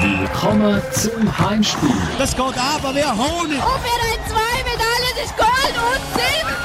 Willkommen 0.00 0.80
zum 0.92 1.38
Heimspiel. 1.38 1.90
Das 2.18 2.30
geht 2.30 2.44
aber 2.44 2.94
wie 2.94 3.02
Honig. 3.02 3.58
Und 3.58 3.82
wir 3.82 3.98
haben 3.98 4.22
zwei 4.28 4.62
Medaillen, 4.62 5.24
ist 5.24 5.36
Gold 5.36 5.74
und 5.74 6.02
Silber. 6.14 6.56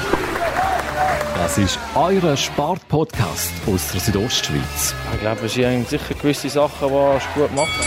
Das 1.34 1.58
ist 1.58 1.80
euer 1.96 2.36
Sportpodcast 2.36 3.52
aus 3.66 3.90
der 3.90 4.00
Südostschweiz. 4.00 4.94
Ich 5.14 5.20
glaube, 5.20 5.46
es 5.46 5.54
sind 5.54 5.88
sicher 5.88 6.14
gewisse 6.14 6.48
Sachen, 6.48 6.88
die 6.88 7.40
gut 7.40 7.52
machen. 7.56 7.84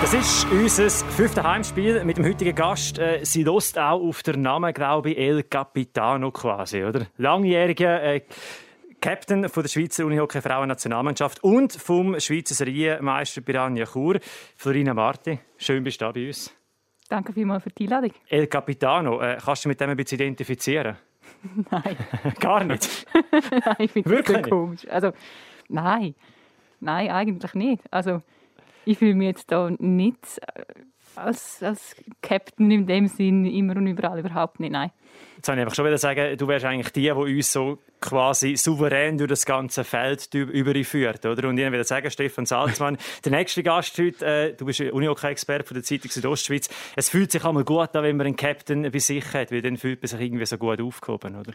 Das 0.00 0.14
ist 0.14 0.46
unser 0.50 0.88
fünftes 0.88 1.44
Heimspiel 1.44 2.02
mit 2.02 2.16
dem 2.16 2.24
heutigen 2.24 2.54
Gast. 2.54 2.98
Äh, 2.98 3.20
sie 3.24 3.42
lost 3.42 3.78
auch 3.78 4.00
auf 4.00 4.22
den 4.22 4.40
Namen, 4.40 4.72
glaube 4.72 5.10
ich, 5.10 5.18
El 5.18 5.42
Capitano 5.42 6.30
quasi, 6.30 6.84
oder? 6.84 7.06
Langjähriger 7.18 8.02
äh, 8.02 8.22
Captain 9.02 9.48
von 9.48 9.64
der 9.64 9.68
Schweizer 9.68 10.06
Unihockey 10.06 10.40
Frauen-Nationalmannschaft 10.40 11.42
und 11.42 11.72
vom 11.72 12.20
Schweizer 12.20 12.54
Serienmeister 12.54 13.40
Piranha 13.40 13.84
Chur, 13.84 14.20
Florina 14.54 14.94
Marti. 14.94 15.40
Schön 15.56 15.82
bist 15.82 16.00
du 16.00 16.04
da 16.04 16.12
bei 16.12 16.28
uns. 16.28 16.54
Danke 17.08 17.32
vielmals 17.32 17.64
für 17.64 17.70
die 17.70 17.82
Einladung. 17.82 18.12
El 18.28 18.46
Capitano, 18.46 19.20
äh, 19.20 19.38
kannst 19.44 19.64
du 19.64 19.70
mit 19.70 19.80
dem 19.80 19.90
ein 19.90 19.96
bisschen 19.96 20.20
identifizieren? 20.20 20.98
Nein. 21.72 21.96
Gar 22.38 22.62
nicht? 22.62 23.04
nein, 23.32 23.76
ich 23.80 23.90
finde 23.90 24.08
Wirklich 24.08 24.38
das 24.38 24.48
komisch. 24.48 24.88
Also, 24.88 25.12
nein. 25.68 26.14
Nein, 26.78 27.10
eigentlich 27.10 27.54
nicht. 27.54 27.82
Also, 27.90 28.22
ich 28.84 28.98
fühle 28.98 29.16
mich 29.16 29.26
jetzt 29.26 29.50
da 29.50 29.68
nicht 29.80 30.38
äh, 30.54 30.62
als, 31.16 31.62
als 31.62 31.96
Captain 32.20 32.70
in 32.70 32.86
dem 32.86 33.06
Sinn 33.06 33.44
immer 33.44 33.76
und 33.76 33.86
überall 33.86 34.18
überhaupt 34.18 34.60
nicht. 34.60 34.72
Nein. 34.72 34.90
Jetzt 35.36 35.48
wollte 35.48 35.60
ich 35.60 35.62
einfach 35.64 35.74
schon 35.74 35.86
wieder 35.86 35.98
sagen, 35.98 36.36
du 36.36 36.48
wärst 36.48 36.64
eigentlich 36.64 36.90
die, 36.90 37.02
die 37.02 37.10
uns 37.10 37.52
so 37.52 37.78
quasi 38.00 38.56
souverän 38.56 39.18
durch 39.18 39.28
das 39.28 39.44
ganze 39.44 39.82
Feld 39.82 40.32
überführt, 40.34 41.26
oder? 41.26 41.48
Und 41.48 41.58
ich 41.58 41.70
will 41.70 41.84
sagen, 41.84 42.10
Stefan 42.10 42.46
Salzmann, 42.46 42.96
der 43.24 43.32
nächste 43.32 43.62
Gast 43.62 43.98
heute, 43.98 44.24
äh, 44.24 44.54
du 44.54 44.66
bist 44.66 44.80
Unihockey-Experte 44.80 45.66
von 45.66 45.74
der 45.74 45.82
Zeitung 45.82 46.10
Südostschweiz. 46.10 46.68
Es 46.96 47.08
fühlt 47.08 47.32
sich 47.32 47.44
einmal 47.44 47.64
gut 47.64 47.94
an, 47.96 48.04
wenn 48.04 48.16
man 48.16 48.26
einen 48.26 48.36
Captain 48.36 48.90
bei 48.90 48.98
sich 48.98 49.32
hat, 49.34 49.50
weil 49.50 49.62
dann 49.62 49.76
fühlt 49.76 50.00
man 50.00 50.08
sich 50.08 50.20
irgendwie 50.20 50.46
so 50.46 50.58
gut 50.58 50.80
aufgehoben, 50.80 51.34
oder? 51.34 51.52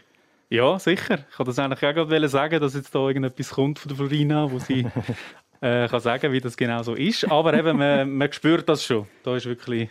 Ja, 0.50 0.78
sicher. 0.78 1.26
Ich 1.30 1.38
wollte 1.38 1.50
das 1.50 1.58
eigentlich 1.58 1.84
auch 1.84 1.94
gerade 1.94 2.28
sagen, 2.28 2.60
dass 2.60 2.74
jetzt 2.74 2.94
da 2.94 3.06
irgendetwas 3.06 3.50
kommt 3.50 3.78
von 3.78 3.88
der 3.88 3.96
Florina, 3.96 4.50
wo 4.50 4.58
sie 4.58 4.86
äh, 5.60 5.88
kann 5.88 6.00
sagen, 6.00 6.32
wie 6.32 6.40
das 6.40 6.56
genau 6.56 6.82
so 6.82 6.94
ist. 6.94 7.30
Aber 7.30 7.54
eben, 7.54 7.76
man, 7.76 8.10
man 8.16 8.32
spürt 8.32 8.68
das 8.68 8.84
schon. 8.84 9.06
Da 9.22 9.36
ist 9.36 9.46
wirklich 9.46 9.88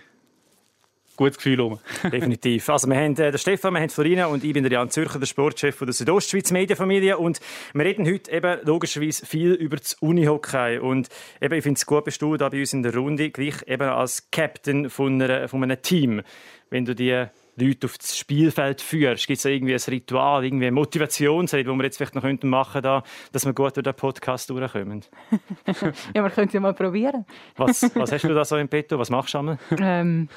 gutes 1.17 1.37
Gefühl 1.37 1.59
rum. 1.59 1.79
Definitiv. 2.11 2.69
Also 2.69 2.87
wir 2.87 2.95
haben 2.95 3.13
äh, 3.17 3.31
den 3.31 3.37
Stefan, 3.37 3.73
wir 3.73 3.81
haben 3.81 3.89
Florina 3.89 4.27
und 4.27 4.43
ich 4.43 4.53
bin 4.53 4.63
der 4.63 4.71
Jan 4.71 4.89
Zürcher, 4.89 5.19
der 5.19 5.25
Sportchef 5.25 5.75
von 5.75 5.87
der 5.87 5.93
Südostschweiz 5.93 6.51
Medienfamilie 6.51 7.17
und 7.17 7.39
wir 7.73 7.83
reden 7.83 8.05
heute 8.05 8.31
eben 8.31 8.59
logischerweise 8.63 9.25
viel 9.25 9.53
über 9.53 9.77
das 9.77 9.95
Unihockey 9.95 10.77
und 10.77 11.09
eben, 11.41 11.55
ich 11.55 11.63
finde 11.63 11.77
es 11.77 11.85
gut, 11.85 12.05
bist 12.05 12.21
du 12.21 12.37
da 12.37 12.49
bei 12.49 12.59
uns 12.59 12.71
in 12.71 12.83
der 12.83 12.95
Runde, 12.95 13.31
gleich 13.31 13.55
eben 13.65 13.89
als 13.89 14.29
Captain 14.31 14.89
von, 14.89 15.21
einer, 15.21 15.47
von 15.49 15.63
einem 15.63 15.81
Team. 15.81 16.21
Wenn 16.69 16.85
du 16.85 16.93
die 16.93 17.25
Leute 17.59 17.87
auf 17.87 17.97
das 17.97 18.17
Spielfeld 18.17 18.81
führst, 18.81 19.25
gibt 19.25 19.39
es 19.39 19.45
irgendwie 19.45 19.73
ein 19.73 19.81
Ritual, 19.87 20.45
irgendwie 20.45 20.67
ein 20.67 20.73
Motivationsrede, 20.73 21.69
das 21.69 21.75
wir 21.75 21.83
jetzt 21.83 21.97
vielleicht 21.97 22.15
noch 22.15 22.23
machen 22.23 22.71
könnten, 22.71 22.83
da, 22.83 23.03
dass 23.31 23.45
wir 23.45 23.53
gut 23.53 23.75
durch 23.75 23.83
den 23.83 23.95
Podcast 23.95 24.49
durchkommen? 24.49 25.03
ja, 26.13 26.23
wir 26.23 26.29
können 26.29 26.47
es 26.47 26.53
ja 26.53 26.59
mal 26.59 26.73
probieren. 26.73 27.25
Was, 27.55 27.83
was 27.95 28.11
hast 28.11 28.23
du 28.23 28.33
da 28.33 28.45
so 28.45 28.57
im 28.57 28.67
Petto? 28.67 28.99
Was 28.99 29.09
machst 29.09 29.33
du 29.33 29.39
einmal? 29.39 29.57
Ähm, 29.79 30.29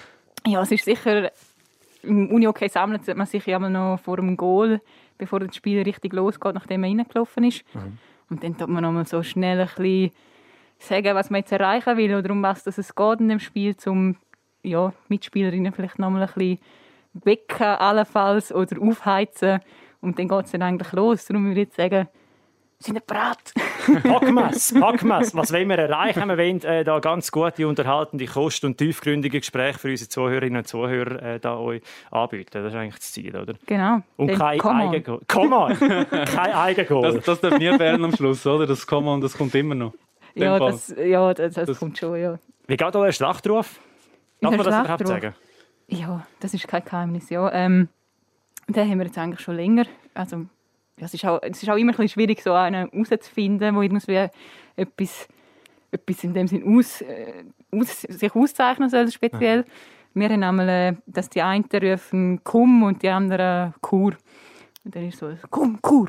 ja, 0.46 0.62
es 0.62 0.70
ist 0.72 0.84
sicher, 0.84 1.30
im 2.02 2.30
Unihockey 2.30 2.68
sammelt 2.68 3.06
man 3.14 3.26
sich 3.26 3.44
ja 3.44 3.58
noch 3.58 3.98
vor 3.98 4.16
dem 4.16 4.36
Goal, 4.36 4.80
bevor 5.18 5.40
das 5.40 5.54
Spiel 5.54 5.82
richtig 5.82 6.14
losgeht, 6.14 6.54
nachdem 6.54 6.80
man 6.80 6.98
reingelaufen 6.98 7.44
ist. 7.44 7.64
Mhm. 7.74 7.98
Und 8.30 8.44
dann 8.44 8.56
tut 8.56 8.68
man 8.68 8.82
noch 8.82 8.92
mal 8.92 9.06
so 9.06 9.22
schnell 9.22 9.60
ein 9.60 9.66
bisschen 9.66 10.12
sagen, 10.78 11.14
was 11.14 11.28
man 11.28 11.40
jetzt 11.40 11.52
erreichen 11.52 11.96
will 11.96 12.14
oder 12.14 12.30
um 12.30 12.42
was 12.42 12.66
es 12.66 12.94
geht 12.94 13.20
in 13.20 13.28
dem 13.28 13.40
Spiel, 13.40 13.76
um 13.86 14.16
ja, 14.62 14.92
Mitspielerinnen 15.08 15.72
vielleicht 15.72 15.98
noch 15.98 16.10
mal 16.10 16.22
ein 16.22 16.32
bisschen 16.32 16.58
wecken 17.12 17.66
allenfalls 17.66 18.52
oder 18.52 18.80
aufheizen. 18.80 19.60
Und 20.00 20.18
dann 20.18 20.28
geht 20.28 20.46
es 20.46 20.52
dann 20.52 20.62
eigentlich 20.62 20.92
los. 20.92 21.26
Darum 21.26 21.46
würde 21.46 21.60
ich 21.60 21.66
jetzt 21.68 21.76
sagen, 21.76 22.08
sind 22.78 22.94
wir 22.94 23.02
bereit? 23.02 23.52
Packmas, 24.02 24.72
Packmas. 24.72 25.34
Was 25.34 25.52
wollen 25.52 25.68
wir 25.68 25.78
erreichen? 25.78 26.26
Wir 26.28 26.38
wollen 26.38 26.62
äh, 26.62 26.82
da 26.82 26.98
ganz 26.98 27.30
gute, 27.30 27.68
unterhaltende, 27.68 28.24
kost- 28.24 28.64
und 28.64 28.78
tiefgründige 28.78 29.40
Gespräche 29.40 29.78
für 29.78 29.90
unsere 29.90 30.08
Zuhörerinnen 30.08 30.58
und 30.58 30.66
Zuhörer 30.66 31.22
äh, 31.22 31.40
da 31.40 31.58
euch 31.58 31.82
anbieten. 32.10 32.50
Das 32.52 32.72
ist 32.72 32.78
eigentlich 32.78 32.96
das 32.96 33.12
Ziel, 33.12 33.36
oder? 33.36 33.54
Genau. 33.66 34.00
Und 34.16 34.28
kein 34.28 34.60
Eigengoal. 34.60 35.20
Komm 35.28 35.52
on! 35.52 35.78
kein 35.78 36.52
Eigengoal. 36.52 37.14
Das, 37.14 37.24
das 37.24 37.40
darf 37.40 37.58
nie 37.58 37.76
fehlen 37.76 38.02
am 38.02 38.16
Schluss, 38.16 38.46
oder? 38.46 38.66
Das 38.66 38.86
Come 38.86 39.10
on, 39.10 39.20
das 39.20 39.36
kommt 39.36 39.54
immer 39.54 39.74
noch. 39.74 39.92
Ja 40.34 40.58
das, 40.58 40.94
ja, 40.96 41.34
das, 41.34 41.54
das, 41.54 41.66
das, 41.66 41.78
kommt 41.78 41.98
schon, 41.98 42.18
ja. 42.18 42.38
Wie 42.66 42.76
geht 42.76 42.96
euer 42.96 43.12
Schlachtruf? 43.12 43.78
Darf 44.40 44.56
man 44.56 44.64
das 44.64 44.80
überhaupt 44.80 45.06
sagen? 45.06 45.34
Ja, 45.90 46.24
das 46.38 46.54
ist 46.54 46.68
kein 46.68 46.84
Geheimnis, 46.84 47.30
ja. 47.30 47.52
Ähm, 47.52 47.88
den 48.68 48.88
haben 48.88 48.98
wir 48.98 49.06
jetzt 49.06 49.18
eigentlich 49.18 49.40
schon 49.40 49.56
länger. 49.56 49.86
Also, 50.14 50.46
ja, 50.98 51.06
es, 51.06 51.14
ist 51.14 51.24
auch, 51.24 51.40
es 51.42 51.62
ist 51.62 51.68
auch 51.68 51.76
immer 51.76 51.92
ein 51.92 51.96
bisschen 51.96 52.08
schwierig, 52.10 52.42
so 52.42 52.52
einen 52.52 52.88
herauszufinden, 52.90 53.58
der 53.58 53.82
irgendwie 53.82 54.28
etwas, 54.76 55.28
etwas 55.90 56.24
in 56.24 56.32
dem 56.32 56.46
Sinn 56.46 56.78
aus, 56.78 57.00
äh, 57.00 57.44
aus, 57.72 58.02
sich 58.02 58.34
auszeichnen 58.34 58.88
soll, 58.88 59.10
speziell. 59.10 59.58
Ja. 59.58 59.64
Wir 60.14 60.28
haben 60.28 60.42
einmal, 60.42 60.68
äh, 60.68 60.94
dass 61.06 61.28
die 61.28 61.42
einen 61.42 61.64
rufen 61.64 62.40
«Komm» 62.44 62.84
und 62.84 63.02
die 63.02 63.08
anderen 63.08 63.74
«Kur». 63.80 64.12
Und 64.84 64.94
dann 64.94 65.08
ist 65.08 65.18
so 65.18 65.32
«Komm, 65.50 65.80
Kur». 65.82 66.08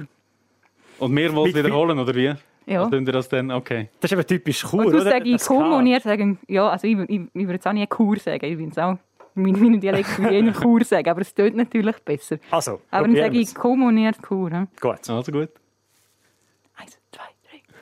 Und 0.99 1.15
wir 1.15 1.33
wollen 1.33 1.55
wiederholen, 1.55 1.97
oder 1.97 2.13
wie? 2.13 2.33
Ja. 2.67 2.91
Was 2.91 3.03
das 3.05 3.29
dann? 3.29 3.49
Okay. 3.49 3.89
Das 3.99 4.11
ist 4.11 4.13
aber 4.15 4.25
typisch 4.25 4.63
Kur, 4.63 4.85
und 4.85 4.91
du 4.91 5.01
oder? 5.01 5.11
sagst 5.11 5.47
«Komm» 5.47 5.73
und 5.73 5.87
ihr 5.87 5.99
sagen 5.99 6.37
«Ja». 6.47 6.69
Also 6.69 6.87
ich, 6.87 6.97
ich, 7.09 7.21
ich 7.33 7.41
würde 7.41 7.53
jetzt 7.53 7.67
auch 7.67 7.73
nie 7.73 7.87
«Kur» 7.87 8.17
sagen, 8.17 8.45
ich 8.45 8.57
bin 8.57 8.69
es 8.69 8.77
auch 8.77 8.97
mein, 9.35 9.53
mein 9.59 9.79
Dialekt 9.79 10.17
wie 10.19 10.37
in 10.37 10.53
Chur 10.61 10.83
sagen, 10.83 11.09
aber 11.09 11.21
es 11.21 11.33
tönt 11.33 11.55
natürlich 11.55 11.97
besser. 12.03 12.37
Also, 12.49 12.81
aber 12.89 13.07
dann 13.07 13.15
sage 13.15 13.37
ich 13.39 13.53
kommuniert 13.55 14.17
Chur. 14.27 14.67
Gut. 14.79 15.09
Also 15.09 15.31
gut. 15.31 15.49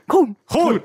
Komm! 0.10 0.36
Cool! 0.52 0.84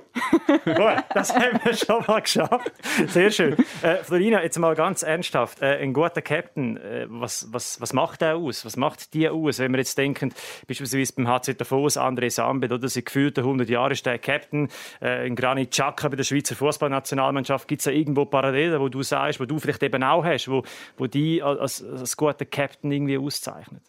gut, 0.65 1.05
das 1.15 1.35
haben 1.35 1.59
wir 1.65 1.75
schon 1.75 2.05
mal 2.07 2.21
geschafft. 2.21 2.73
Sehr 3.09 3.31
schön. 3.31 3.57
Äh, 3.83 3.97
Florina, 4.05 4.43
jetzt 4.43 4.59
mal 4.59 4.75
ganz 4.75 5.03
ernsthaft. 5.03 5.63
Äh, 5.63 5.79
ein 5.79 5.95
guter 5.95 6.21
Captain, 6.21 6.77
äh, 6.77 7.07
was, 7.09 7.49
was, 7.51 7.81
was 7.81 7.95
macht 7.95 8.21
der 8.21 8.37
aus? 8.37 8.67
Was 8.67 8.77
macht 8.77 9.15
die 9.15 9.27
aus? 9.31 9.59
Wenn 9.59 9.73
wir 9.73 9.79
jetzt 9.79 9.97
denken, 9.97 10.35
beispielsweise 10.69 11.15
beim 11.15 11.27
HC 11.27 11.55
Davos, 11.55 11.97
André 11.97 12.29
Sambed, 12.29 12.71
oder 12.71 12.87
seit 12.87 13.07
gefühlten 13.07 13.45
100 13.45 13.69
Jahren 13.71 13.93
ist 13.93 14.05
der 14.05 14.19
Captain. 14.19 14.69
Äh, 15.01 15.27
ein 15.27 15.37
Granit 15.37 15.71
Xhaka 15.71 16.09
bei 16.09 16.17
der 16.17 16.25
Schweizer 16.25 16.55
Fußballnationalmannschaft. 16.55 17.67
Gibt 17.67 17.81
es 17.81 17.85
da 17.85 17.93
irgendwo 17.93 18.27
Parallelen, 18.27 18.79
wo 18.79 18.91
du 18.91 19.03
sagst, 19.03 19.41
wo 19.41 19.47
du 19.47 19.59
vielleicht 19.59 19.83
eben 19.83 20.03
auch 20.03 20.23
hast, 20.23 20.49
wo, 20.49 20.65
wo 20.99 21.07
die 21.07 21.43
als, 21.43 21.83
als 21.83 22.15
guter 22.19 22.45
Captain 22.45 22.93
irgendwie 22.93 23.17
auszeichnet? 23.17 23.83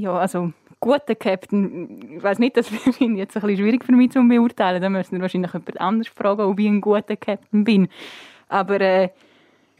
Ja, 0.00 0.16
also 0.16 0.52
guter 0.80 1.14
Captain, 1.14 2.16
ich 2.16 2.22
weiß 2.22 2.38
nicht, 2.38 2.56
das 2.56 2.68
finde 2.68 2.90
ich 3.00 3.18
jetzt 3.18 3.36
ein 3.36 3.42
bisschen 3.42 3.58
schwierig 3.58 3.84
für 3.84 3.92
mich 3.92 4.12
zu 4.12 4.26
beurteilen. 4.26 4.80
Da 4.80 4.88
müssen 4.88 5.12
wir 5.12 5.20
wahrscheinlich 5.20 5.52
jemand 5.52 5.80
anderes 5.80 6.08
fragen, 6.08 6.40
ob 6.40 6.58
ich 6.58 6.66
ein 6.66 6.80
guter 6.80 7.16
Captain 7.16 7.64
bin. 7.64 7.88
Aber 8.48 8.80
äh, 8.80 9.10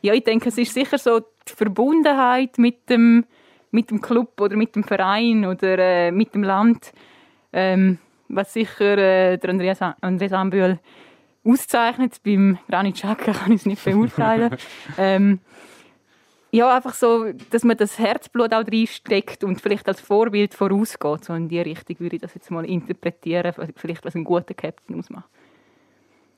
ja, 0.03 0.13
ich 0.13 0.25
denke, 0.25 0.51
es 0.51 0.59
ist 0.59 0.75
sicher 0.75 0.99
so 0.99 1.21
die 1.21 1.55
Verbundenheit 1.57 2.59
mit 2.59 2.91
dem, 2.91 3.25
mit 3.71 3.91
dem 3.91 4.03
Club 4.03 4.39
oder 4.41 4.57
mit 4.57 4.77
dem 4.77 4.85
Verein 4.85 5.47
oder 5.47 5.79
äh, 5.79 6.11
mit 6.11 6.35
dem 6.35 6.43
Land, 6.43 6.93
ähm, 7.55 7.99
was 8.29 8.53
sicher 8.53 8.99
äh, 8.99 9.39
der 9.39 9.51
Andreas, 9.51 9.81
Andreas 9.81 10.33
Ambühl 10.35 10.79
auszeichnet. 11.45 12.21
Beim 12.23 12.59
Granit 12.69 12.97
Xhaka 12.97 13.33
kann 13.33 13.53
ich 13.53 13.61
es 13.61 13.67
nicht 13.67 13.85
beurteilen. 13.85 14.55
ähm, 14.99 15.41
ja, 16.53 16.75
einfach 16.75 16.95
so, 16.95 17.33
dass 17.51 17.65
man 17.65 17.77
das 17.77 17.99
Herzblut 17.99 18.53
auch 18.53 18.67
reinsteckt 18.67 19.45
und 19.45 19.61
vielleicht 19.61 19.87
als 19.89 20.01
Vorbild 20.01 20.55
vorausgeht. 20.55 21.25
So 21.25 21.35
in 21.35 21.49
die 21.49 21.61
Richtung 21.61 22.01
würde 22.01 22.17
ich 22.17 22.23
das 22.23 22.35
jetzt 22.35 22.51
mal 22.51 22.65
interpretieren, 22.65 23.53
vielleicht 23.77 24.05
was 24.05 24.15
ein 24.15 24.25
guter 24.25 24.55
Captain 24.55 24.99
ausmacht. 24.99 25.29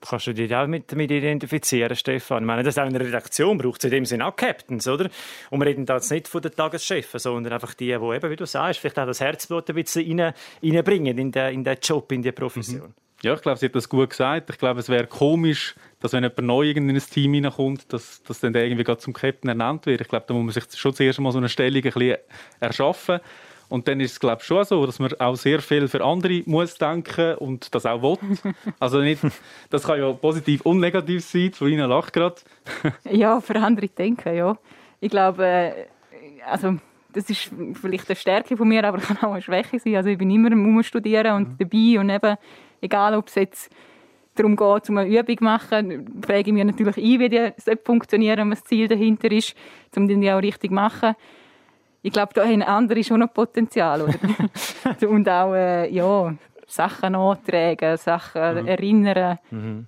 Kannst 0.02 0.26
du 0.26 0.34
dich 0.34 0.52
auch 0.54 0.66
mit, 0.66 0.90
damit 0.90 1.12
identifizieren, 1.12 1.94
Stefan? 1.94 2.42
Ich 2.42 2.46
meine, 2.46 2.64
das 2.64 2.76
auch 2.76 2.86
in 2.86 2.92
der 2.92 3.02
Redaktion 3.02 3.56
braucht 3.56 3.78
es 3.78 3.84
in 3.84 3.90
dem 3.92 4.04
Sinne 4.04 4.26
auch 4.26 4.34
Captains, 4.34 4.88
oder? 4.88 5.08
Und 5.50 5.60
wir 5.60 5.66
reden 5.66 5.86
da 5.86 5.94
jetzt 5.94 6.10
nicht 6.10 6.26
von 6.26 6.42
den 6.42 6.50
Tageschefen, 6.50 7.20
sondern 7.20 7.52
einfach 7.52 7.74
die, 7.74 7.86
die 7.86 7.92
eben, 7.92 8.30
wie 8.30 8.36
du 8.36 8.44
sagst, 8.44 8.80
vielleicht 8.80 8.98
auch 8.98 9.06
das 9.06 9.20
Herzblut 9.20 9.70
ein 9.70 9.76
bisschen 9.76 10.20
rein, 10.20 10.34
reinbringen 10.60 11.16
in 11.16 11.30
den, 11.30 11.54
in 11.54 11.64
den 11.64 11.78
Job, 11.80 12.10
in 12.10 12.22
die 12.22 12.32
Profession. 12.32 12.88
Mhm. 12.88 13.01
Ja, 13.22 13.34
ich 13.34 13.42
glaube, 13.42 13.58
sie 13.58 13.66
hat 13.66 13.74
das 13.76 13.88
gut 13.88 14.10
gesagt. 14.10 14.50
Ich 14.50 14.58
glaube, 14.58 14.80
es 14.80 14.88
wäre 14.88 15.06
komisch, 15.06 15.76
dass 16.00 16.12
wenn 16.12 16.24
jemand 16.24 16.42
neu 16.42 16.70
in 16.70 16.90
ein 16.90 16.98
Team 16.98 17.34
hineinkommt, 17.34 17.92
dass, 17.92 18.20
dass 18.24 18.40
dann 18.40 18.52
der 18.52 18.66
irgendwie 18.66 18.96
zum 18.96 19.12
Captain 19.12 19.48
ernannt 19.48 19.86
wird. 19.86 20.00
Ich 20.00 20.08
glaube, 20.08 20.24
da 20.26 20.34
muss 20.34 20.42
man 20.42 20.52
sich 20.52 20.78
schon 20.78 20.92
zuerst 20.92 21.20
mal 21.20 21.30
so 21.30 21.38
eine 21.38 21.48
Stellung 21.48 21.76
ein 21.76 21.82
bisschen 21.82 22.16
erschaffen. 22.58 23.20
Und 23.68 23.86
dann 23.88 24.00
ist 24.00 24.12
es, 24.12 24.20
glaube 24.20 24.38
ich, 24.40 24.46
schon 24.46 24.64
so, 24.64 24.84
dass 24.84 24.98
man 24.98 25.14
auch 25.20 25.36
sehr 25.36 25.62
viel 25.62 25.86
für 25.86 26.04
andere 26.04 26.42
muss 26.46 26.74
denken 26.74 27.36
und 27.36 27.72
das 27.74 27.86
auch 27.86 28.02
will. 28.02 28.18
Also 28.80 29.00
nicht, 29.00 29.22
das 29.70 29.84
kann 29.84 30.00
ja 30.00 30.12
positiv 30.12 30.62
und 30.62 30.80
negativ 30.80 31.24
sein. 31.24 31.52
Florina 31.52 31.86
lacht 31.86 32.12
gerade. 32.12 32.36
ja, 33.10 33.40
für 33.40 33.54
andere 33.56 33.88
denken, 33.88 34.36
ja. 34.36 34.58
Ich 35.00 35.10
glaube, 35.10 35.46
äh, 35.46 35.86
also 36.44 36.76
das 37.12 37.28
ist 37.30 37.50
vielleicht 37.74 38.08
eine 38.08 38.16
Stärke 38.16 38.56
von 38.56 38.68
mir, 38.68 38.84
aber 38.84 38.98
kann 38.98 39.18
auch 39.18 39.32
eine 39.32 39.42
Schwäche 39.42 39.78
sein. 39.78 39.96
Also 39.96 40.10
ich 40.10 40.18
bin 40.18 40.30
immer 40.30 40.52
am 40.52 40.82
Studieren 40.82 41.36
und 41.36 41.60
dabei 41.60 41.98
und 41.98 42.10
eben, 42.10 42.36
egal 42.80 43.14
ob 43.14 43.28
es 43.28 43.34
jetzt 43.34 43.70
darum 44.34 44.56
geht, 44.56 44.88
um 44.88 44.98
eine 44.98 45.08
Übung 45.08 45.36
zu 45.36 45.44
machen, 45.44 46.22
frage 46.24 46.40
ich 46.40 46.52
mich 46.52 46.64
natürlich 46.64 46.96
ein, 46.96 47.20
wie 47.20 47.28
die 47.28 47.52
funktionieren 47.84 48.40
und 48.40 48.50
was 48.50 48.60
das 48.60 48.68
Ziel 48.68 48.88
dahinter 48.88 49.30
ist, 49.30 49.54
um 49.96 50.08
die 50.08 50.30
auch 50.30 50.42
richtig 50.42 50.70
zu 50.70 50.74
machen. 50.74 51.14
Ich 52.02 52.12
glaube, 52.12 52.32
da 52.34 52.44
haben 52.44 52.62
andere 52.62 53.04
schon 53.04 53.20
noch 53.20 53.32
Potenzial. 53.32 54.02
Und 55.08 55.28
auch 55.28 55.54
äh, 55.54 55.88
ja, 55.88 56.34
Sachen 56.66 57.14
antragen, 57.14 57.96
Sachen 57.96 58.62
mhm. 58.62 58.66
erinnern. 58.66 59.38
Mhm 59.52 59.86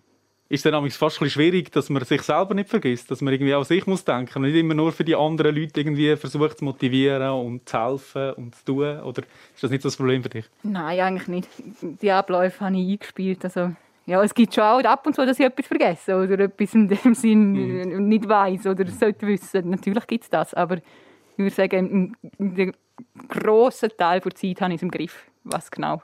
ist 0.49 0.67
dann 0.67 0.91
fast 0.91 1.23
ein 1.23 1.31
schwierig, 1.31 1.73
dass 1.73 1.89
man 1.89 2.05
sich 2.05 2.23
selber 2.23 2.55
nicht 2.55 2.69
vergisst, 2.69 3.11
dass 3.11 3.21
man 3.21 3.33
irgendwie 3.33 3.55
an 3.55 3.65
sich 3.65 3.87
muss 3.87 4.05
denken 4.05 4.39
und 4.39 4.43
nicht 4.51 4.59
immer 4.59 4.75
nur 4.75 4.93
für 4.93 5.05
die 5.05 5.17
anderen 5.17 5.57
Leute 5.57 5.81
irgendwie 5.81 6.15
versucht 6.17 6.59
zu 6.59 6.65
motivieren 6.65 7.31
und 7.31 7.69
zu 7.69 7.79
helfen 7.79 8.33
und 8.35 8.55
zu 8.55 8.65
tun. 8.65 9.01
Oder 9.01 9.23
ist 9.55 9.63
das 9.63 9.71
nicht 9.71 9.85
das 9.85 9.97
Problem 9.97 10.23
für 10.23 10.29
dich? 10.29 10.45
Nein, 10.63 11.01
eigentlich 11.01 11.29
nicht. 11.29 11.49
Die 12.03 12.11
Abläufe 12.11 12.61
habe 12.65 12.77
ich 12.77 12.93
eingespielt. 12.93 13.45
Also, 13.45 13.73
ja, 14.07 14.23
es 14.23 14.35
gibt 14.35 14.55
schon 14.55 14.65
auch 14.65 14.85
ab 14.85 15.07
und 15.07 15.15
zu, 15.15 15.25
dass 15.25 15.39
ich 15.39 15.47
etwas 15.47 15.67
vergesse 15.67 16.15
oder 16.15 16.39
etwas 16.39 16.75
in 16.75 16.89
dem 16.89 17.15
Sinn 17.15 17.53
mhm. 17.53 18.09
nicht 18.09 18.29
weiß 18.29 18.67
oder 18.67 18.87
sollte 18.87 19.27
wissen. 19.27 19.71
Natürlich 19.71 20.07
gibt 20.07 20.25
es 20.25 20.31
das, 20.31 20.53
aber 20.53 20.77
ich 20.77 21.39
würde 21.39 21.55
sagen, 21.55 22.15
den 22.39 22.73
grossen 23.29 23.91
Teil 23.97 24.21
der 24.21 24.35
Zeit 24.35 24.61
habe 24.61 24.75
ich 24.75 24.79
es 24.79 24.83
im 24.83 24.91
Griff, 24.91 25.25
was 25.43 25.71
genau 25.71 26.03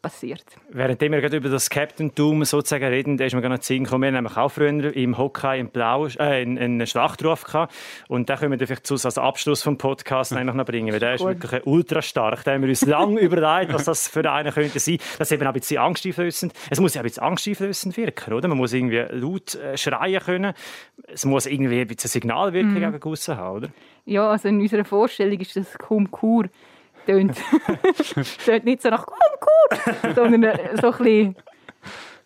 passiert. 0.00 0.44
Während 0.70 1.00
wir 1.00 1.20
gerade 1.20 1.36
über 1.36 1.48
das 1.48 1.68
Captain-Tum 1.70 2.44
sozusagen 2.44 2.84
reden, 2.84 3.16
da 3.16 3.24
ist 3.24 3.34
mir 3.34 3.40
gerade 3.40 3.56
noch 3.56 3.62
Sinn 3.62 3.84
gekommen. 3.84 4.12
Wir 4.12 4.18
haben 4.18 4.26
auch 4.26 4.48
früher 4.50 4.94
im 4.96 5.18
Hockey 5.18 5.58
in 5.58 5.68
Blau 5.68 6.06
äh, 6.06 6.42
einen 6.42 6.86
Schlachtruf 6.86 7.44
gehabt. 7.44 7.74
Und 8.08 8.28
den 8.28 8.36
können 8.36 8.58
wir 8.58 8.66
vielleicht 8.66 8.86
zu, 8.86 8.94
als 8.94 9.18
Abschluss 9.18 9.62
vom 9.62 9.78
Podcast 9.78 10.32
einfach 10.32 10.54
noch 10.54 10.64
bringen, 10.64 10.92
weil 10.92 11.00
der 11.00 11.14
ist 11.14 11.24
wirklich 11.24 11.66
ultra 11.66 12.02
stark. 12.02 12.44
Da 12.44 12.52
haben 12.52 12.62
wir 12.62 12.68
uns 12.68 12.84
lange 12.86 13.20
überlegt, 13.20 13.72
was 13.72 13.84
das 13.84 14.08
für 14.08 14.30
einen 14.30 14.52
könnte 14.52 14.78
sein. 14.78 14.98
Das 15.18 15.30
ist 15.30 15.32
eben 15.32 15.44
auch 15.44 15.52
ein 15.52 15.60
bisschen 15.60 15.78
angsteinflößend. 15.78 16.52
Es 16.70 16.80
muss 16.80 16.94
ja 16.94 17.02
ein 17.02 17.04
bisschen 17.06 17.22
angsteinflößend 17.22 17.96
wirken, 17.96 18.34
oder? 18.34 18.48
Man 18.48 18.58
muss 18.58 18.72
irgendwie 18.72 19.04
laut 19.10 19.54
äh, 19.54 19.76
schreien 19.76 20.20
können. 20.20 20.54
Es 21.08 21.24
muss 21.24 21.46
irgendwie 21.46 21.80
ein 21.80 21.86
bisschen 21.86 22.08
Signalwirkung 22.08 22.74
gegen 22.74 23.02
aussen 23.02 23.36
haben, 23.36 23.56
oder? 23.56 23.68
Ja, 24.06 24.30
also 24.30 24.48
in 24.48 24.60
unserer 24.60 24.84
Vorstellung 24.84 25.38
ist 25.38 25.56
das 25.56 25.78
kaum 25.78 26.10
Kur 26.10 26.46
tönt, 27.10 27.36
tönt 28.44 28.64
nicht 28.64 28.82
so 28.82 28.90
nach 28.90 29.06
Konkur, 29.06 30.14
sondern 30.14 30.42
äh, 30.44 30.76
so 30.80 30.92
ein 30.92 31.36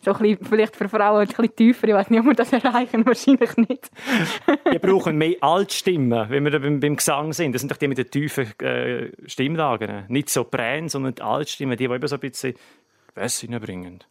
so 0.05 0.13
ein 0.13 0.19
bisschen, 0.19 0.47
vielleicht 0.47 0.77
für 0.77 0.89
Frauen 0.89 1.23
ein 1.23 1.27
bisschen 1.27 1.57
tiefer. 1.57 1.89
Ich 1.89 1.95
weiß 1.95 2.11
nicht, 2.11 2.21
ob 2.21 2.27
wir 2.27 2.35
das 2.35 2.53
erreichen, 2.53 3.07
wahrscheinlich 3.07 3.57
nicht. 3.57 3.91
wir 4.71 4.79
brauchen 4.79 5.17
mehr 5.17 5.37
Altstimmen, 5.41 6.29
wenn 6.29 6.45
wir 6.45 6.61
beim, 6.61 6.79
beim 6.79 6.97
Gesang 6.97 7.33
sind. 7.33 7.53
Das 7.53 7.63
sind 7.63 7.71
doch 7.71 7.79
die 7.79 7.89
mit 7.89 7.99
den 7.99 8.11
tiefen 8.11 8.47
äh, 8.61 9.11
Stimmlagen. 9.27 10.05
Nicht 10.09 10.29
so 10.29 10.45
Prän, 10.45 10.89
sondern 10.89 11.15
die 11.15 11.23
Altstimmen, 11.23 11.77
die, 11.77 11.89
die 11.89 11.95
eben 11.95 12.07
so 12.07 12.17
ein 12.17 12.21
bisschen 12.21 12.55
Wässe 13.15 13.49
reinbringen. 13.49 14.05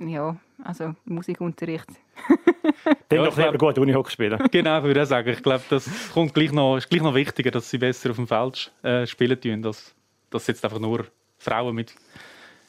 Ja, 0.00 0.36
also 0.64 0.94
Musikunterricht. 1.04 1.86
Dann 3.08 3.18
ja, 3.18 3.24
doch 3.26 3.36
lieber 3.36 3.58
gut 3.58 3.78
Unihockey 3.78 4.10
spielen. 4.10 4.38
Genau, 4.50 4.78
ich 4.78 4.84
würde 4.84 5.02
auch 5.02 5.06
sagen. 5.06 5.28
Ich 5.28 5.42
glaube, 5.42 5.62
das 5.68 6.10
kommt 6.12 6.32
gleich 6.32 6.52
noch, 6.52 6.76
ist 6.76 6.88
gleich 6.88 7.02
noch 7.02 7.14
wichtiger, 7.14 7.50
dass 7.50 7.68
sie 7.68 7.78
besser 7.78 8.10
auf 8.10 8.16
dem 8.16 8.26
Feld 8.26 8.72
äh, 8.82 9.06
spielen 9.06 9.38
tun, 9.40 9.62
dass, 9.62 9.94
dass 10.30 10.46
jetzt 10.46 10.64
einfach 10.64 10.78
nur 10.78 11.06
Frauen 11.38 11.74
mit 11.74 11.94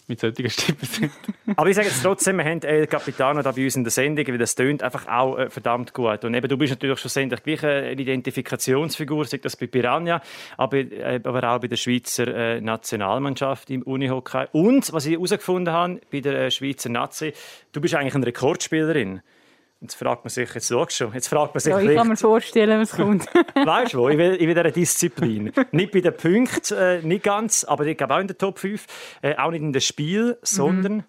mit 0.07 0.19
solchen 0.19 0.49
Stimmen 0.49 0.79
sind. 0.81 1.11
Aber 1.55 1.69
ich 1.69 1.75
sage 1.75 1.87
jetzt 1.87 2.01
trotzdem, 2.01 2.37
wir 2.37 2.45
haben 2.45 2.61
El 2.61 2.87
Capitano 2.87 3.41
da 3.41 3.51
bei 3.51 3.63
uns 3.63 3.75
in 3.75 3.83
der 3.83 3.91
Sendung, 3.91 4.27
weil 4.27 4.37
das 4.37 4.55
tönt 4.55 4.83
einfach 4.83 5.07
auch 5.07 5.37
äh, 5.37 5.49
verdammt 5.49 5.93
gut. 5.93 6.23
Und 6.23 6.33
eben, 6.33 6.47
du 6.47 6.57
bist 6.57 6.71
natürlich 6.71 6.99
schlussendlich 6.99 7.43
gleich 7.43 7.63
eine 7.63 7.93
Identifikationsfigur, 7.93 9.25
sei 9.25 9.37
das 9.37 9.55
bei 9.55 9.67
Piranha, 9.67 10.21
aber, 10.57 10.77
äh, 10.77 11.19
aber 11.23 11.51
auch 11.51 11.59
bei 11.59 11.67
der 11.67 11.77
Schweizer 11.77 12.27
äh, 12.27 12.61
Nationalmannschaft 12.61 13.69
im 13.69 13.83
Unihockey. 13.83 14.45
Und, 14.51 14.91
was 14.93 15.05
ich 15.05 15.13
herausgefunden 15.13 15.73
habe, 15.73 16.01
bei 16.11 16.19
der 16.19 16.33
äh, 16.33 16.51
Schweizer 16.51 16.89
Nazi, 16.89 17.33
du 17.71 17.81
bist 17.81 17.95
eigentlich 17.95 18.15
eine 18.15 18.27
Rekordspielerin. 18.27 19.21
Jetzt 19.81 19.95
fragt 19.95 20.23
man 20.23 20.29
sich, 20.29 20.53
jetzt 20.53 20.67
schaust 20.67 20.95
schon, 20.95 21.11
jetzt 21.11 21.27
fragt 21.27 21.55
man 21.55 21.59
sich 21.59 21.71
ja, 21.71 21.79
ich 21.79 21.95
kann 21.95 22.07
mir 22.07 22.15
vorstellen, 22.15 22.79
was 22.79 22.91
kommt. 22.91 23.25
weißt 23.55 23.93
du 23.93 23.97
wo? 23.97 24.09
Ich 24.09 24.17
will, 24.17 24.33
ich 24.33 24.45
will 24.45 24.53
dieser 24.53 24.69
Disziplin. 24.69 25.51
nicht 25.71 25.91
bei 25.91 26.01
den 26.01 26.15
Punkten, 26.15 26.77
äh, 26.77 27.01
nicht 27.01 27.23
ganz, 27.23 27.63
aber 27.63 27.87
ich 27.87 27.97
glaube 27.97 28.13
auch 28.13 28.19
in 28.19 28.27
der 28.27 28.37
Top 28.37 28.59
5. 28.59 28.85
Äh, 29.23 29.35
auch 29.37 29.49
nicht 29.49 29.61
in 29.61 29.73
dem 29.73 29.81
Spiel, 29.81 30.37
sondern... 30.43 31.03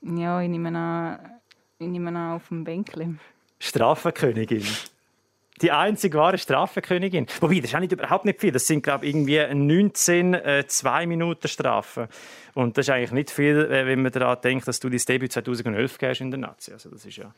Mhm. 0.00 0.16
Ja, 0.16 0.40
ich 0.40 0.48
nehme 0.48 0.68
an, 0.68 1.18
ich 1.80 1.88
nehme 1.88 2.10
an 2.10 2.36
auf 2.36 2.46
dem 2.48 2.62
Bänkchen. 2.62 3.18
Strafenkönigin 3.58 4.64
die 5.62 5.72
einzige 5.72 6.18
wahre 6.18 6.38
Strafenkönigin. 6.38 7.26
Wobei, 7.40 7.60
das 7.60 7.70
ist 7.70 7.74
auch 7.74 7.80
nicht, 7.80 7.92
überhaupt 7.92 8.24
nicht 8.24 8.40
viel. 8.40 8.52
Das 8.52 8.66
sind, 8.66 8.82
glaube 8.82 9.06
ich, 9.06 9.14
irgendwie 9.14 9.42
19 9.54 10.34
äh, 10.34 10.64
2 10.66 11.06
Minuten 11.06 11.48
Strafen. 11.48 12.08
Und 12.56 12.78
das 12.78 12.86
ist 12.86 12.90
eigentlich 12.90 13.12
nicht 13.12 13.30
viel, 13.30 13.66
äh, 13.70 13.84
wenn 13.84 14.00
man 14.00 14.10
daran 14.10 14.38
denkt, 14.42 14.66
dass 14.66 14.80
du 14.80 14.88
dein 14.88 14.98
Debüt 15.06 15.30
2011 15.30 15.98
gehst 15.98 16.22
in 16.22 16.30
der 16.30 16.40
Nazi. 16.40 16.72
Also 16.72 16.88
das 16.88 17.04
ist 17.04 17.18
ja 17.18 17.34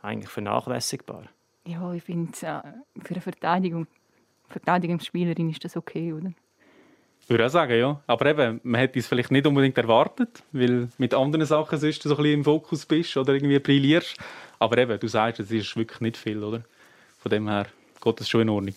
eigentlich 0.00 0.30
vernachlässigbar. 0.30 1.24
Ja, 1.66 1.92
ich 1.92 2.04
finde, 2.04 2.30
äh, 2.30 3.02
für 3.02 3.14
eine 3.14 3.20
Verteidigung, 3.20 3.88
Verteidigungsspielerin 4.48 5.50
ist 5.50 5.64
das 5.64 5.76
okay, 5.76 6.12
oder? 6.12 6.32
Ich 7.20 7.28
würde 7.28 7.46
auch 7.46 7.50
sagen, 7.50 7.76
ja. 7.76 8.00
Aber 8.06 8.26
eben, 8.26 8.60
man 8.62 8.80
hätte 8.80 9.00
es 9.00 9.08
vielleicht 9.08 9.32
nicht 9.32 9.44
unbedingt 9.44 9.76
erwartet, 9.76 10.44
weil 10.52 10.88
mit 10.98 11.14
anderen 11.14 11.46
Sachen 11.46 11.76
sonst 11.76 12.04
du 12.04 12.08
so 12.08 12.14
ein 12.14 12.22
bisschen 12.22 12.38
im 12.38 12.44
Fokus 12.44 12.86
bist 12.86 13.16
oder 13.16 13.34
irgendwie 13.34 13.58
brillierst. 13.58 14.18
Aber 14.60 14.78
eben, 14.78 15.00
du 15.00 15.08
sagst, 15.08 15.40
es 15.40 15.50
ist 15.50 15.76
wirklich 15.76 16.00
nicht 16.00 16.16
viel, 16.16 16.44
oder? 16.44 16.62
Von 17.18 17.30
dem 17.30 17.48
her 17.48 17.66
geht 18.00 18.20
das 18.20 18.28
schon 18.28 18.42
in 18.42 18.48
Ordnung. 18.48 18.76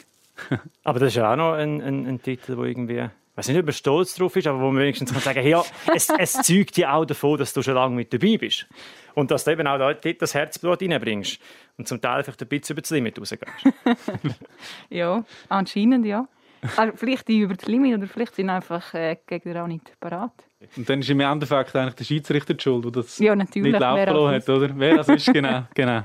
aber 0.84 1.00
das 1.00 1.10
ist 1.10 1.18
ja 1.18 1.31
auch 1.31 1.38
noch 1.38 1.54
ein, 1.54 1.84
ein, 1.84 2.07
ein 2.07 2.19
Titel, 2.19 2.57
wo 2.57 2.63
irgendwie 2.63 3.10
ich 3.34 3.38
weiß 3.38 3.48
nicht, 3.48 3.58
ob 3.58 3.66
man 3.66 3.74
stolz 3.74 4.14
drauf 4.14 4.36
ist, 4.36 4.46
aber 4.46 4.60
wo 4.60 4.72
man 4.72 4.84
wenigstens 4.84 5.12
kann 5.12 5.22
sagen 5.22 5.48
ja, 5.48 5.64
es, 5.92 6.08
es 6.20 6.34
zeugt 6.34 6.78
ja 6.78 6.94
auch 6.94 7.06
davon, 7.06 7.40
dass 7.40 7.52
du 7.52 7.64
schon 7.64 7.74
lange 7.74 7.96
mit 7.96 8.14
dabei 8.14 8.38
bist. 8.38 8.68
Und 9.16 9.32
dass 9.32 9.44
du 9.44 9.52
eben 9.52 9.66
auch 9.66 9.80
dort 9.80 10.22
das 10.22 10.36
Herzblut 10.36 10.84
reinbringst. 10.84 11.40
Und 11.78 11.88
zum 11.88 12.00
Teil 12.00 12.24
vielleicht 12.24 12.44
ein 12.44 12.48
bisschen 12.48 12.76
über 12.76 12.82
das 12.82 12.92
Limit 12.92 13.20
rausgehst. 13.20 13.52
ja, 14.90 15.26
anscheinend 15.50 16.06
ja. 16.06 16.28
Also 16.78 16.96
vielleicht 16.96 17.28
die 17.28 17.40
über 17.40 17.56
das 17.56 17.66
Limit 17.66 17.98
oder 17.98 18.08
vielleicht 18.08 18.36
sind 18.36 18.52
einfach 18.52 18.94
äh, 18.94 19.18
Gegner 19.26 19.64
auch 19.64 19.68
nicht 19.68 20.00
parat. 20.00 20.34
Und 20.77 20.89
dann 20.89 21.00
ist 21.00 21.10
im 21.10 21.19
Endeffekt 21.19 21.75
eigentlich 21.75 21.95
der 21.95 22.04
Schiedsrichter 22.04 22.54
die 22.54 22.63
schuld, 22.63 22.86
der 22.86 22.92
das 22.92 23.18
ja, 23.19 23.36
natürlich, 23.36 23.71
nicht 23.71 23.80
laufen 23.80 24.31
hat, 24.31 24.50
oder? 24.50 24.69
Wer 24.75 24.98
das 24.98 25.10
ist, 25.10 25.33
genau. 25.33 25.63
genau. 25.74 26.04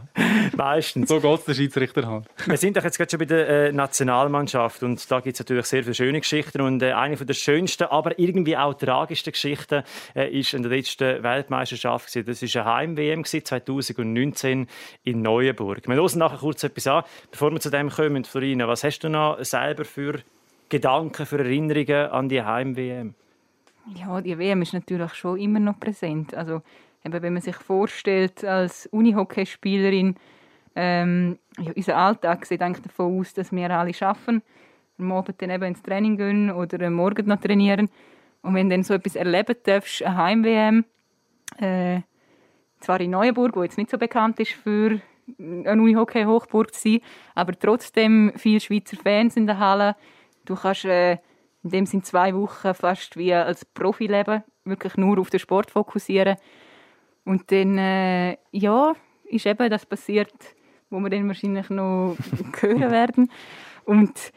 Meistens. 0.57 1.09
So 1.09 1.21
geht 1.21 1.39
es 1.39 1.45
der 1.45 1.55
Schiedsrichter 1.55 2.07
halt. 2.07 2.25
Wir 2.47 2.57
sind 2.57 2.77
doch 2.77 2.85
jetzt 2.85 2.97
gerade 2.97 3.11
schon 3.11 3.19
bei 3.19 3.25
der 3.25 3.49
äh, 3.49 3.73
Nationalmannschaft 3.73 4.83
und 4.83 5.11
da 5.11 5.21
gibt 5.21 5.35
es 5.35 5.41
natürlich 5.41 5.67
sehr 5.67 5.83
viele 5.83 5.95
schöne 5.95 6.21
Geschichten 6.21 6.61
und 6.61 6.83
äh, 6.83 6.93
eine 6.93 7.17
der 7.17 7.35
schönsten, 7.35 7.85
aber 7.85 8.19
irgendwie 8.19 8.57
auch 8.57 8.75
tragischsten 8.75 9.33
Geschichten 9.33 9.83
äh, 10.15 10.29
ist 10.31 10.55
in 10.55 10.63
der 10.63 10.71
letzten 10.71 11.23
Weltmeisterschaft 11.23 12.13
gewesen. 12.13 12.27
Das 12.27 12.55
war 12.55 12.67
eine 12.67 12.75
Heim-WM 12.75 13.25
2019 13.25 14.67
in 15.05 15.23
Neuenburg. 15.23 15.87
Wir 15.87 15.97
hören 15.97 16.19
nachher 16.19 16.39
kurz 16.39 16.63
etwas 16.65 16.87
an, 16.87 17.05
bevor 17.31 17.51
wir 17.53 17.61
zu 17.61 17.71
dem 17.71 17.91
kommen, 17.91 18.25
Florina. 18.25 18.69
Was 18.69 18.85
hast 18.85 19.01
du 19.01 19.09
noch 19.09 19.43
selber 19.45 19.85
für 19.85 20.21
Gedanken, 20.69 21.27
für 21.27 21.39
Erinnerungen 21.39 22.11
an 22.11 22.29
die 22.29 22.43
Heim-WM? 22.43 23.15
Ja, 23.95 24.21
die 24.21 24.39
WM 24.39 24.63
ist 24.63 24.75
natürlich 24.75 25.15
schon 25.15 25.39
immer 25.39 25.61
noch 25.61 25.79
präsent. 25.81 26.35
Also, 26.35 26.63
eben, 27.05 27.23
wenn 27.23 27.33
man 27.33 27.43
sich 27.43 27.57
vorstellt, 27.57 28.45
als 28.45 28.87
Unihockeyspielerin, 28.87 30.17
ähm, 30.77 31.39
ja, 31.59 31.73
unser 31.75 31.97
Alltag 31.97 32.45
sieht 32.45 32.63
eigentlich 32.63 32.85
davon 32.85 33.19
aus, 33.19 33.35
dass 33.35 33.51
wir 33.53 33.71
alle 33.71 33.93
arbeiten, 34.01 34.43
am 34.99 35.13
Abend 35.13 35.41
dann 35.41 35.51
eben 35.51 35.65
ins 35.65 35.83
Training 35.83 36.17
gehen 36.17 36.51
oder 36.51 36.87
am 36.87 36.95
Morgen 36.95 37.27
noch 37.27 37.41
trainieren. 37.41 37.89
Und 38.43 38.55
wenn 38.55 38.69
du 38.69 38.77
dann 38.77 38.85
so 38.85 38.95
etwas 38.95 39.17
erleben 39.17 39.57
darfst, 39.65 40.03
eine 40.03 40.17
Heim-WM, 40.17 40.85
äh, 41.59 42.01
zwar 42.81 43.01
in 43.01 43.11
Neuenburg, 43.11 43.57
wo 43.57 43.63
jetzt 43.63 43.79
nicht 43.79 43.91
so 43.91 43.99
bekannt 43.99 44.39
ist 44.39 44.53
für 44.53 45.01
eine 45.39 45.83
Unihockey-Hochburg 45.83 46.75
zu 46.75 46.81
sein, 46.81 47.01
aber 47.35 47.59
trotzdem 47.59 48.33
viele 48.37 48.61
Schweizer 48.61 48.97
Fans 48.97 49.37
in 49.37 49.47
der 49.47 49.59
Halle. 49.59 49.97
Du 50.45 50.55
kannst 50.55 50.85
äh, 50.85 51.19
in 51.65 51.71
dem 51.71 51.87
sind 51.87 52.07
zwei 52.07 52.35
Wochen 52.35 52.75
fast 52.75 53.17
wie 53.17 53.33
als 53.33 53.65
Profi 53.65 54.07
leben, 54.07 54.45
wirklich 54.65 54.97
nur 54.97 55.19
auf 55.19 55.31
den 55.31 55.41
Sport 55.41 55.71
fokussieren. 55.71 56.37
Und 57.25 57.51
dann, 57.51 57.77
äh, 57.79 58.37
ja, 58.53 58.95
ist 59.25 59.47
eben 59.47 59.71
das 59.71 59.85
passiert, 59.85 60.33
wo 60.91 61.01
wir 61.01 61.11
dann 61.11 61.29
wahrscheinlich 61.29 61.69
noch 61.71 62.17
hören 62.61 62.91
werden. 62.91 63.31
Und 63.85 64.33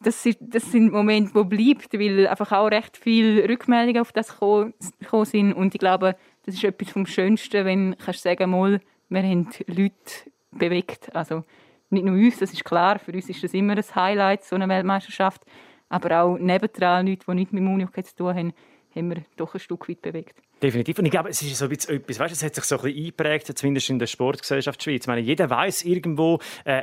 das, 0.00 0.24
ist, 0.24 0.38
das 0.40 0.70
sind 0.70 0.92
Momente, 0.92 1.32
die 1.34 1.44
bleiben, 1.44 2.00
weil 2.00 2.26
einfach 2.26 2.52
auch 2.52 2.70
recht 2.70 2.96
viele 2.96 3.48
Rückmeldungen 3.48 4.00
auf 4.00 4.12
das 4.12 4.38
gekommen 4.38 5.24
sind. 5.24 5.52
Und 5.52 5.74
ich 5.74 5.80
glaube, 5.80 6.16
das 6.44 6.54
ist 6.54 6.64
etwas 6.64 6.90
vom 6.90 7.06
Schönsten, 7.06 7.64
wenn 7.64 7.92
du 7.92 8.12
sagen 8.12 8.50
mal, 8.50 8.80
wir 9.08 9.22
haben 9.22 9.48
Leute 9.66 10.30
bewegt. 10.52 11.14
Also 11.14 11.44
nicht 11.90 12.04
nur 12.04 12.14
uns, 12.14 12.38
das 12.38 12.52
ist 12.52 12.64
klar, 12.64 12.98
für 12.98 13.12
uns 13.12 13.28
ist 13.28 13.42
das 13.42 13.52
immer 13.52 13.76
ein 13.76 13.94
Highlight, 13.94 14.44
so 14.44 14.56
eine 14.56 14.68
Weltmeisterschaft. 14.68 15.42
Aber 15.90 16.22
auch 16.22 16.38
nebendran 16.38 17.06
Leute, 17.06 17.26
die 17.26 17.34
nichts 17.34 17.52
mit 17.52 17.62
dem 17.62 17.74
Unihockey 17.74 18.02
zu 18.04 18.16
tun 18.16 18.34
haben, 18.34 18.52
haben 18.94 19.10
wir 19.10 19.22
doch 19.36 19.52
ein 19.54 19.60
Stück 19.60 19.88
weit 19.88 20.00
bewegt. 20.00 20.40
Definitiv. 20.62 20.98
Und 20.98 21.06
ich 21.06 21.10
glaube, 21.10 21.30
es 21.30 21.40
ist 21.40 21.56
so 21.56 21.64
ein 21.64 21.70
bisschen 21.70 21.96
etwas, 21.96 22.18
weißt, 22.18 22.34
es 22.34 22.42
hat 22.42 22.54
sich 22.54 22.64
so 22.64 22.76
ein 22.76 22.82
bisschen 22.82 23.04
eingeprägt, 23.04 23.58
zumindest 23.58 23.88
in 23.88 23.98
der 23.98 24.06
Sportgesellschaft 24.06 24.82
Schweiz. 24.82 25.04
Ich 25.04 25.06
meine, 25.06 25.22
jeder 25.22 25.48
weiß 25.48 25.84
irgendwo, 25.84 26.38
äh, 26.64 26.82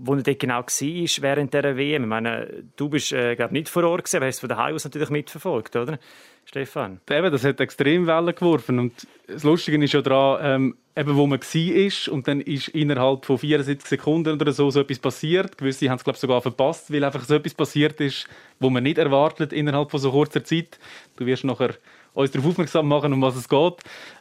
wo 0.00 0.14
er 0.14 0.22
dort 0.22 0.38
genau 0.38 0.60
war 0.60 1.22
während 1.22 1.52
der 1.52 1.76
WM. 1.76 2.04
Ich 2.04 2.08
meine, 2.08 2.64
du 2.76 2.88
bist, 2.88 3.12
äh, 3.12 3.34
glaube 3.34 3.54
nicht 3.54 3.68
vor 3.68 3.82
Ort 3.84 4.04
gewesen, 4.04 4.16
aber 4.18 4.26
hast 4.26 4.38
von 4.38 4.48
daheim 4.48 4.74
aus 4.76 4.84
natürlich 4.84 5.10
mitverfolgt, 5.10 5.74
oder? 5.74 5.98
Stefan? 6.44 7.00
Eben, 7.10 7.30
das 7.30 7.44
hat 7.44 7.60
extrem 7.60 8.06
Wellen 8.06 8.34
geworfen. 8.34 8.78
Und 8.78 9.06
das 9.26 9.42
Lustige 9.42 9.82
ist 9.84 9.92
ja 9.92 10.00
daran, 10.00 10.38
ähm, 10.42 10.76
eben, 10.96 11.16
wo 11.16 11.26
man 11.26 11.40
war 11.40 12.12
und 12.12 12.28
dann 12.28 12.40
ist 12.40 12.68
innerhalb 12.68 13.26
von 13.26 13.36
74 13.36 13.86
Sekunden 13.86 14.40
oder 14.40 14.52
so, 14.52 14.70
so 14.70 14.80
etwas 14.80 14.98
passiert. 14.98 15.58
Gewisse 15.58 15.90
haben 15.90 15.96
es, 15.96 16.04
glaube 16.04 16.18
sogar 16.18 16.40
verpasst, 16.40 16.90
weil 16.90 17.04
einfach 17.04 17.24
so 17.24 17.34
etwas 17.34 17.52
passiert 17.52 18.00
ist, 18.00 18.28
wo 18.60 18.70
man 18.70 18.84
nicht 18.84 18.96
erwartet 18.96 19.52
innerhalb 19.52 19.90
von 19.90 20.00
so 20.00 20.10
kurzer 20.10 20.42
Zeit. 20.42 20.78
Du 21.16 21.26
wirst 21.26 21.44
nachher 21.44 21.74
uns 22.22 22.30
darauf 22.30 22.48
aufmerksam 22.50 22.88
machen, 22.88 23.12
um 23.12 23.22
was 23.22 23.36
es 23.36 23.48
geht. 23.48 23.74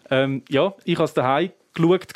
Ähm, 0.09 0.43
ja, 0.49 0.73
ich 0.83 0.95
habe 0.95 1.05
es 1.05 1.13
daheim 1.13 1.51
geschaut 1.73 2.13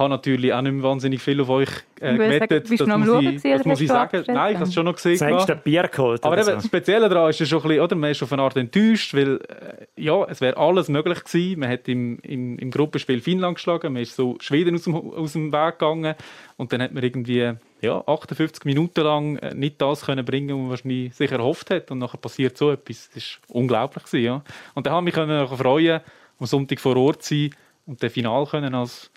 habe 0.00 0.10
natürlich 0.10 0.52
auch 0.52 0.62
nicht 0.62 0.72
mehr 0.72 0.82
wahnsinnig 0.82 1.20
viel 1.20 1.40
auf 1.40 1.48
euch 1.50 1.68
äh, 2.00 2.14
gewettet. 2.14 2.68
Bist 2.68 2.80
du 2.80 2.86
noch 2.86 2.94
am 2.94 3.04
Schauen 3.04 3.26
ich, 3.26 3.42
das 3.42 3.64
muss 3.64 3.80
ich 3.80 3.88
sagen. 3.88 4.24
Nein, 4.28 4.52
ich 4.52 4.56
habe 4.56 4.68
es 4.68 4.74
schon 4.74 4.84
noch 4.84 4.94
gesehen. 4.94 5.20
Hast 5.20 5.48
du 5.48 5.56
Bier 5.56 5.88
geholt? 5.88 6.24
Aber 6.24 6.36
eben, 6.36 6.44
so? 6.44 6.52
das 6.52 6.64
Spezielle 6.64 7.08
daran 7.08 7.30
ist 7.30 7.40
ja 7.40 7.46
schon 7.46 7.60
ein 7.62 7.68
bisschen, 7.68 7.84
oder, 7.84 7.96
man 7.96 8.10
ist 8.10 8.22
auf 8.22 8.32
eine 8.32 8.42
Art 8.42 8.56
enttäuscht, 8.56 9.14
weil 9.14 9.36
äh, 9.36 10.02
ja, 10.02 10.24
es 10.24 10.40
wäre 10.40 10.56
alles 10.56 10.88
möglich 10.88 11.22
gewesen. 11.22 11.60
Man 11.60 11.70
hat 11.70 11.86
im, 11.88 12.18
im, 12.20 12.58
im 12.58 12.70
Gruppenspiel 12.70 13.20
Finnland 13.20 13.56
geschlagen, 13.56 13.92
man 13.92 14.02
ist 14.02 14.16
so 14.16 14.36
Schweden 14.40 14.74
aus 14.74 14.84
dem, 14.84 14.94
aus 14.94 15.32
dem 15.34 15.52
Weg 15.52 15.78
gegangen 15.78 16.14
und 16.56 16.72
dann 16.72 16.80
hat 16.82 16.92
man 16.92 17.02
irgendwie 17.02 17.52
ja, 17.80 18.02
58 18.06 18.64
Minuten 18.64 19.00
lang 19.00 19.36
äh, 19.36 19.54
nicht 19.54 19.80
das 19.80 20.02
können 20.02 20.24
bringen, 20.24 20.50
was 20.50 20.58
man 20.58 20.70
wahrscheinlich 20.70 21.14
sich 21.14 21.32
erhofft 21.32 21.70
hat 21.70 21.90
und 21.90 21.98
nachher 21.98 22.18
passiert 22.18 22.56
so 22.56 22.70
etwas. 22.70 23.10
Das 23.14 23.38
war 23.48 23.56
unglaublich. 23.56 24.04
Gewesen, 24.04 24.24
ja. 24.24 24.42
Und 24.74 24.86
dann 24.86 24.94
habe 24.94 25.08
ich 25.08 25.16
mich 25.16 25.58
freuen, 25.58 26.00
am 26.38 26.46
Sonntag 26.46 26.80
vor 26.80 26.96
Ort 26.96 27.22
zu 27.22 27.34
sein 27.34 27.50
und 27.86 28.02
das 28.02 28.12
Final 28.12 28.46
können 28.46 28.74
als 28.74 29.10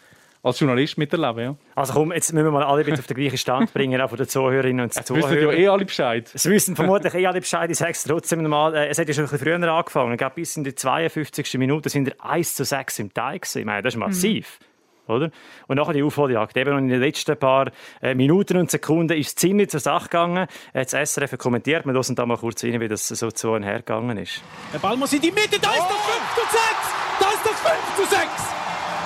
als 0.43 0.59
Journalist 0.59 0.97
miterleben. 0.97 1.43
Ja. 1.43 1.55
Also 1.73 1.93
komm, 1.93 2.11
jetzt 2.11 2.33
müssen 2.33 2.45
wir 2.45 2.51
mal 2.51 2.63
alle 2.63 2.83
bitte 2.83 2.99
auf 2.99 3.07
den 3.07 3.15
gleichen 3.15 3.37
Stand 3.37 3.73
bringen, 3.73 3.99
auch 4.01 4.09
von 4.09 4.17
den 4.17 4.27
Zuhörerinnen 4.27 4.83
und 4.83 4.93
Zuhörern. 5.05 5.31
Wissen 5.31 5.41
ja 5.41 5.51
eh 5.53 5.67
alle 5.69 5.85
Bescheid. 5.85 6.29
Es 6.33 6.45
wissen 6.45 6.75
vermutlich 6.75 7.13
eh 7.13 7.25
alle 7.25 7.39
Bescheid. 7.39 7.71
Ich 7.71 7.77
sage 7.77 7.91
es 7.91 8.03
trotzdem 8.03 8.43
mal. 8.43 8.75
Äh, 8.75 8.89
es 8.89 8.99
hat 8.99 9.07
ja 9.07 9.13
schon 9.13 9.23
ein 9.23 9.29
bisschen 9.29 9.47
früher 9.47 9.71
angefangen. 9.71 10.11
Ich 10.11 10.17
glaube, 10.17 10.35
bis 10.35 10.57
in 10.57 10.65
die 10.65 10.75
52. 10.75 11.57
Minute 11.57 11.89
sind 11.89 12.07
wir 12.07 12.15
1 12.19 12.55
zu 12.55 12.65
6 12.65 12.99
im 12.99 13.13
Teil 13.13 13.39
gewesen. 13.39 13.59
Ich 13.59 13.65
meine, 13.65 13.81
das 13.81 13.93
ist 13.93 13.97
massiv. 13.97 14.59
Mhm. 14.59 14.65
Oder? 15.07 15.31
Und 15.67 15.75
nachher 15.77 15.93
die 15.93 16.03
Aufholjagd. 16.03 16.55
Eben 16.55 16.77
in 16.77 16.87
den 16.87 17.01
letzten 17.01 17.37
paar 17.37 17.71
äh, 18.01 18.15
Minuten 18.15 18.57
und 18.57 18.71
Sekunden 18.71 19.17
ist 19.17 19.27
es 19.27 19.35
ziemlich 19.35 19.69
zur 19.69 19.79
Sache 19.79 20.05
gegangen. 20.05 20.47
Das 20.73 20.91
SRF 20.91 21.37
kommentiert. 21.37 21.85
Wir 21.85 21.93
hören 21.93 22.15
da 22.15 22.25
mal 22.25 22.37
kurz 22.37 22.63
rein, 22.63 22.79
wie 22.79 22.87
das 22.87 23.07
so 23.07 23.31
zu 23.31 23.51
und 23.51 23.63
her 23.63 23.79
gegangen 23.79 24.17
ist. 24.17 24.41
Der 24.73 24.79
Ball 24.79 24.95
muss 24.95 25.11
in 25.13 25.21
die 25.21 25.31
Mitte. 25.31 25.59
Da 25.59 25.71
ist 25.71 25.87
das 25.89 25.97
5 25.97 26.35
zu 26.35 26.41
6. 26.41 26.63
Da 27.19 27.29
ist 27.29 27.45
das 27.45 27.59
5 27.59 27.95
zu 27.95 28.15
6. 28.15 28.27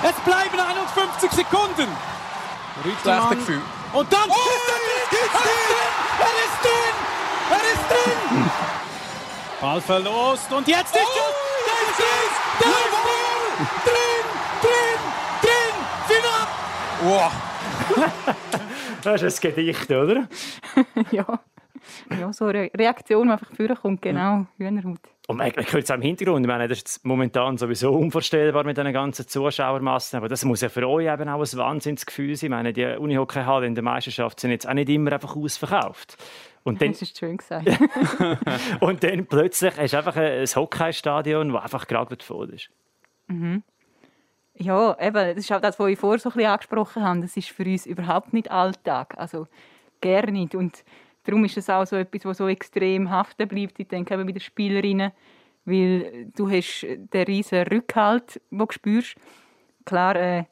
Es 0.03 0.15
bleiben 0.23 0.59
51 0.59 1.31
Sekunden. 1.31 1.87
Schlechte 3.01 3.35
Gefühl. 3.35 3.61
Und 3.93 4.13
dann 4.13 4.29
oh, 4.29 4.33
ist 4.33 4.69
er 4.69 5.17
drin! 5.17 5.57
Er 6.19 6.35
ist 6.45 6.57
drin! 6.61 6.95
Er 7.49 7.63
ist 7.73 7.85
drin! 7.89 8.51
Ball 9.61 9.81
verlost 9.81 10.51
und 10.51 10.67
jetzt 10.67 10.95
ist 10.95 11.01
oh, 11.03 11.09
es! 11.09 11.65
Da 11.65 11.73
ist 11.89 11.99
es! 11.99 12.63
Da 12.63 12.69
ist 12.69 13.85
drin! 13.85 14.16
Wow! 17.03 17.31
das 19.03 19.21
ist 19.21 19.45
ein 19.45 19.53
Gedicht, 19.53 19.89
oder? 19.91 20.27
ja. 21.11 21.39
Ja, 22.19 22.33
so 22.33 22.45
eine 22.45 22.69
Reaktion, 22.75 23.27
die 23.27 23.33
einfach 23.33 23.55
vorkommt, 23.55 24.01
genau, 24.01 24.45
Hühnerhaut. 24.57 24.99
Und 25.27 25.37
man, 25.37 25.51
man 25.55 25.65
hört 25.65 25.83
es 25.83 25.91
auch 25.91 25.95
im 25.95 26.01
Hintergrund, 26.01 26.45
ich 26.45 26.47
meine, 26.47 26.67
das 26.67 26.79
ist 26.79 27.05
momentan 27.05 27.57
sowieso 27.57 27.93
unvorstellbar 27.93 28.63
mit 28.63 28.77
den 28.77 28.91
ganzen 28.91 29.27
Zuschauermassen, 29.27 30.17
aber 30.17 30.27
das 30.27 30.43
muss 30.43 30.61
ja 30.61 30.69
für 30.69 30.87
euch 30.87 31.11
eben 31.11 31.29
auch 31.29 31.39
ein 31.39 31.57
Wahnsinnsgefühl 31.57 32.35
sein. 32.35 32.47
Ich 32.47 32.51
meine, 32.51 32.73
die 32.73 32.85
Unihockey-Halle 32.85 33.67
in 33.67 33.75
der 33.75 33.83
Meisterschaft 33.83 34.39
sind 34.39 34.51
jetzt 34.51 34.67
auch 34.67 34.73
nicht 34.73 34.89
immer 34.89 35.13
einfach 35.13 35.35
ausverkauft. 35.35 36.17
Und 36.63 36.81
dann, 36.81 36.91
das 36.91 37.01
ist 37.01 37.17
schön 37.17 37.37
gesagt. 37.37 37.67
und 38.79 39.03
dann 39.03 39.25
plötzlich 39.27 39.77
hast 39.77 39.93
du 39.93 39.97
einfach 39.97 40.15
ein 40.15 40.45
Hockeystadion, 40.45 41.53
das 41.53 41.63
einfach 41.63 41.87
gerade 41.87 42.17
voll 42.23 42.49
ist. 42.49 42.69
Mhm. 43.27 43.63
Ja, 44.59 44.97
eben, 44.99 45.13
das 45.13 45.37
ist 45.37 45.51
auch 45.51 45.61
das, 45.61 45.77
was 45.77 45.89
ich 45.89 45.99
vorher 45.99 46.19
so 46.19 46.29
ein 46.29 46.33
bisschen 46.33 46.51
angesprochen 46.51 47.03
habe. 47.03 47.21
Das 47.21 47.37
ist 47.37 47.49
für 47.49 47.63
uns 47.63 47.85
überhaupt 47.85 48.33
nicht 48.33 48.49
Alltag. 48.49 49.13
Also, 49.17 49.47
gerne 50.01 50.31
nicht. 50.31 50.55
Und 50.55 50.83
darum 51.23 51.45
ist 51.45 51.57
es 51.57 51.69
auch 51.69 51.85
so 51.85 51.95
etwas, 51.95 52.25
was 52.25 52.37
so 52.37 52.47
extrem 52.47 53.11
haften 53.11 53.47
bleibt. 53.47 53.79
Ich 53.79 53.87
denke 53.87 54.15
eben 54.15 54.25
bei 54.25 54.31
den 54.31 54.41
Spielerinnen, 54.41 55.11
weil 55.65 56.31
du 56.35 56.49
hast 56.49 56.81
den 56.81 57.23
riesen 57.23 57.67
Rückhalt, 57.67 58.41
den 58.49 58.57
du 58.57 58.65
spürst. 58.71 59.15
Klar, 59.85 60.15
äh, 60.15 60.45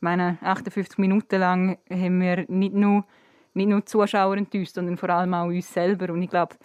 meine 0.00 0.38
58 0.40 0.96
Minuten 0.98 1.38
lang 1.38 1.78
haben 1.90 2.20
wir 2.20 2.46
nicht 2.48 2.74
nur, 2.74 3.04
nicht 3.52 3.68
nur 3.68 3.80
die 3.80 3.86
Zuschauer 3.86 4.36
enttäuscht, 4.36 4.74
sondern 4.74 4.96
vor 4.96 5.10
allem 5.10 5.34
auch 5.34 5.46
uns 5.46 5.72
selber. 5.72 6.12
Und 6.12 6.22
ich 6.22 6.30
glaube, 6.30 6.56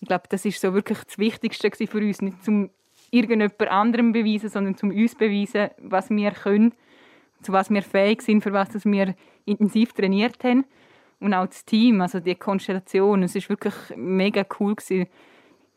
ich 0.00 0.08
glaube, 0.08 0.24
das 0.28 0.44
ist 0.44 0.60
so 0.60 0.74
wirklich 0.74 0.98
das 1.04 1.16
Wichtigste 1.16 1.86
für 1.86 1.98
uns, 1.98 2.20
nicht 2.20 2.44
zum 2.44 2.70
irgendjemand 3.12 3.68
anderem 3.68 4.12
beweisen, 4.12 4.48
sondern 4.48 4.76
zum 4.76 4.90
uns 4.90 5.14
beweisen, 5.14 5.70
was 5.78 6.10
wir 6.10 6.32
können, 6.32 6.74
zu 7.42 7.52
was 7.52 7.70
wir 7.70 7.82
fähig 7.82 8.22
sind, 8.22 8.42
für 8.42 8.52
was 8.52 8.84
wir 8.84 9.14
intensiv 9.44 9.92
trainiert 9.92 10.42
haben 10.42 10.64
und 11.20 11.34
auch 11.34 11.46
das 11.46 11.64
Team, 11.64 12.00
also 12.00 12.18
die 12.18 12.34
Konstellation, 12.34 13.22
es 13.22 13.36
ist 13.36 13.48
wirklich 13.48 13.74
mega 13.94 14.44
cool 14.58 14.74
gewesen. 14.74 15.06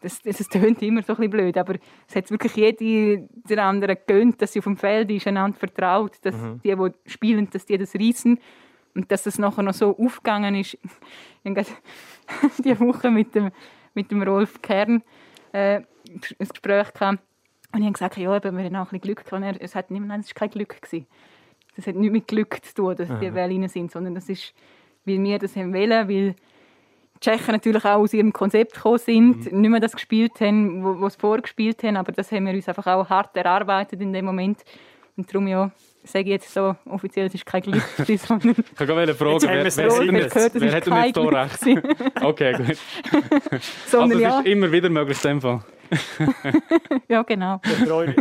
Das, 0.02 0.22
das, 0.22 0.38
das 0.38 0.48
tönt 0.48 0.82
immer 0.82 1.02
so 1.02 1.14
ein 1.14 1.18
bisschen 1.18 1.30
blöd, 1.32 1.58
aber 1.58 1.76
es 2.08 2.16
hat 2.16 2.30
wirklich 2.32 2.56
jede 2.56 3.28
der 3.50 3.64
anderen 3.64 3.96
gegönnt, 3.96 4.42
dass 4.42 4.54
sie 4.54 4.60
auf 4.60 4.66
dem 4.66 4.78
Feld 4.78 5.12
ist, 5.12 5.28
einander 5.28 5.58
vertraut, 5.58 6.14
dass 6.22 6.36
mhm. 6.36 6.62
die, 6.64 6.76
die 6.76 7.10
spielen, 7.10 7.50
dass 7.50 7.66
die 7.66 7.78
das 7.78 7.96
reissen 7.96 8.40
und 8.94 9.12
dass 9.12 9.26
es 9.26 9.40
nachher 9.40 9.64
noch 9.64 9.74
so 9.74 9.98
aufgegangen 9.98 10.56
ist. 10.56 10.78
Ich 11.44 11.56
habe 11.56 11.66
diese 12.58 12.80
Woche 12.80 13.12
mit 13.12 13.36
dem, 13.36 13.52
mit 13.94 14.10
dem 14.10 14.24
Rolf 14.24 14.62
Kern 14.64 15.04
äh, 15.56 15.82
ein 16.10 16.22
Gespräch 16.38 16.94
gehabt 16.94 17.20
und 17.72 17.80
ich 17.80 17.86
habe 17.86 17.94
gesagt, 17.94 18.18
ja, 18.18 18.36
eben, 18.36 18.58
wir 18.58 18.64
haben 18.64 18.76
auch 18.76 18.80
ein 18.80 19.00
bisschen 19.00 19.02
Glück 19.02 19.26
gehabt. 19.26 19.58
Es 19.60 19.76
hat 19.76 19.92
nicht, 19.92 20.06
nein, 20.06 20.22
es 20.22 20.28
war 20.28 20.34
kein 20.34 20.50
Glück 20.50 20.82
gewesen. 20.82 21.08
Das 21.76 21.88
hat 21.88 21.96
nichts 21.96 22.14
mit 22.14 22.28
Glück 22.28 22.64
zu 22.64 22.74
tun, 22.74 22.96
dass 22.96 23.10
die 23.20 23.34
Wellen 23.34 23.68
sind, 23.68 23.92
sondern 23.92 24.16
das 24.16 24.30
ist 24.30 24.54
weil 25.06 25.24
wir 25.24 25.40
das 25.40 25.56
haben 25.56 25.74
wollen, 25.74 26.10
weil 26.10 26.36
die 27.16 27.20
Tschechen 27.22 27.54
natürlich 27.54 27.86
auch 27.86 28.00
aus 28.00 28.14
ihrem 28.14 28.34
Konzept 28.34 28.74
gekommen 28.74 28.98
sind, 28.98 29.52
mhm. 29.52 29.62
nicht 29.62 29.70
mehr 29.70 29.80
das 29.80 29.94
gespielt 29.94 30.40
haben, 30.42 31.02
was 31.02 31.14
sie 31.14 31.20
vorgespielt 31.20 31.84
haben, 31.84 31.96
aber 31.96 32.12
das 32.12 32.32
haben 32.32 32.46
wir 32.46 32.54
uns 32.54 32.68
einfach 32.68 32.88
auch 32.88 33.10
hart 33.10 33.36
erarbeitet 33.38 34.02
in 34.02 34.12
dem 34.12 34.26
Moment. 34.26 34.64
Und 35.16 35.34
darum 35.34 35.48
ja, 35.48 35.72
sage 36.06 36.30
jetzt 36.30 36.54
so, 36.54 36.76
offiziell, 36.86 37.28
es 37.28 37.34
ist 37.34 37.46
kein 37.46 37.62
Glück, 37.62 37.84
sondern... 38.28 38.56
ich 38.58 38.76
kann 38.76 38.88
gerade 38.88 39.16
fragen, 39.16 39.42
wer, 39.42 39.66
wer, 39.66 39.76
wer, 39.76 40.14
wer, 40.14 40.30
gehört, 40.30 40.52
wer 40.56 40.72
hat 40.74 40.86
denn 40.86 40.94
jetzt 40.94 41.18
da 41.18 41.44
recht? 41.44 42.24
okay, 42.24 42.54
gut. 42.54 42.78
sondern, 43.88 44.12
also 44.12 44.16
es 44.16 44.22
ja. 44.22 44.40
ist 44.40 44.46
immer 44.48 44.72
wieder 44.72 44.90
möglich 44.90 45.18
in 45.24 45.30
dem 45.30 45.42
Fall. 45.42 45.62
ja, 47.08 47.24
genau. 47.24 47.62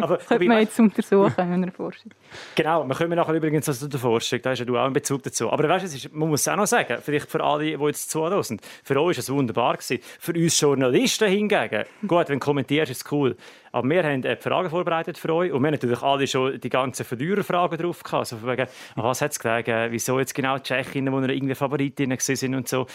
Aber, 0.01 0.17
das 0.19 0.27
könnte 0.27 0.45
man 0.47 0.59
jetzt 0.59 0.79
untersuchen 0.79 1.35
in 1.39 1.53
einer 1.53 1.73
Forschung. 1.73 2.13
Genau, 2.55 2.87
wir 2.87 2.95
kommen 2.95 3.17
nachher 3.17 3.35
übrigens 3.35 3.67
zu 3.67 3.89
der 3.89 4.01
Forschung, 4.01 4.41
da 4.43 4.51
hast 4.51 4.59
ja 4.59 4.65
du 4.65 4.77
auch 4.77 4.85
einen 4.85 4.93
Bezug 4.93 5.23
dazu. 5.23 5.51
Aber 5.51 5.69
weißt, 5.69 5.85
es 5.87 5.95
ist, 5.95 6.13
man 6.13 6.29
muss 6.29 6.43
es 6.43 6.49
auch 6.49 6.57
noch 6.57 6.67
sagen, 6.67 6.99
vielleicht 7.03 7.31
für 7.31 7.43
alle, 7.43 7.65
die 7.65 7.85
jetzt 7.85 8.11
zuhören, 8.11 8.61
für 8.83 9.01
euch 9.01 9.17
war 9.17 9.21
es 9.21 9.31
wunderbar. 9.31 9.75
Gewesen. 9.75 10.01
Für 10.19 10.33
uns 10.33 10.61
Journalisten 10.61 11.29
hingegen, 11.29 11.85
gut, 12.07 12.29
wenn 12.29 12.39
du 12.39 12.45
kommentierst, 12.45 12.91
ist 12.91 13.05
es 13.05 13.13
cool. 13.13 13.37
Aber 13.75 13.89
wir 13.89 14.05
haben 14.05 14.23
äh, 14.23 14.37
Fragen 14.37 14.71
vorbereitet 14.71 15.19
für 15.19 15.35
euch 15.35 15.51
und 15.51 15.61
wir 15.61 15.67
haben 15.67 15.73
natürlich 15.73 16.01
alle 16.01 16.29
schon 16.29 16.61
die 16.61 16.69
ganzen 16.69 17.05
Verliererfragen 17.05 17.77
drauf 17.77 18.05
gehabt. 18.05 18.33
Also 18.33 18.47
wegen, 18.47 18.69
was 18.95 19.21
hat 19.21 19.33
es 19.33 19.41
gelegen, 19.41 19.91
wieso 19.91 20.21
jetzt 20.21 20.33
genau 20.33 20.59
die 20.59 20.63
Tschechinnen, 20.63 21.27
die 21.27 21.35
irgendwie 21.35 21.57
Favoritinnen 21.57 22.17
waren 22.17 22.55
und 22.55 22.69
so. 22.69 22.87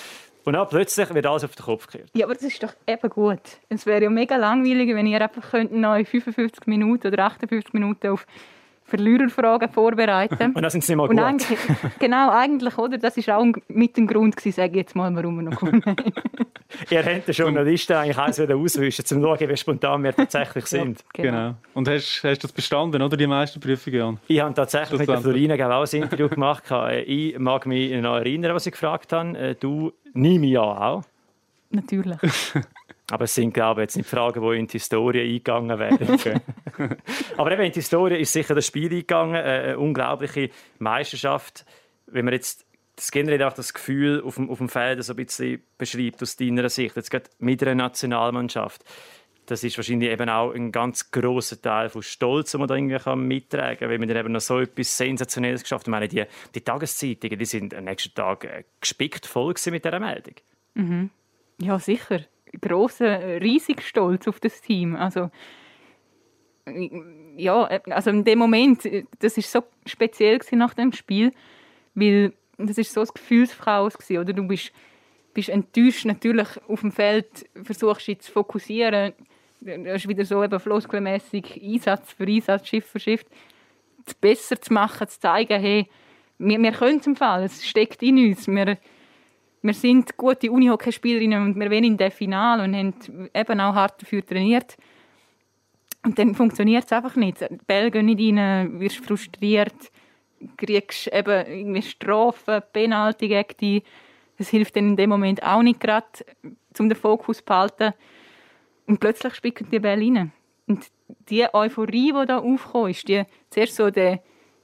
Und 0.46 0.54
dann 0.54 0.68
plötzlich 0.68 1.14
wird 1.14 1.26
alles 1.26 1.44
auf 1.44 1.56
den 1.56 1.66
Kopf 1.66 1.88
gekehrt. 1.88 2.10
Ja, 2.14 2.26
aber 2.26 2.34
das 2.34 2.44
ist 2.44 2.64
doch 2.64 2.74
eben 2.88 3.10
gut. 3.10 3.42
Es 3.68 3.86
wäre 3.86 4.04
ja 4.04 4.10
mega 4.10 4.36
langweilig, 4.36 4.96
wenn 4.96 5.06
ihr 5.06 5.22
einfach 5.22 5.52
könnt 5.52 5.72
noch 5.74 5.96
55 5.96 6.66
Minuten 6.68 7.08
oder 7.08 7.26
58 7.26 7.74
Minuten 7.74 8.08
auf 8.08 8.26
Verliererfragen 8.90 9.70
vorbereiten. 9.70 10.52
Und 10.56 10.62
das 10.62 10.74
sind 10.74 10.84
sie 10.84 10.94
nicht 10.94 10.98
mal 10.98 11.08
gut. 11.08 11.20
Eigentlich, 11.20 11.60
genau, 12.00 12.32
eigentlich, 12.32 12.78
oder? 12.78 12.98
Das 12.98 13.16
war 13.28 13.38
auch 13.38 13.46
mit 13.68 13.98
dem 13.98 14.08
Grund, 14.08 14.36
gewesen, 14.36 14.56
sage 14.56 14.72
ich 14.72 14.78
jetzt 14.78 14.96
mal, 14.96 15.14
warum 15.16 15.38
wir 15.38 15.52
noch 15.52 15.60
kommen. 15.60 15.84
Ihr 16.90 17.04
habt 17.04 17.28
den 17.28 17.34
Journalisten 17.34 17.94
eigentlich 17.94 18.18
alles 18.18 18.40
wieder 18.40 18.56
auswischen, 18.56 19.02
um 19.02 19.06
zu 19.06 19.22
schauen, 19.22 19.50
wie 19.50 19.58
spontan 19.58 20.04
wir 20.04 20.16
tatsächlich 20.16 20.66
sind. 20.66 21.04
Ja, 21.18 21.24
genau. 21.24 21.38
genau. 21.38 21.56
Und 21.74 21.88
hast, 21.90 22.24
du 22.24 22.36
das 22.36 22.52
bestanden, 22.52 23.02
oder, 23.02 23.18
die 23.18 23.28
meisten 23.28 23.60
Prüfungen? 23.60 24.20
Ich 24.28 24.40
habe 24.40 24.54
tatsächlich 24.54 25.00
das 25.00 25.00
mit 25.00 25.10
der 25.10 25.22
Florina 25.22 25.56
auch 25.56 25.94
ein 25.94 26.02
Interview 26.02 26.30
gemacht. 26.30 26.64
Ich 27.06 27.38
mag 27.40 27.66
mich 27.66 28.00
noch 28.00 28.18
erinnern, 28.18 28.54
was 28.54 28.66
ich 28.66 28.74
gefragt 28.74 29.12
habe. 29.14 29.38
Äh, 29.38 29.56
du, 29.56 29.92
nehme 30.14 30.48
ich 30.48 30.58
auch. 30.58 31.04
Natürlich. 31.72 32.18
Aber 33.12 33.24
es 33.24 33.34
sind, 33.34 33.54
glaube 33.54 33.82
ich, 33.82 33.86
jetzt 33.86 33.98
nicht 33.98 34.10
Fragen, 34.10 34.42
die 34.42 34.58
in 34.58 34.68
die 34.68 34.74
Historie 34.74 35.22
eingegangen 35.22 35.80
werden. 35.80 36.14
Okay. 36.14 36.36
Aber 37.38 37.52
eben 37.52 37.64
in 37.64 37.72
die 37.72 37.80
Historie 37.80 38.18
ist 38.18 38.34
sicher 38.34 38.54
das 38.54 38.68
Spiel 38.68 38.92
eingegangen. 38.92 39.36
Äh, 39.36 39.40
eine 39.40 39.80
unglaubliche 39.80 40.50
Meisterschaft. 40.78 41.66
Wenn 42.06 42.26
man 42.26 42.34
jetzt 42.34 42.66
das 43.00 43.12
generell 43.12 43.42
auch 43.44 43.54
das 43.54 43.74
Gefühl 43.74 44.22
auf 44.22 44.36
dem, 44.36 44.50
auf 44.50 44.58
dem 44.58 44.68
Feld 44.68 45.02
so 45.04 45.14
ein 45.14 45.26
bisschen 45.26 45.64
beschreibt 45.78 46.22
aus 46.22 46.36
deiner 46.36 46.68
Sicht, 46.70 46.98
jetzt 46.98 47.10
gerade 47.10 47.30
mit 47.40 47.64
einer 47.64 47.76
Nationalmannschaft. 47.76 48.84
das 49.46 49.64
ist 49.64 49.78
wahrscheinlich 49.78 50.10
eben 50.10 50.30
auch 50.30 50.52
ein 50.52 50.72
ganz 50.74 51.10
großer 51.10 51.62
Teil 51.62 51.90
von 51.90 52.04
Stolz, 52.04 52.52
den 52.52 52.60
man 52.60 52.68
da 52.68 52.76
irgendwie 52.76 53.16
mittragen 53.16 53.80
kann, 53.80 53.90
weil 53.90 54.00
man 54.00 54.10
dann 54.10 54.18
eben 54.18 54.34
noch 54.34 54.42
so 54.42 54.60
etwas 54.60 54.98
Sensationelles 54.98 55.64
geschafft 55.64 55.84
hat. 55.84 55.88
Ich 55.88 55.92
meine, 55.92 56.08
die, 56.10 56.26
die 56.54 56.62
Tageszeitungen, 56.62 57.40
die 57.40 57.46
sind 57.46 57.74
am 57.74 57.86
nächsten 57.86 58.14
Tag 58.14 58.44
äh, 58.44 58.64
gespickt 58.82 59.26
voll 59.26 59.54
mit 59.72 59.86
dieser 59.86 60.00
Meldung. 60.00 60.36
Mhm. 60.74 61.10
Ja, 61.62 61.80
sicher. 61.80 62.26
Grosser, 62.62 63.42
riesig 63.42 63.82
Stolz 63.82 64.28
auf 64.28 64.40
das 64.40 64.60
Team. 64.60 64.96
Also, 64.96 65.32
ja, 67.38 67.64
also 67.64 68.10
in 68.10 68.26
dem 68.26 68.40
Moment, 68.40 68.88
das 69.20 69.38
ist 69.38 69.52
so 69.52 69.64
speziell 69.86 70.40
nach 70.52 70.74
dem 70.74 70.92
Spiel, 70.92 71.32
weil 71.96 72.34
das 72.68 72.78
ist 72.78 72.94
so 72.94 73.02
ein 73.02 73.08
Gefühlsfrau 73.14 73.86
oder 73.86 74.34
du 74.34 74.48
bist, 74.48 74.72
bist 75.34 75.50
enttäuscht 75.50 76.06
natürlich 76.06 76.48
auf 76.68 76.82
dem 76.82 76.92
Feld, 76.92 77.48
versuchst 77.64 78.08
dich 78.08 78.20
zu 78.20 78.32
fokussieren, 78.32 79.14
das 79.62 80.04
ist 80.04 80.08
wieder 80.08 80.26
so 80.26 80.44
eben 80.44 80.60
floskelmässig 80.60 81.62
Einsatz 81.62 82.14
für 82.14 82.26
Einsatz, 82.26 82.68
Schiff 82.68 82.86
für 82.86 83.00
Schiff, 83.00 83.26
besser 84.22 84.60
zu 84.60 84.74
machen, 84.74 85.08
zu 85.08 85.20
zeigen, 85.20 85.62
hey, 85.62 85.88
wir, 86.38 86.60
wir 86.60 86.72
können 86.72 87.00
es 87.00 87.08
im 87.08 87.16
Fall, 87.16 87.44
es 87.44 87.68
steckt 87.68 88.02
in 88.02 88.18
uns, 88.18 88.48
wir, 88.48 88.78
wir 89.62 89.74
sind 89.74 90.16
gute 90.16 90.52
Unihockeyspielerinnen 90.52 91.44
und 91.44 91.60
wir 91.60 91.70
wollen 91.70 91.84
in 91.84 91.98
dem 91.98 92.12
Finale 92.12 92.64
und 92.64 92.76
haben 92.76 93.30
eben 93.34 93.60
auch 93.60 93.76
hart 93.76 94.02
dafür 94.02 94.26
trainiert. 94.26 94.78
Und 96.02 96.18
dann 96.18 96.34
funktioniert 96.34 96.86
es 96.86 96.94
einfach 96.94 97.18
nicht. 97.18 97.42
Die 97.42 97.58
Bälle 97.68 97.92
gehen 97.92 98.06
nicht 98.06 98.38
rein, 98.38 98.80
wirst 98.80 99.06
frustriert, 99.06 99.92
kriegst 100.58 101.08
eben 101.08 101.46
irgendwie 101.48 101.82
Strafen, 101.82 102.62
Penalty 102.74 103.28
gegen 103.28 103.58
dich. 103.60 103.84
Das 104.38 104.50
hilft 104.50 104.76
dann 104.76 104.90
in 104.90 104.96
dem 104.96 105.10
Moment 105.10 105.44
auch 105.44 105.62
nicht 105.62 105.80
gerade, 105.80 106.08
um 106.78 106.90
den 106.90 106.98
Fokus 106.98 107.38
zu 107.38 107.44
behalten. 107.44 107.94
Und 108.88 109.00
plötzlich 109.00 109.36
spicken 109.36 109.68
die 109.70 109.80
Bälle 109.80 110.06
rein. 110.06 110.32
Und 110.68 110.88
die 111.30 111.46
Euphorie, 111.54 112.14
die 112.14 112.26
da 112.26 112.40
aufkommt, 112.40 112.92
ist 112.92 113.08
die, 113.08 113.24
zuerst 113.50 113.76
so 113.76 113.90
die, 113.90 114.18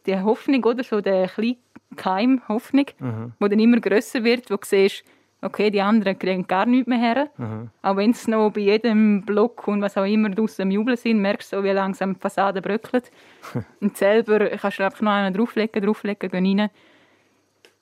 die 0.06 0.20
Hoffnung, 0.20 0.64
oder 0.64 0.84
so 0.84 1.02
der 1.02 1.28
kleine 1.28 1.58
Keim 1.96 2.42
Hoffnung, 2.48 2.86
mhm. 3.00 3.34
die 3.42 3.50
dann 3.50 3.60
immer 3.60 3.80
grösser 3.80 4.24
wird, 4.24 4.50
wo 4.50 4.56
du 4.56 4.66
siehst, 4.66 5.04
okay, 5.42 5.70
die 5.70 5.82
anderen 5.82 6.18
kriegen 6.18 6.48
gar 6.48 6.66
nichts 6.66 6.88
mehr 6.88 6.98
her. 6.98 7.30
Mhm. 7.38 7.70
Auch 7.82 7.98
wenn 7.98 8.12
es 8.12 8.28
noch 8.28 8.52
bei 8.52 8.62
jedem 8.62 9.22
Block 9.24 9.68
und 9.68 9.82
was 9.82 9.98
auch 9.98 10.06
immer 10.06 10.30
draußen 10.30 10.64
im 10.64 10.72
Jubeln 10.72 10.98
sind, 10.98 11.22
merkst 11.22 11.54
du, 11.54 11.64
wie 11.64 11.70
langsam 11.70 12.14
die 12.14 12.20
Fassade 12.20 12.62
bröckelt. 12.62 13.12
und 13.82 13.96
selber 13.98 14.50
kannst 14.50 14.80
du 14.80 14.86
einfach 14.86 15.02
noch 15.02 15.12
einen 15.12 15.34
drauflegen, 15.34 15.84
drauflegen, 15.84 16.30
gehen 16.30 16.60
rein. 16.60 16.70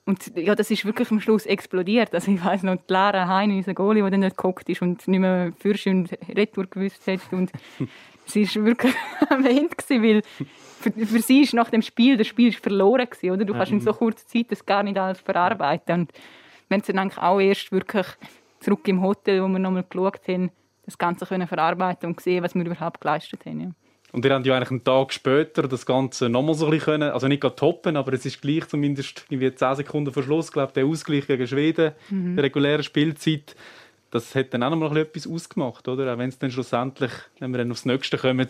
Und 0.06 0.36
ja, 0.36 0.54
das 0.54 0.70
ist 0.70 0.84
wirklich 0.84 1.10
am 1.10 1.20
Schluss 1.20 1.46
explodiert. 1.46 2.12
Also 2.12 2.30
ich 2.30 2.44
weiß 2.44 2.62
noch, 2.64 2.76
die 2.76 2.92
Lara 2.92 3.26
Hein, 3.26 3.50
unser 3.50 3.72
Goalie, 3.72 4.02
der 4.02 4.10
dann 4.10 4.20
nicht 4.20 4.36
geguckt 4.36 4.68
ist 4.68 4.82
und 4.82 5.08
nicht 5.08 5.20
mehr 5.20 5.52
Fürsch 5.58 5.86
und 5.86 6.10
Retour 6.28 6.66
gewusst 6.66 7.06
hat. 7.06 7.20
Und 7.32 7.50
sie 8.26 8.46
war 8.46 8.64
wirklich 8.66 8.94
am 9.30 9.46
Ende, 9.46 9.70
weil 10.02 10.22
für, 10.80 10.92
für 10.92 11.20
sie 11.20 11.42
ist 11.42 11.54
nach 11.54 11.70
dem 11.70 11.80
Spiel, 11.80 12.18
das 12.18 12.26
Spiel 12.26 12.48
ist 12.48 12.58
verloren 12.58 13.08
gewesen, 13.08 13.30
oder? 13.30 13.46
Du 13.46 13.54
kannst 13.54 13.72
in 13.72 13.80
so 13.80 13.94
kurzer 13.94 14.26
Zeit 14.26 14.46
das 14.50 14.66
gar 14.66 14.82
nicht 14.82 14.98
alles 14.98 15.20
verarbeiten. 15.20 16.00
Und 16.00 16.12
wir 16.68 16.78
haben 16.78 16.82
dann 16.86 17.12
auch 17.12 17.40
erst 17.40 17.72
wirklich 17.72 18.06
zurück 18.60 18.86
im 18.88 19.02
Hotel, 19.02 19.42
wo 19.42 19.48
wir 19.48 19.58
nochmal 19.58 19.84
geschaut 19.88 20.26
haben, 20.28 20.50
das 20.84 20.98
Ganze 20.98 21.26
können 21.26 21.46
verarbeiten 21.46 22.10
und 22.10 22.20
sehen, 22.20 22.42
was 22.42 22.54
wir 22.54 22.64
überhaupt 22.64 23.00
geleistet 23.00 23.46
haben. 23.46 23.60
Ja. 23.60 23.70
Und 24.12 24.24
ihr 24.24 24.32
habt 24.32 24.46
ja 24.46 24.56
eigentlich 24.56 24.70
einen 24.70 24.84
Tag 24.84 25.12
später 25.12 25.66
das 25.66 25.86
Ganze 25.86 26.28
nochmal 26.28 26.54
so 26.54 26.66
ein 26.66 26.70
bisschen 26.70 26.84
können, 26.84 27.10
also 27.10 27.26
nicht 27.26 27.42
toppen, 27.42 27.96
aber 27.96 28.12
es 28.12 28.24
ist 28.24 28.40
gleich 28.40 28.66
zumindest 28.68 29.26
irgendwie 29.28 29.52
10 29.52 29.76
Sekunden 29.76 30.12
vor 30.12 30.22
Schluss, 30.22 30.52
glaube 30.52 30.72
der 30.72 30.86
Ausgleich 30.86 31.26
gegen 31.26 31.46
Schweden, 31.48 31.92
mhm. 32.10 32.36
der 32.36 32.44
regulären 32.44 32.84
Spielzeit, 32.84 33.56
das 34.12 34.36
hat 34.36 34.54
dann 34.54 34.62
auch 34.62 34.70
noch 34.70 34.92
mal 34.92 34.96
etwas 34.98 35.26
ausgemacht, 35.26 35.88
oder? 35.88 36.14
Auch 36.14 36.18
wenn 36.18 36.28
es 36.28 36.38
dann 36.38 36.52
schlussendlich, 36.52 37.10
wenn 37.40 37.50
wir 37.50 37.58
dann 37.58 37.72
aufs 37.72 37.84
Nächste 37.84 38.16
kommen, 38.16 38.46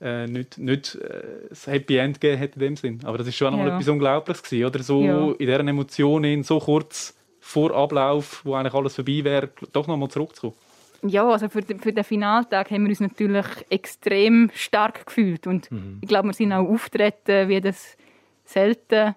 äh, 0.00 0.26
nicht, 0.26 0.58
nicht 0.58 0.96
äh, 0.96 1.22
das 1.48 1.68
Happy 1.68 1.96
End 1.96 2.20
gegeben 2.20 2.38
hätte 2.38 2.54
in 2.54 2.60
dem 2.60 2.76
Sinn. 2.76 3.00
Aber 3.04 3.16
das 3.16 3.28
ist 3.28 3.36
schon 3.36 3.56
ja. 3.56 3.66
etwas 3.68 3.86
Unglaubliches 3.86 4.42
gewesen, 4.42 4.66
oder? 4.66 4.82
So 4.82 5.04
ja. 5.04 5.28
in 5.30 5.38
dieser 5.38 5.60
Emotion, 5.60 6.42
so 6.42 6.58
kurz 6.58 7.16
vor 7.44 7.76
Ablauf, 7.76 8.40
wo 8.44 8.54
eigentlich 8.54 8.72
alles 8.72 8.94
vorbei 8.94 9.22
wäre, 9.22 9.50
doch 9.72 9.86
noch 9.86 9.98
mal 9.98 10.08
zurückzukommen. 10.08 10.54
Ja, 11.02 11.28
also 11.28 11.50
für, 11.50 11.60
den, 11.60 11.78
für 11.78 11.92
den 11.92 12.02
Finaltag 12.02 12.70
haben 12.70 12.84
wir 12.84 12.88
uns 12.88 13.00
natürlich 13.00 13.44
extrem 13.68 14.50
stark 14.54 15.04
gefühlt 15.04 15.46
und 15.46 15.70
mhm. 15.70 15.98
ich 16.00 16.08
glaube, 16.08 16.28
wir 16.28 16.32
sind 16.32 16.54
auch 16.54 16.66
auftreten, 16.66 17.50
wie 17.50 17.60
das 17.60 17.98
selten 18.46 19.14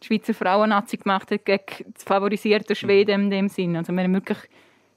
die 0.00 0.06
Schweizer 0.06 0.32
Frauennazi 0.32 0.96
gemacht 0.96 1.32
hat 1.32 1.44
gegen 1.44 1.92
das 1.92 2.04
favorisierte 2.04 2.76
Schweden 2.76 3.24
in 3.24 3.30
dem 3.30 3.48
Sinn. 3.48 3.76
Also 3.76 3.92
wir 3.92 4.04
haben 4.04 4.14
wirklich 4.14 4.38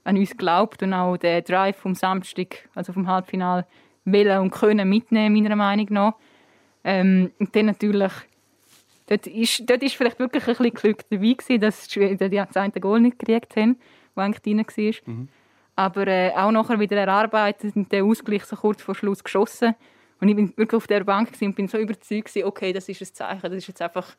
an 0.04 0.15
uns 0.15 0.30
geglaubt 0.30 0.84
und 0.84 0.93
auch 0.93 1.17
den 1.17 1.43
Drive 1.43 1.78
vom 1.78 1.95
Samstag, 1.95 2.69
also 2.75 2.93
vom 2.93 3.08
Halbfinale, 3.08 3.65
wollen 4.06 4.39
und 4.39 4.51
können 4.51 4.88
mitnehmen, 4.88 5.34
meiner 5.41 5.56
Meinung 5.56 5.88
nach. 5.89 6.13
Ähm, 6.84 7.32
und 7.39 7.56
dann 7.56 7.65
natürlich, 7.65 8.13
dort 9.13 9.28
ist, 9.28 9.69
dort 9.69 9.84
ist 9.84 9.95
vielleicht 9.95 10.19
wirklich 10.19 10.43
ein 10.47 10.56
bisschen 10.56 10.73
Glück 10.73 11.10
dabei 11.10 11.34
gewesen, 11.34 11.62
dass 11.62 11.88
die 11.88 11.93
Schweden 11.93 12.32
das 12.32 12.58
eine 12.58 12.71
Goal 12.73 12.99
nicht 12.99 13.19
gekriegt 13.19 13.56
haben, 13.56 13.78
das 14.15 14.26
eigentlich 14.26 14.41
drin 14.41 14.60
war. 14.60 15.13
Mhm. 15.13 15.30
Aber 15.76 16.08
äh, 16.08 16.32
auch 16.32 16.52
nachher 16.52 16.80
wieder 16.80 16.97
erarbeitet 16.97 17.76
und 17.76 17.91
den 17.91 18.06
Ausgleich 18.06 18.45
so 18.45 18.56
kurz 18.56 18.82
vor 18.82 18.95
Schluss 18.95 19.23
geschossen. 19.23 19.76
Und 20.19 20.30
ich 20.30 20.36
bin 20.36 20.54
wirklich 20.56 20.78
auf 20.78 20.88
der 20.88 21.04
Bank 21.04 21.32
und 21.41 21.56
bin 21.56 21.67
so 21.67 21.78
überzeugt, 21.78 22.28
gewesen, 22.28 22.45
okay, 22.45 22.73
das 22.73 22.88
ist 22.89 23.02
ein 23.02 23.13
Zeichen, 23.13 23.41
das 23.41 23.54
ist 23.54 23.67
jetzt 23.67 23.82
einfach, 23.82 24.15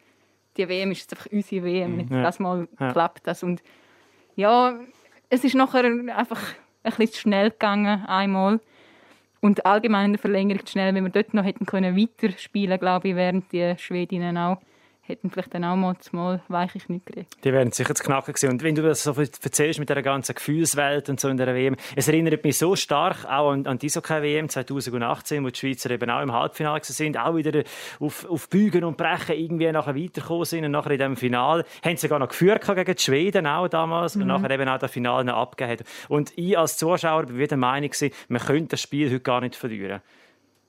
die 0.57 0.69
WM 0.69 0.91
ist 0.91 1.01
jetzt 1.01 1.13
einfach 1.13 1.33
unsere 1.33 1.65
WM. 1.65 1.97
Mhm. 1.97 2.09
Ja. 2.11 2.23
Das 2.23 2.39
Mal 2.39 2.69
ja. 2.79 2.93
klappt 2.93 3.27
das. 3.27 3.43
Und 3.43 3.63
ja, 4.37 4.79
es 5.29 5.45
ist 5.45 5.55
nachher 5.55 5.85
einfach 5.85 6.43
ein 6.83 6.91
bisschen 6.91 7.13
zu 7.13 7.21
schnell 7.21 7.51
gegangen, 7.51 8.05
einmal. 8.07 8.61
Und 9.41 9.65
allgemein 9.67 10.07
in 10.07 10.13
der 10.13 10.21
Verlängerung 10.21 10.65
zu 10.67 10.73
schnell, 10.73 10.95
wenn 10.95 11.05
wir 11.05 11.11
dort 11.11 11.35
noch 11.35 11.45
hätten 11.45 11.67
können 11.67 11.97
weiterspielen, 11.97 12.79
glaube 12.81 13.09
ich, 13.09 13.15
während 13.15 13.53
die 13.53 13.75
Schwedinnen 13.79 14.37
auch 14.39 14.59
hätten 15.07 15.31
vielleicht 15.31 15.55
dann 15.55 15.65
auch 15.65 15.77
mal 15.77 15.95
mal 16.13 16.41
weiches 16.49 16.89
nicht 16.89 17.07
gekriegt. 17.07 17.37
Die 17.45 17.53
wären 17.53 17.73
sicher 17.73 17.95
zu 17.95 18.03
knacken 18.03 18.33
gewesen. 18.33 18.51
Und 18.51 18.63
wenn 18.63 18.75
du 18.75 18.83
das 18.83 19.03
so 19.03 19.13
erzählst 19.13 19.79
mit 19.79 19.89
der 19.89 20.03
ganzen 20.03 20.35
Gefühlswelt 20.35 21.09
und 21.09 21.21
so 21.21 21.29
in 21.29 21.37
der 21.37 21.55
WM, 21.55 21.77
es 21.95 22.09
erinnert 22.09 22.43
mich 22.45 22.59
so 22.59 22.75
stark 22.75 23.25
auch 23.27 23.51
an, 23.51 23.67
an 23.67 23.79
die 23.79 23.89
WM 23.89 24.49
2018, 24.49 25.45
wo 25.45 25.49
die 25.51 25.59
Schweizer 25.59 25.91
eben 25.91 26.11
auch 26.11 26.23
im 26.23 26.33
Halbfinale 26.33 26.83
sind, 26.83 27.19
auch 27.19 27.37
wieder 27.37 27.65
auf, 28.01 28.29
auf 28.29 28.49
Bügen 28.49 28.85
und 28.85 28.97
Brechen 28.97 29.37
irgendwie 29.37 29.71
nachher 29.73 29.95
weitergekommen 29.95 30.45
sind 30.45 30.65
und 30.65 30.71
nachher 30.71 30.93
in 30.93 30.99
dem 30.99 31.17
Finale 31.17 31.65
haben 31.85 31.97
sie 31.97 32.07
sogar 32.07 32.19
noch 32.19 32.29
geführt 32.29 32.65
gegen 32.67 32.95
die 32.95 33.03
Schweden 33.03 33.47
auch 33.47 33.69
damals 33.69 34.17
mhm. 34.17 34.23
und 34.23 34.29
nachher 34.29 34.51
eben 34.51 34.69
auch 34.69 34.79
das 34.79 34.91
Finale 34.91 35.25
noch 35.25 35.37
abgegeben. 35.37 35.85
Und 36.09 36.33
ich 36.37 36.59
als 36.59 36.79
Zuschauer 36.79 37.27
bin 37.27 37.37
wieder 37.37 37.49
der 37.49 37.59
Meinung, 37.59 37.91
man 38.29 38.41
könnte 38.41 38.69
das 38.69 38.81
Spiel 38.81 39.09
heute 39.09 39.21
gar 39.21 39.41
nicht 39.41 39.57
verlieren 39.57 40.01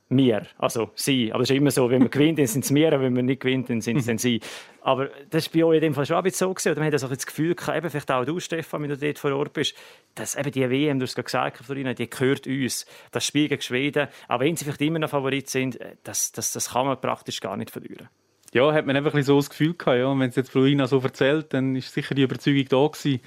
wir, 0.09 0.45
also 0.57 0.91
sie. 0.93 1.33
Aber 1.33 1.43
es 1.43 1.49
ist 1.49 1.55
immer 1.55 1.71
so, 1.71 1.89
wenn 1.89 1.99
man 1.99 2.11
gewinnt, 2.11 2.37
dann 2.37 2.45
sind 2.45 2.63
es 2.63 2.73
wir, 2.73 2.91
wenn 2.91 3.13
man 3.13 3.25
nicht 3.25 3.41
gewinnt, 3.41 3.69
dann 3.69 3.81
sind 3.81 3.97
es 3.97 4.05
dann 4.05 4.17
sie. 4.17 4.39
Aber 4.81 5.09
das 5.31 5.47
war 5.47 5.53
bei 5.53 5.65
euch 5.65 5.75
in 5.77 5.81
dem 5.81 5.93
Fall 5.95 6.05
schon 6.05 6.17
ein 6.17 6.23
bisschen 6.23 6.47
so. 6.47 6.53
Gewesen. 6.53 6.71
Oder 6.71 6.79
man 6.79 6.87
hat 6.87 6.93
also 6.93 7.07
das 7.07 7.25
Gefühl 7.25 7.55
gehabt, 7.55 7.77
eben 7.77 7.89
vielleicht 7.89 8.11
auch 8.11 8.23
du, 8.23 8.39
Stefan, 8.39 8.83
wenn 8.83 8.89
du 8.89 8.97
dort 8.97 9.17
vor 9.17 9.31
Ort 9.33 9.53
bist, 9.53 9.75
dass 10.13 10.35
eben 10.35 10.51
die 10.51 10.69
WM, 10.69 10.99
du 10.99 11.03
hast 11.03 11.11
es 11.11 11.15
gerade 11.15 11.25
gesagt, 11.25 11.57
Florina, 11.57 11.93
die 11.93 12.09
gehört 12.09 12.45
uns. 12.45 12.85
Das 13.11 13.25
Spiel 13.25 13.49
gegen 13.49 13.61
Schweden, 13.61 14.07
auch 14.27 14.39
wenn 14.39 14.55
sie 14.55 14.65
vielleicht 14.65 14.81
immer 14.81 14.99
noch 14.99 15.09
Favorit 15.09 15.49
sind, 15.49 15.79
das, 16.03 16.31
das, 16.31 16.51
das 16.51 16.69
kann 16.69 16.85
man 16.85 17.01
praktisch 17.01 17.41
gar 17.41 17.57
nicht 17.57 17.71
verlieren. 17.71 18.07
Ja, 18.53 18.71
hat 18.71 18.85
man 18.85 18.95
einfach 18.95 19.13
ein 19.15 19.23
so 19.23 19.37
das 19.37 19.49
Gefühl 19.49 19.73
gehabt, 19.73 19.97
ja. 19.97 20.05
Und 20.05 20.19
wenn 20.19 20.29
es 20.29 20.35
jetzt 20.35 20.51
Florina 20.51 20.87
so 20.87 20.99
erzählt, 20.99 21.51
dann 21.53 21.75
ist 21.75 21.93
sicher 21.93 22.13
die 22.13 22.21
Überzeugung 22.21 22.65
da 22.69 22.87
gewesen. 22.87 23.21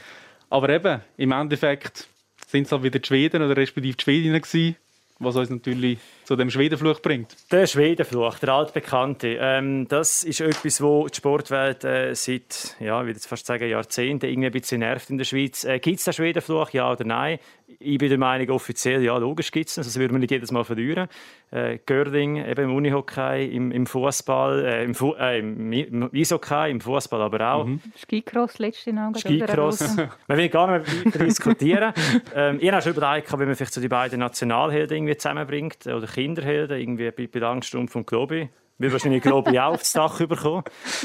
Aber 0.49 0.69
eben, 0.71 1.03
im 1.17 1.33
Endeffekt 1.33 2.09
sind 2.47 2.67
es 2.67 2.73
halt 2.73 2.83
wieder 2.83 2.99
die 2.99 3.07
Schweden 3.07 3.43
oder 3.43 3.57
respektive 3.57 3.97
die 3.97 4.03
Schwedinnen 4.03 4.41
gewesen, 4.41 4.77
was 5.19 5.37
uns 5.37 5.51
natürlich 5.51 5.99
zu 6.29 6.37
dem 6.37 6.51
Schwedenfluch 6.51 7.01
bringt. 7.01 7.35
Der 7.51 7.67
Schwedenfluch, 7.67 8.39
der 8.39 8.51
altbekannte. 8.51 9.39
Ähm, 9.41 9.89
das 9.89 10.25
ist 10.25 10.43
etwas, 10.43 10.83
wo 10.83 11.09
die 11.09 11.17
Sportwelt 11.17 11.85
äh, 11.85 12.15
seit, 12.15 12.77
ja, 12.81 13.01
ich 13.01 13.07
würde 13.07 13.21
fast 13.21 13.47
sagen, 13.47 13.67
Jahrzehnten 13.67 14.27
irgendwie 14.27 14.49
ein 14.49 14.53
bisschen 14.53 14.81
nervt 14.81 15.09
in 15.09 15.17
der 15.17 15.25
Schweiz. 15.25 15.65
Äh, 15.65 15.79
gibt 15.79 16.01
es 16.01 16.05
den 16.05 16.13
Schwedenfluch, 16.13 16.69
ja 16.73 16.93
oder 16.93 17.05
nein? 17.05 17.39
Ich 17.79 17.97
bin 17.97 18.11
der 18.11 18.19
Meinung, 18.19 18.51
offiziell, 18.51 19.03
ja, 19.03 19.17
logisch 19.17 19.51
gibt 19.51 19.69
es 19.69 19.75
das 19.77 19.99
würde 19.99 20.13
man 20.13 20.21
nicht 20.21 20.31
jedes 20.31 20.51
Mal 20.51 20.65
verlieren. 20.65 21.09
Äh, 21.51 21.79
Görding, 21.85 22.37
eben 22.37 22.65
im 22.65 22.75
Unihockey, 22.75 23.47
im, 23.47 23.73
im 23.73 23.87
Fußball, 23.87 24.65
äh, 24.65 24.85
im, 24.85 24.95
Fu 24.95 25.15
äh, 25.15 25.39
im, 25.39 25.73
im 25.73 26.11
Eishockey, 26.15 26.71
im 26.71 26.81
Fußball 26.81 27.23
aber 27.23 27.53
auch. 27.55 27.65
Mhm. 27.65 27.81
Skicross, 27.97 28.59
letzte 28.59 28.91
Augen. 28.91 29.15
Skicross. 29.15 29.97
man 29.97 30.11
will 30.39 30.49
gar 30.49 30.79
nicht 30.79 31.05
mehr 31.05 31.27
diskutieren. 31.27 31.95
ähm, 32.35 32.59
ich 32.61 32.71
habe 32.71 32.83
schon 32.83 32.93
überlegt, 32.93 33.33
wie 33.33 33.45
man 33.45 33.55
vielleicht 33.55 33.73
so 33.73 33.81
die 33.81 33.89
beiden 33.89 34.21
Nationalhelden 34.21 34.97
irgendwie 34.97 35.17
zusammenbringt, 35.17 35.87
oder 35.87 36.07
Kinderhelden, 36.19 36.81
irgendwie 36.81 37.11
bei 37.11 37.39
Langstrumpf 37.39 37.95
und 37.95 38.07
Globi. 38.07 38.49
Will 38.79 38.93
wahrscheinlich 38.93 39.23
Globi 39.23 39.57
auch 39.59 39.75
aufs 39.75 39.93
Dach 39.93 40.19
bekommen. 40.19 40.65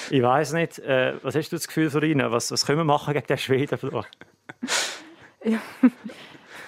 Ich 0.09 0.23
weiß 0.23 0.53
nicht. 0.53 0.79
Äh, 0.79 1.13
was 1.21 1.35
hast 1.35 1.51
du 1.51 1.55
das 1.55 1.67
Gefühl, 1.67 1.91
Florina? 1.91 2.31
Was, 2.31 2.51
was 2.51 2.65
können 2.65 2.79
wir 2.79 2.83
machen 2.83 3.13
gegen 3.13 3.27
den 3.27 3.37
Schweden? 3.37 3.77
ja. 5.43 5.59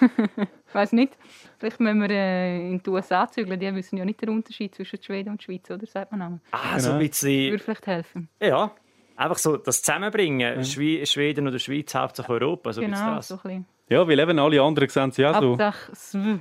ich 0.00 0.74
weiß 0.74 0.92
nicht. 0.92 1.12
Vielleicht 1.58 1.80
müssen 1.80 2.00
wir 2.00 2.10
äh, 2.10 2.70
in 2.70 2.82
die 2.82 2.90
USA 2.90 3.28
zügeln. 3.28 3.58
Die 3.58 3.74
wissen 3.74 3.96
ja 3.96 4.04
nicht 4.04 4.20
den 4.22 4.28
Unterschied 4.28 4.74
zwischen 4.76 5.02
Schweden 5.02 5.30
und 5.30 5.42
Schweiz, 5.42 5.68
oder? 5.70 5.86
Sagt 5.86 6.12
man 6.12 6.22
auch. 6.22 6.38
Ah, 6.52 6.78
so 6.78 6.90
ein 6.90 6.98
genau. 6.98 7.08
bisschen... 7.08 7.50
Würde 7.50 7.64
vielleicht 7.64 7.86
helfen. 7.88 8.28
Ja. 8.40 8.70
Einfach 9.16 9.38
so 9.38 9.56
das 9.56 9.82
Zusammenbringen. 9.82 10.40
Ja. 10.40 10.62
Schweden 10.62 11.48
oder 11.48 11.58
Schweiz, 11.58 11.94
hauptsächlich 11.94 12.42
Europa. 12.42 12.72
So 12.72 12.80
genau, 12.80 13.16
das. 13.16 13.28
so 13.28 13.34
ein 13.34 13.40
bisschen. 13.42 13.66
Ja, 13.88 14.06
weil 14.06 14.18
eben 14.18 14.38
alle 14.38 14.62
anderen 14.62 14.88
sehen 14.88 15.10
sie 15.10 15.22
ja 15.22 15.40
so. 15.40 15.58
Hauptsache 15.58 16.40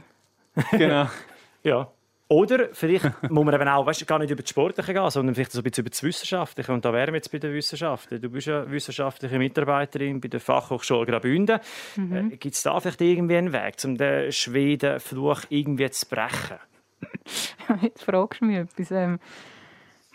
Genau. 0.72 1.08
Ja. 1.64 1.92
Oder 2.28 2.70
vielleicht 2.74 3.06
muss 3.30 3.46
man 3.46 3.54
eben 3.54 3.68
auch 3.68 3.86
weißt, 3.86 4.08
gar 4.08 4.20
nicht 4.20 4.32
über 4.32 4.42
das 4.42 4.50
Sportliche 4.50 4.94
gehen, 4.94 5.10
sondern 5.10 5.36
vielleicht 5.36 5.52
so 5.52 5.60
ein 5.60 5.64
bisschen 5.64 5.84
über 5.84 5.92
das 5.92 6.02
Wissenschaftliche. 6.02 6.74
Und 6.74 6.84
da 6.84 6.92
wären 6.92 7.14
wir 7.14 7.18
jetzt 7.18 7.32
bei 7.32 7.38
den 7.38 7.54
Wissenschaften. 7.54 8.20
Du 8.20 8.30
bist 8.30 8.48
ja 8.48 8.70
wissenschaftliche 8.70 9.38
Mitarbeiterin 9.38 10.20
bei 10.20 10.28
der 10.28 10.40
Fachhochschule 10.40 11.06
Graubünden. 11.06 11.60
Mhm. 11.96 12.32
Äh, 12.32 12.38
Gibt 12.38 12.56
es 12.56 12.64
da 12.64 12.80
vielleicht 12.80 13.02
irgendwie 13.02 13.38
einen 13.38 13.54
Weg, 13.54 13.76
um 13.84 13.98
den 13.98 14.32
Schweden-Fluch 14.32 15.42
irgendwie 15.50 15.90
zu 15.92 16.08
brechen? 16.08 16.58
Jetzt 17.82 18.04
fragst 18.04 18.42
du 18.42 18.46
mich 18.46 18.58
etwas. 18.58 18.92
Ähm, 18.92 19.20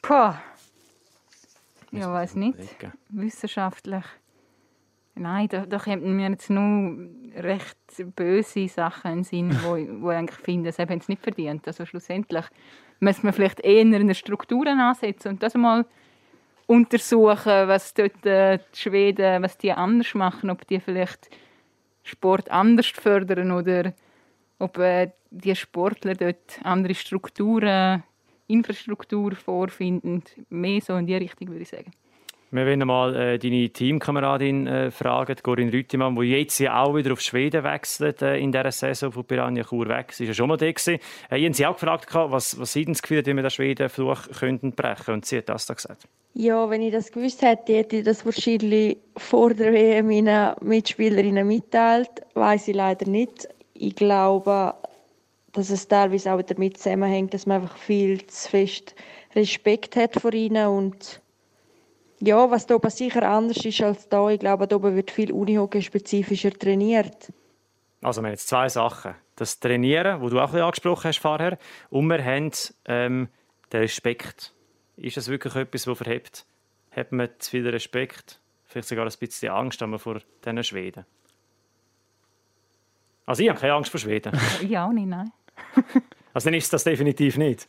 Puh. 0.03 0.35
Ja, 1.93 2.13
weiß 2.13 2.37
nicht. 2.37 2.59
Wissenschaftlich. 3.09 4.05
Nein, 5.21 5.49
da, 5.49 5.67
da 5.67 5.79
kommen 5.79 6.17
mir 6.17 6.31
jetzt 6.31 6.49
nur 6.49 6.97
recht 7.37 7.77
böse 8.17 8.67
Sachen 8.69 9.11
in 9.11 9.19
den 9.19 9.25
Sinn, 9.25 9.57
wo, 9.63 9.73
wo 10.03 10.11
ich 10.11 10.17
eigentlich 10.17 10.39
finde, 10.39 10.73
sie 10.73 10.81
haben 10.81 10.99
es 10.99 11.11
nicht 11.11 11.23
verdient. 11.23 11.67
Also 11.67 11.85
schlussendlich 11.85 12.47
müssen 13.01 13.25
wir 13.25 13.35
vielleicht 13.35 13.61
eher 13.61 13.83
in 13.83 13.93
den 13.93 14.15
Strukturen 14.15 14.81
ansetzen 14.81 15.29
und 15.29 15.43
das 15.43 15.53
mal 15.55 15.85
untersuchen, 16.67 17.69
was 17.69 17.93
dort 17.93 18.25
äh, 18.25 18.61
die 18.75 18.79
Schweden, 18.79 19.43
was 19.43 19.59
die 19.59 19.73
anders 19.73 20.15
machen, 20.15 20.49
ob 20.49 20.67
die 20.67 20.81
vielleicht 20.81 21.29
Sport 22.03 22.51
anders 22.51 22.87
fördern 22.87 23.53
oder 23.53 23.93
ob 24.59 24.79
äh, 24.79 25.11
die 25.31 25.55
Sportler 25.55 26.15
dort 26.15 26.61
andere 26.63 26.95
Strukturen, 26.95 28.05
Infrastruktur 28.47 29.35
vorfinden. 29.35 30.23
Mehr 30.49 30.81
so 30.81 30.97
in 30.97 31.07
die 31.07 31.17
Richtung, 31.17 31.49
würde 31.49 31.63
ich 31.63 31.69
sagen. 31.69 31.93
Wir 32.53 32.67
wollen 32.67 32.85
mal 32.85 33.15
äh, 33.15 33.39
deine 33.39 33.71
Teamkameradin 33.71 34.67
äh, 34.67 34.91
fragen, 34.91 35.37
Corinne 35.41 35.73
Rüttimann, 35.73 36.17
die 36.17 36.33
jetzt 36.33 36.59
ja 36.59 36.83
auch 36.83 36.97
wieder 36.97 37.13
auf 37.13 37.21
Schweden 37.21 37.63
wechselt 37.63 38.23
äh, 38.23 38.39
in 38.39 38.51
dieser 38.51 38.73
Saison 38.73 39.13
von 39.13 39.25
Piranha 39.25 39.63
Chur 39.63 39.87
weg. 39.87 40.13
Sie 40.13 40.25
war 40.25 40.29
ja 40.29 40.35
schon 40.35 40.49
mal 40.49 40.57
da. 40.57 40.67
Äh, 40.67 40.99
ich 41.31 41.45
habe 41.45 41.55
sie 41.55 41.67
auch 41.67 41.77
gefragt, 41.77 42.09
was, 42.13 42.59
was 42.59 42.73
sie 42.73 42.85
denn 42.85 42.95
das 42.95 43.03
Gefühl 43.03 43.19
hat, 43.19 43.27
wie 43.27 43.37
wir 43.37 43.43
den 43.43 43.51
Schweden-Fluch 43.53 44.31
könnten 44.37 44.73
brechen 44.73 45.15
Und 45.15 45.27
sie 45.27 45.39
hat 45.39 45.49
das 45.49 45.67
da 45.67 45.75
gesagt. 45.75 46.09
Ja, 46.35 46.69
wenn 46.69 46.83
ich 46.83 46.91
das 46.91 47.13
gewusst 47.13 47.41
hätte, 47.43 47.73
hätte 47.73 47.99
ich 47.99 48.05
das 48.05 48.27
wahrscheinlich 48.27 48.99
vor 49.17 49.55
der 49.55 49.73
WM 49.73 50.09
meinen 50.09 50.57
Mitspielerinnen 50.61 51.47
mitteilt. 51.47 52.11
Weiß 52.35 52.67
ich 52.67 52.75
leider 52.75 53.09
nicht. 53.09 53.49
Ich 53.75 53.95
glaube, 53.95 54.75
dass 55.53 55.71
es 55.71 55.87
teilweise 55.87 56.33
auch 56.33 56.43
damit 56.43 56.79
zusammenhängt, 56.79 57.33
dass 57.33 57.47
man 57.47 57.63
einfach 57.63 57.77
viel 57.77 58.27
zu 58.27 58.51
fest 58.51 58.97
Respekt 59.37 59.95
hat 59.95 60.21
vor 60.21 60.33
ihnen 60.33 60.67
und 60.67 61.21
ja, 62.23 62.51
was 62.51 62.67
da 62.67 62.77
oben 62.77 62.91
sicher 62.91 63.29
anders 63.29 63.65
ist 63.65 63.81
als 63.81 64.09
da. 64.09 64.29
Ich 64.29 64.41
glaube, 64.41 64.67
da 64.67 64.77
oben 64.77 64.95
wird 64.95 65.11
viel 65.11 65.33
Unihockey-spezifischer 65.33 66.53
trainiert. 66.53 67.33
Also 68.03 68.21
wir 68.23 68.29
haben 68.29 68.33
jetzt 68.33 68.49
zwei 68.49 68.69
Sachen. 68.69 69.15
Das 69.37 69.59
Trainieren, 69.59 70.21
wo 70.21 70.29
du 70.29 70.39
auch 70.39 70.45
ein 70.45 70.47
bisschen 70.49 70.65
angesprochen 70.65 71.05
hast 71.05 71.19
vorher, 71.19 71.59
und 71.89 72.07
wir 72.09 72.23
haben 72.23 72.51
ähm, 72.87 73.29
den 73.73 73.81
Respekt. 73.81 74.53
Ist 74.97 75.17
das 75.17 75.29
wirklich 75.29 75.55
etwas, 75.57 75.85
das 75.85 75.99
verhebt? 75.99 76.47
Hat 76.91 77.13
man 77.13 77.31
zu 77.39 77.51
viel 77.51 77.69
Respekt? 77.69 78.41
Vielleicht 78.67 78.89
sogar 78.89 79.07
ein 79.07 79.13
bisschen 79.19 79.51
Angst 79.51 79.81
haben 79.81 79.91
wir 79.91 79.99
vor 79.99 80.21
diesen 80.45 80.65
Schweden? 80.65 81.07
Also 83.25 83.43
ich 83.43 83.49
habe 83.49 83.59
keine 83.59 83.75
Angst 83.75 83.91
vor 83.91 84.01
Schweden. 84.01 84.39
Ich 84.63 84.77
auch 84.77 84.93
nicht, 84.93 85.07
nein. 85.07 85.33
Also 86.35 86.47
dann 86.47 86.55
ist 86.55 86.73
das 86.73 86.85
definitiv 86.85 87.37
nicht. 87.37 87.69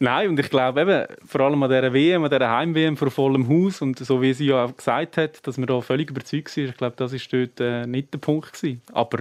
Nein, 0.00 0.28
und 0.28 0.40
ich 0.40 0.50
glaube 0.50 0.80
eben, 0.80 1.06
vor 1.24 1.42
allem 1.42 1.62
an 1.62 1.70
dieser 1.70 1.92
WM, 1.92 2.24
an 2.24 2.30
dieser 2.30 2.50
Heim-WM 2.50 2.96
vor 2.96 3.10
vollem 3.10 3.48
Haus 3.48 3.80
und 3.80 3.98
so 3.98 4.20
wie 4.20 4.34
sie 4.34 4.46
ja 4.46 4.64
auch 4.64 4.76
gesagt 4.76 5.16
hat, 5.16 5.46
dass 5.46 5.56
man 5.56 5.66
da 5.66 5.80
völlig 5.80 6.10
überzeugt 6.10 6.56
war, 6.56 6.64
ich 6.64 6.76
glaube, 6.76 6.96
das 6.96 7.12
ist 7.12 7.32
dort 7.32 7.60
äh, 7.60 7.86
nicht 7.86 8.12
der 8.12 8.18
Punkt 8.18 8.52
gewesen. 8.52 8.82
Aber 8.92 9.20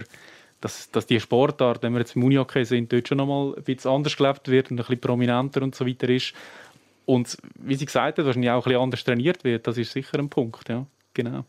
dass, 0.62 0.89
dass 0.91 1.05
die 1.05 1.19
Sportart, 1.19 1.83
wenn 1.83 1.93
wir 1.93 1.99
jetzt 1.99 2.15
im 2.15 2.23
Unihockey 2.23 2.65
sind, 2.65 2.91
dort 2.91 3.07
schon 3.07 3.17
nochmal 3.17 3.53
ein 3.55 3.63
bisschen 3.63 3.91
anders 3.91 4.15
gelebt 4.15 4.47
wird 4.47 4.71
und 4.71 4.79
ein 4.79 4.83
bisschen 4.83 4.99
prominenter 4.99 5.62
und 5.62 5.75
so 5.75 5.86
weiter 5.86 6.09
ist. 6.09 6.33
Und 7.05 7.38
wie 7.55 7.75
sie 7.75 7.86
gesagt 7.86 8.17
hat, 8.17 8.25
wahrscheinlich 8.25 8.49
auch 8.49 8.65
ein 8.65 8.69
bisschen 8.69 8.81
anders 8.81 9.03
trainiert 9.03 9.43
wird, 9.43 9.67
das 9.67 9.77
ist 9.77 9.91
sicher 9.91 10.17
ein 10.19 10.29
Punkt, 10.29 10.69
ja. 10.69 10.86
Genau. 11.13 11.45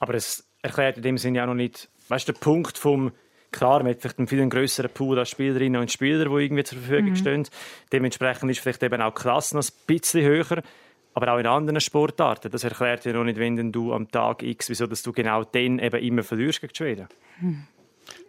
Aber 0.00 0.14
es 0.14 0.46
erklärt 0.62 0.98
in 0.98 1.02
dem 1.02 1.18
Sinne 1.18 1.42
auch 1.42 1.46
noch 1.46 1.54
nicht, 1.54 1.88
weißt 2.08 2.28
du, 2.28 2.32
der 2.32 2.40
Punkt 2.40 2.78
vom 2.78 3.10
Klar, 3.54 3.84
man 3.84 3.90
hat 3.92 4.00
vielleicht 4.00 4.18
einen 4.18 4.26
viel 4.26 4.48
grösseren 4.48 4.90
Pool 4.90 5.16
an 5.16 5.26
Spielerinnen 5.26 5.80
und 5.80 5.92
Spielern, 5.92 6.28
die 6.28 6.44
irgendwie 6.44 6.64
zur 6.64 6.78
Verfügung 6.78 7.14
stehen. 7.14 7.46
Dementsprechend 7.92 8.50
ist 8.50 8.58
vielleicht 8.58 8.82
eben 8.82 9.00
auch 9.00 9.14
die 9.14 9.22
Klasse 9.22 9.56
noch 9.56 9.62
ein 9.62 9.72
bisschen 9.86 10.24
höher. 10.24 10.60
Aber 11.14 11.32
auch 11.32 11.38
in 11.38 11.46
anderen 11.46 11.80
Sportarten. 11.80 12.50
Das 12.50 12.64
erklärt 12.64 13.04
ja 13.04 13.12
noch 13.12 13.22
nicht, 13.22 13.38
wenn 13.38 13.70
du 13.70 13.92
am 13.92 14.10
Tag 14.10 14.42
X, 14.42 14.70
wieso 14.70 14.88
dass 14.88 15.04
du 15.04 15.12
genau 15.12 15.44
dann 15.44 15.78
eben 15.78 16.02
immer 16.02 16.24
verlierst 16.24 16.62
gegen 16.62 16.72
die 16.72 16.76
Schweden. 16.76 17.08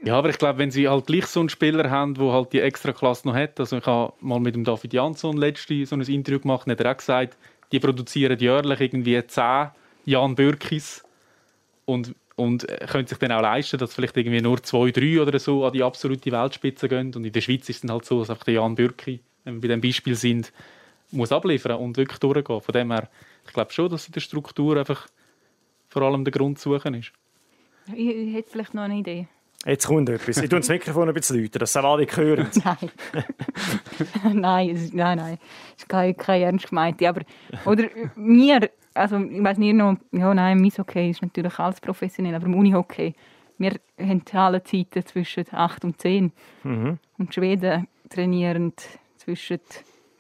Ja, 0.04 0.16
aber 0.16 0.30
ich 0.30 0.38
glaube, 0.38 0.60
wenn 0.60 0.70
sie 0.70 0.88
halt 0.88 1.08
gleich 1.08 1.26
so 1.26 1.40
einen 1.40 1.50
Spieler 1.50 1.90
haben, 1.90 2.14
der 2.14 2.32
halt 2.32 2.54
die 2.54 2.60
extra 2.60 2.92
Klasse 2.92 3.28
noch 3.28 3.34
hat, 3.34 3.60
also 3.60 3.78
ich 3.78 3.86
habe 3.88 4.14
mal 4.20 4.40
mit 4.40 4.54
dem 4.54 4.64
David 4.64 4.94
Jansson 4.94 5.38
letzte 5.38 5.84
so 5.88 5.96
ein 5.96 6.02
Interview 6.02 6.40
gemacht, 6.40 6.68
hat 6.68 6.80
er 6.80 6.92
auch 6.92 6.98
gesagt, 6.98 7.36
die 7.72 7.80
produzieren 7.80 8.38
jährlich 8.38 8.80
irgendwie 8.80 9.26
10 9.26 9.70
Jan 10.06 10.36
Bürkis 10.36 11.04
und, 11.86 12.14
und 12.36 12.67
äh, 12.69 12.86
können 12.89 13.08
sich 13.08 13.17
dann 13.17 13.32
auch 13.32 13.41
leisten, 13.41 13.78
dass 13.78 13.93
vielleicht 13.93 14.17
irgendwie 14.17 14.41
nur 14.41 14.62
zwei, 14.62 14.91
drei 14.91 15.21
oder 15.21 15.39
so 15.39 15.65
an 15.65 15.74
die 15.74 15.84
absolute 15.84 16.32
Weltspitze 16.32 16.89
gehen. 16.89 17.13
Und 17.15 17.26
in 17.26 17.32
der 17.32 17.41
Schweiz 17.41 17.69
ist 17.69 17.78
es 17.78 17.82
dann 17.82 17.91
halt 17.91 18.06
so, 18.06 18.19
dass 18.19 18.30
einfach 18.30 18.45
der 18.45 18.56
Jan 18.56 18.76
Bürki, 18.76 19.21
wenn 19.43 19.56
wir 19.56 19.62
bei 19.62 19.67
dem 19.69 19.82
Beispiel 19.82 20.15
sind, 20.15 20.52
muss 21.12 21.32
abliefern 21.32 21.78
und 21.78 21.98
wirklich 21.98 22.19
durchgehen. 22.19 22.62
Von 22.62 22.74
dem 22.74 22.91
her, 22.91 23.10
ich 23.45 23.54
glaube 23.54 23.71
schon, 23.71 23.89
dass 23.89 24.08
in 24.08 24.13
der 24.13 24.21
Struktur 24.21 24.78
einfach 24.78 25.08
vor 25.88 26.02
allem 26.02 26.26
der 26.26 26.32
Grund 26.32 26.60
zu 26.60 26.74
suchen 26.74 26.95
ist. 26.95 27.12
Ich, 27.88 28.08
ich 28.08 28.34
hätte 28.34 28.50
vielleicht 28.50 28.74
noch 28.74 28.84
eine 28.84 28.95
Idee. 28.95 29.28
Jetzt 29.65 29.88
kommt 29.88 30.10
etwas. 30.10 30.38
Ich 30.38 30.50
tue 30.50 30.60
das 30.60 30.70
Mikrofon 30.70 31.08
ein 31.08 31.13
bisschen 31.13 31.41
lauter, 31.41 31.60
dass 31.60 31.72
es 31.72 31.78
auch 31.78 31.94
alle 31.94 32.06
hören. 32.06 32.48
Nein. 32.63 32.91
nein, 34.34 34.89
nein, 34.94 35.18
nein. 35.18 35.38
Das 35.74 35.84
ist 35.84 35.89
keine, 35.89 36.13
keine 36.13 36.46
ernst 36.46 36.70
gemeinte. 36.70 37.10
Aber, 37.10 37.22
oder 37.65 37.86
mir, 38.15 38.70
also 38.94 39.18
ich 39.18 39.44
weiß 39.44 39.58
nicht 39.58 39.74
noch, 39.74 39.98
ja 40.12 40.34
nein, 40.34 40.62
mein 40.62 40.72
Hockey 40.78 41.10
ist 41.10 41.22
natürlich 41.22 41.58
alles 41.58 41.82
professionell, 41.82 42.36
aber 42.36 42.46
im 42.46 42.54
Unihockey, 42.54 43.15
wir 43.58 43.72
haben 44.00 44.24
alle 44.34 44.63
Zeiten 44.63 45.06
zwischen 45.06 45.46
8 45.52 45.86
und 45.86 46.00
10. 46.00 46.32
Mhm. 46.63 47.00
Und 47.18 47.30
die 47.30 47.34
Schweden 47.34 47.88
trainieren 48.10 48.74
zwischen 49.18 49.62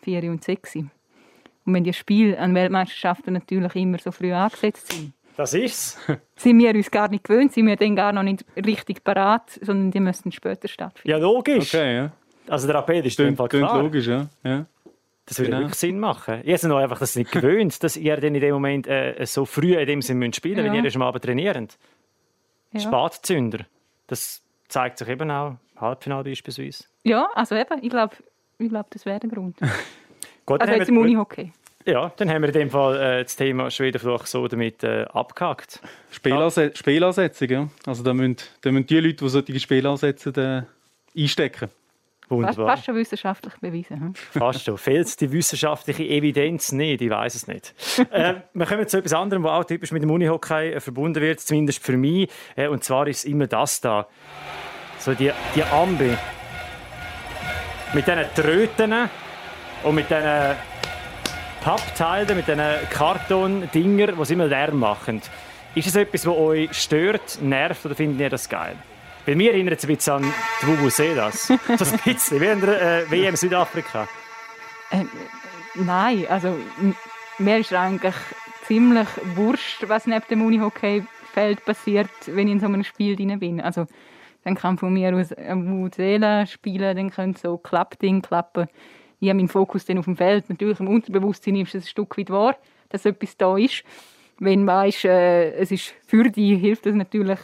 4 0.01 0.31
und 0.31 0.43
6. 0.43 0.77
Und 0.77 1.73
wenn 1.73 1.83
die 1.83 1.93
Spiele 1.93 2.39
an 2.39 2.55
Weltmeisterschaften 2.55 3.33
natürlich 3.33 3.75
immer 3.75 3.97
so 3.99 4.11
früh 4.11 4.33
angesetzt 4.33 4.91
sind, 4.91 5.13
Das 5.37 5.53
ist's. 5.53 5.97
sind 6.35 6.59
wir 6.59 6.73
uns 6.73 6.89
gar 6.91 7.09
nicht 7.09 7.23
gewöhnt, 7.23 7.51
sind 7.53 7.67
wir 7.67 7.75
dann 7.75 7.95
gar 7.95 8.13
noch 8.13 8.23
nicht 8.23 8.45
richtig 8.55 9.03
parat, 9.03 9.49
sondern 9.61 9.91
die 9.91 9.99
müssen 9.99 10.31
später 10.31 10.67
stattfinden. 10.67 11.09
Ja, 11.09 11.17
logisch. 11.17 11.73
Okay, 11.73 11.95
ja. 11.95 12.11
Also 12.47 12.67
der 12.67 12.77
Appell 12.77 13.05
ist 13.05 13.17
Klingt, 13.17 13.37
klar. 13.49 13.81
logisch, 13.81 14.07
ja. 14.07 14.27
ja. 14.43 14.65
Das 15.25 15.39
würde 15.39 15.49
Genau. 15.49 15.61
wirklich 15.63 15.79
Sinn 15.79 15.99
machen. 15.99 16.35
Habe 16.37 16.67
noch 16.67 16.77
einfach 16.77 16.99
das 16.99 17.15
nicht 17.15 17.31
gewöhnt, 17.31 17.83
dass 17.83 17.97
ihr 17.97 18.15
dann 18.17 18.35
in 18.35 18.41
dem 18.41 18.53
Moment 18.53 18.87
äh, 18.87 19.25
so 19.25 19.45
früh 19.45 19.75
in 19.75 19.87
dem 19.87 20.01
müsst 20.01 20.35
spielen 20.35 20.55
müsst, 20.57 20.65
wenn 20.67 20.73
Ja. 20.75 20.83
ihr 20.83 20.91
schon 20.91 21.01
am 21.01 21.07
Abend 21.07 21.23
trainiert. 21.23 21.77
Ja. 22.71 22.79
Spatzünder. 22.79 23.65
Das 24.07 24.43
zeigt 24.67 24.99
sich 24.99 25.07
eben 25.07 25.31
auch 25.31 25.49
im 25.75 25.81
Halbfinale 25.81 26.23
beispielsweise. 26.25 26.83
Ja, 27.03 27.27
also 27.33 27.55
eben, 27.55 27.83
ich 27.83 27.89
glaube, 27.89 28.15
ich 28.59 28.69
glaub, 28.69 28.89
das 28.91 29.05
wäre 29.05 29.19
der 29.19 29.29
Grund. 29.31 29.57
Gut, 30.45 30.61
Also 30.61 30.73
jetzt 30.73 30.89
im 30.89 30.97
Unihockey. 30.97 31.51
Ja, 31.85 32.11
dann 32.17 32.29
haben 32.29 32.41
wir 32.41 32.49
in 32.49 32.53
dem 32.53 32.69
Fall 32.71 32.99
äh, 32.99 33.23
das 33.23 33.35
Thema 33.35 33.69
Schwedenfluch 33.69 34.25
so 34.25 34.47
damit 34.47 34.83
äh, 34.83 35.05
abgehakt. 35.13 35.79
Spielanse 36.09 36.71
Spielansetzung, 36.73 37.49
ja. 37.49 37.69
Also 37.85 38.03
da 38.03 38.13
müssen, 38.13 38.37
da 38.61 38.71
müssen 38.71 38.87
die 38.87 38.99
Leute, 38.99 39.23
die 39.23 39.29
solche 39.29 39.59
Spiele 39.59 39.89
ansetzen, 39.89 40.33
äh, 40.35 40.63
einstecken. 41.15 41.69
Fast, 42.27 42.31
Wunderbar. 42.31 42.75
fast 42.75 42.85
schon 42.85 42.95
wissenschaftlich 42.95 43.53
bewiesen. 43.61 43.99
hm? 43.99 44.13
Fast 44.31 44.65
schon. 44.65 44.79
Fehlt 44.79 45.21
die 45.21 45.31
wissenschaftliche 45.31 46.03
Evidenz 46.05 46.71
nicht? 46.71 47.01
Ich 47.01 47.09
weiß 47.11 47.35
es 47.35 47.47
nicht. 47.47 47.75
äh, 48.11 48.33
wir 48.51 48.65
kommen 48.65 48.87
zu 48.87 48.97
etwas 48.97 49.13
anderem, 49.13 49.43
was 49.43 49.51
auch 49.51 49.67
typisch 49.67 49.91
mit 49.91 50.01
dem 50.01 50.09
Unihockey 50.09 50.73
äh, 50.73 50.79
verbunden 50.79 51.21
wird, 51.21 51.39
zumindest 51.39 51.83
für 51.83 51.95
mich. 51.97 52.31
Äh, 52.55 52.67
und 52.67 52.83
zwar 52.83 53.05
ist 53.07 53.19
es 53.19 53.25
immer 53.25 53.45
das 53.45 53.79
da. 53.79 54.07
So 54.97 55.13
die, 55.13 55.31
die 55.55 55.63
Ambi. 55.63 56.17
Mit 57.93 58.07
diesen 58.07 58.23
Tröten 58.33 58.93
und 59.83 59.95
mit 59.95 60.09
diesen 60.09 60.55
Pappteilen, 61.65 62.37
mit 62.37 62.47
diesen 62.47 62.61
Kartondinger, 62.91 64.11
die 64.11 64.33
immer 64.33 64.45
Lärm 64.45 64.77
machen. 64.77 65.19
Ist 65.73 65.87
es 65.87 65.95
etwas, 65.95 66.23
was 66.27 66.35
euch 66.35 66.71
stört, 66.73 67.41
nervt 67.41 67.83
oder 67.87 67.95
findet 67.95 68.19
ihr 68.19 68.29
das 68.29 68.47
geil? 68.47 68.75
Bei 69.25 69.33
mir 69.33 69.51
erinnert 69.51 69.79
es 69.79 69.83
ein 69.85 69.95
bisschen 69.95 70.13
an 70.13 70.33
die 70.61 70.67
Vuvuzelas. 70.67 71.47
So 71.47 71.53
ein 71.55 71.99
bisschen, 72.05 72.39
wie 72.39 72.45
in 72.45 72.61
der 72.61 73.01
äh, 73.01 73.09
WM 73.09 73.35
Südafrika. 73.35 74.07
Ähm, 74.91 75.09
nein, 75.73 76.27
also 76.29 76.55
mir 77.39 77.57
ist 77.57 77.73
eigentlich 77.73 78.13
ziemlich 78.67 79.07
wurscht, 79.33 79.85
was 79.87 80.05
neben 80.05 80.27
dem 80.29 80.45
Unihockey-Feld 80.45 81.65
passiert, 81.65 82.11
wenn 82.27 82.47
ich 82.47 82.53
in 82.53 82.59
so 82.59 82.67
einem 82.67 82.83
Spiel 82.83 83.15
drin 83.15 83.39
bin. 83.39 83.59
Also 83.59 83.87
dann 84.43 84.53
kann 84.53 84.77
von 84.77 84.93
mir 84.93 85.15
aus 85.15 85.33
Musela 85.55 86.45
spielen, 86.45 86.95
dann 86.95 87.09
können 87.09 87.33
so 87.33 87.57
Klappding 87.57 88.21
klappen. 88.21 88.67
Ich 89.19 89.29
habe 89.29 89.37
meinen 89.37 89.47
Fokus 89.47 89.85
dann 89.85 89.97
auf 89.97 90.05
dem 90.05 90.17
Feld. 90.17 90.49
Natürlich 90.49 90.79
im 90.79 90.87
Unterbewusstsein 90.87 91.55
ist 91.57 91.75
es 91.75 91.85
ein 91.85 91.87
Stück 91.87 92.17
weit 92.17 92.29
wahr, 92.29 92.57
dass 92.89 93.05
etwas 93.05 93.37
da 93.37 93.57
ist. 93.57 93.83
Wenn 94.39 94.65
man 94.65 94.85
weiss, 94.85 95.03
äh, 95.05 95.51
es 95.53 95.71
ist 95.71 95.93
für 96.05 96.29
dich, 96.29 96.59
hilft 96.59 96.85
das 96.85 96.95
natürlich, 96.95 97.39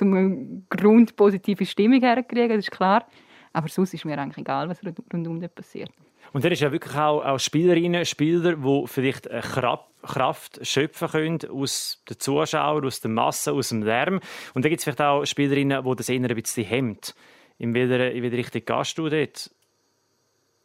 um 0.00 0.14
eine 0.14 0.62
grundpositive 0.70 1.66
Stimmung 1.66 2.00
herzukriegen, 2.00 2.56
das 2.56 2.66
ist 2.66 2.70
klar. 2.70 3.06
Aber 3.52 3.68
sonst 3.68 3.94
ist 3.94 4.04
mir 4.04 4.18
eigentlich 4.18 4.38
egal, 4.38 4.68
was 4.68 4.80
rundum 5.12 5.40
passiert. 5.54 5.90
Und 6.32 6.44
er 6.44 6.52
ist 6.52 6.60
ja 6.60 6.70
wirklich 6.70 6.94
auch, 6.94 7.24
auch 7.24 7.38
Spielerinnen, 7.38 8.04
Spieler, 8.04 8.56
die 8.56 8.84
vielleicht 8.86 9.28
Kraft 9.30 10.66
schöpfen 10.66 11.08
können 11.08 11.38
aus 11.50 12.02
den 12.08 12.18
Zuschauern, 12.18 12.84
aus 12.84 13.00
der 13.00 13.10
Masse, 13.10 13.52
aus 13.52 13.70
dem 13.70 13.82
Lärm. 13.82 14.20
Und 14.54 14.64
dann 14.64 14.70
gibt 14.70 14.80
es 14.80 14.84
vielleicht 14.84 15.00
auch 15.00 15.24
Spielerinnen, 15.24 15.84
die 15.84 15.96
das 15.96 16.08
eher 16.08 16.20
ein 16.20 16.34
bisschen 16.36 16.64
hemmt. 16.64 17.14
In 17.58 17.74
welcher, 17.74 18.12
in 18.12 18.22
welcher 18.22 18.36
Richtung 18.36 18.62
gehst 18.66 18.98
du 18.98 19.08
dort? 19.08 19.50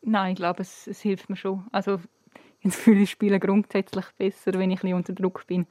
Nein, 0.01 0.33
ich 0.33 0.37
glaube, 0.37 0.61
es, 0.61 0.87
es 0.87 1.01
hilft 1.01 1.29
mir 1.29 1.35
schon. 1.35 1.65
Also, 1.71 1.99
ich 2.61 2.73
fühle, 2.73 3.01
ich 3.01 3.11
spiele 3.11 3.39
grundsätzlich 3.39 4.05
besser, 4.17 4.53
wenn 4.53 4.71
ich 4.71 4.83
ein 4.83 4.93
unter 4.93 5.13
Druck 5.13 5.45
bin. 5.47 5.65